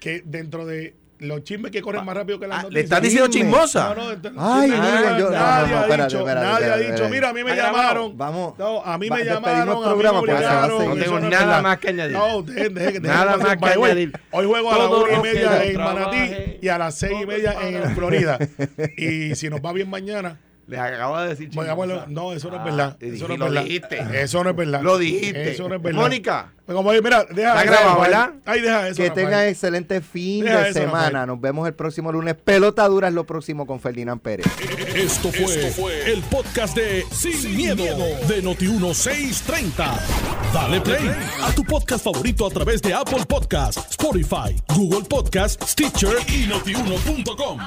que 0.00 0.22
dentro 0.24 0.64
de 0.66 0.96
los 1.22 1.44
chismes 1.44 1.70
que 1.70 1.80
corren 1.82 2.04
más 2.04 2.14
rápido 2.16 2.38
que 2.38 2.46
las 2.46 2.58
Ah, 2.58 2.62
noticias. 2.62 2.74
¿Le 2.74 2.80
estás 2.80 3.02
diciendo 3.02 3.28
chismosa? 3.28 3.94
No, 3.94 4.14
no, 4.14 4.54
Ay, 4.54 4.70
yo- 4.70 4.76
no, 5.30 5.38
ha 5.38 5.64
dicho, 5.64 6.18
espérate, 6.20 6.46
nadie 6.46 6.66
ha 6.70 6.76
dicho, 6.76 7.08
mira, 7.08 7.28
a 7.30 7.32
mí 7.32 7.44
me 7.44 7.54
llamaron. 7.56 8.16
Vamos. 8.16 8.58
No, 8.58 8.82
a 8.84 8.98
mí 8.98 9.08
me 9.10 9.24
llamaron, 9.24 9.84
a 9.84 9.94
mí 9.94 10.02
me 10.02 10.08
obligaron. 10.08 10.88
No 10.88 10.94
tengo 11.04 11.20
nada 11.20 11.62
más 11.62 11.78
que 11.78 11.88
añadir. 11.88 12.16
No, 12.16 12.42
dejen, 12.42 12.74
dejen, 12.74 12.74
dejen 12.74 13.02
Nada 13.02 13.36
más 13.36 13.56
que 13.56 13.66
añadir. 13.68 14.12
Hoy 14.30 14.46
juego 14.46 14.72
a 14.72 14.78
las 14.78 14.88
Todo 14.88 15.04
una 15.04 15.12
y 15.12 15.16
lo 15.16 15.22
que 15.22 15.32
media 15.32 15.64
en 15.64 15.76
Manatí 15.78 16.58
y 16.60 16.68
a 16.68 16.78
las 16.78 16.94
seis 16.98 17.16
y 17.22 17.26
media 17.26 17.54
en 17.62 17.94
Florida. 17.94 18.38
Y 18.96 19.34
si 19.34 19.48
nos 19.48 19.60
va 19.60 19.72
bien 19.72 19.88
mañana, 19.88 20.38
Le 20.68 20.78
acaba 20.78 21.24
de 21.24 21.30
decir 21.30 21.50
Voy 21.52 21.66
a 21.66 21.70
chismosa. 21.74 21.94
llamarlo- 21.96 22.06
no, 22.08 22.32
eso 22.32 22.48
no 22.48 22.54
es 22.56 22.60
Ah, 22.60 22.64
verdad. 22.64 22.96
Eso 23.00 23.28
no 23.28 23.34
es 23.34 23.40
lo 23.40 23.44
verdad. 23.46 23.64
dijiste. 23.64 24.22
Eso 24.22 24.44
no 24.44 24.50
es 24.50 24.56
verdad. 24.56 24.82
Lo 24.82 24.96
dijiste. 24.98 25.50
Eso 25.50 25.68
no 25.68 25.74
es 25.74 25.82
verdad. 25.82 26.00
Mónica. 26.00 26.52
Pues 26.64 26.76
como, 26.76 26.92
mira, 26.92 27.24
deja 27.28 27.60
Está 27.60 27.64
grabado. 27.64 28.00
¿verdad? 28.00 28.30
Ay, 28.46 28.60
deja 28.60 28.86
eso. 28.88 28.96
Que 28.96 29.08
Rafael. 29.08 29.26
tengan 29.26 29.48
excelente 29.48 30.00
fin 30.00 30.44
Deja 30.44 30.60
de 30.60 30.70
eso, 30.70 30.78
semana. 30.78 31.08
Rafael. 31.08 31.26
Nos 31.26 31.40
vemos 31.40 31.66
el 31.66 31.74
próximo 31.74 32.12
lunes. 32.12 32.34
Pelota 32.36 32.86
dura 32.88 33.08
es 33.08 33.14
lo 33.14 33.24
próximo 33.26 33.66
con 33.66 33.80
Ferdinand 33.80 34.20
Pérez. 34.22 34.46
Esto 34.94 35.30
fue, 35.32 36.12
el 36.12 36.20
podcast 36.22 36.76
de 36.76 37.04
Sin, 37.10 37.56
miedo, 37.56 37.82
de 38.28 38.42
Noti1630. 38.42 39.98
Dale 40.54 40.80
play 40.80 41.10
a 41.42 41.52
tu 41.54 41.64
podcast 41.64 42.04
favorito 42.04 42.46
a 42.46 42.50
través 42.50 42.80
de 42.80 42.94
Apple 42.94 43.24
Podcasts, 43.26 43.84
Spotify, 43.90 44.54
Google 44.74 45.02
Podcasts, 45.08 45.70
Stitcher 45.72 46.16
y 46.28 46.46
notiuno.com. 46.46 47.58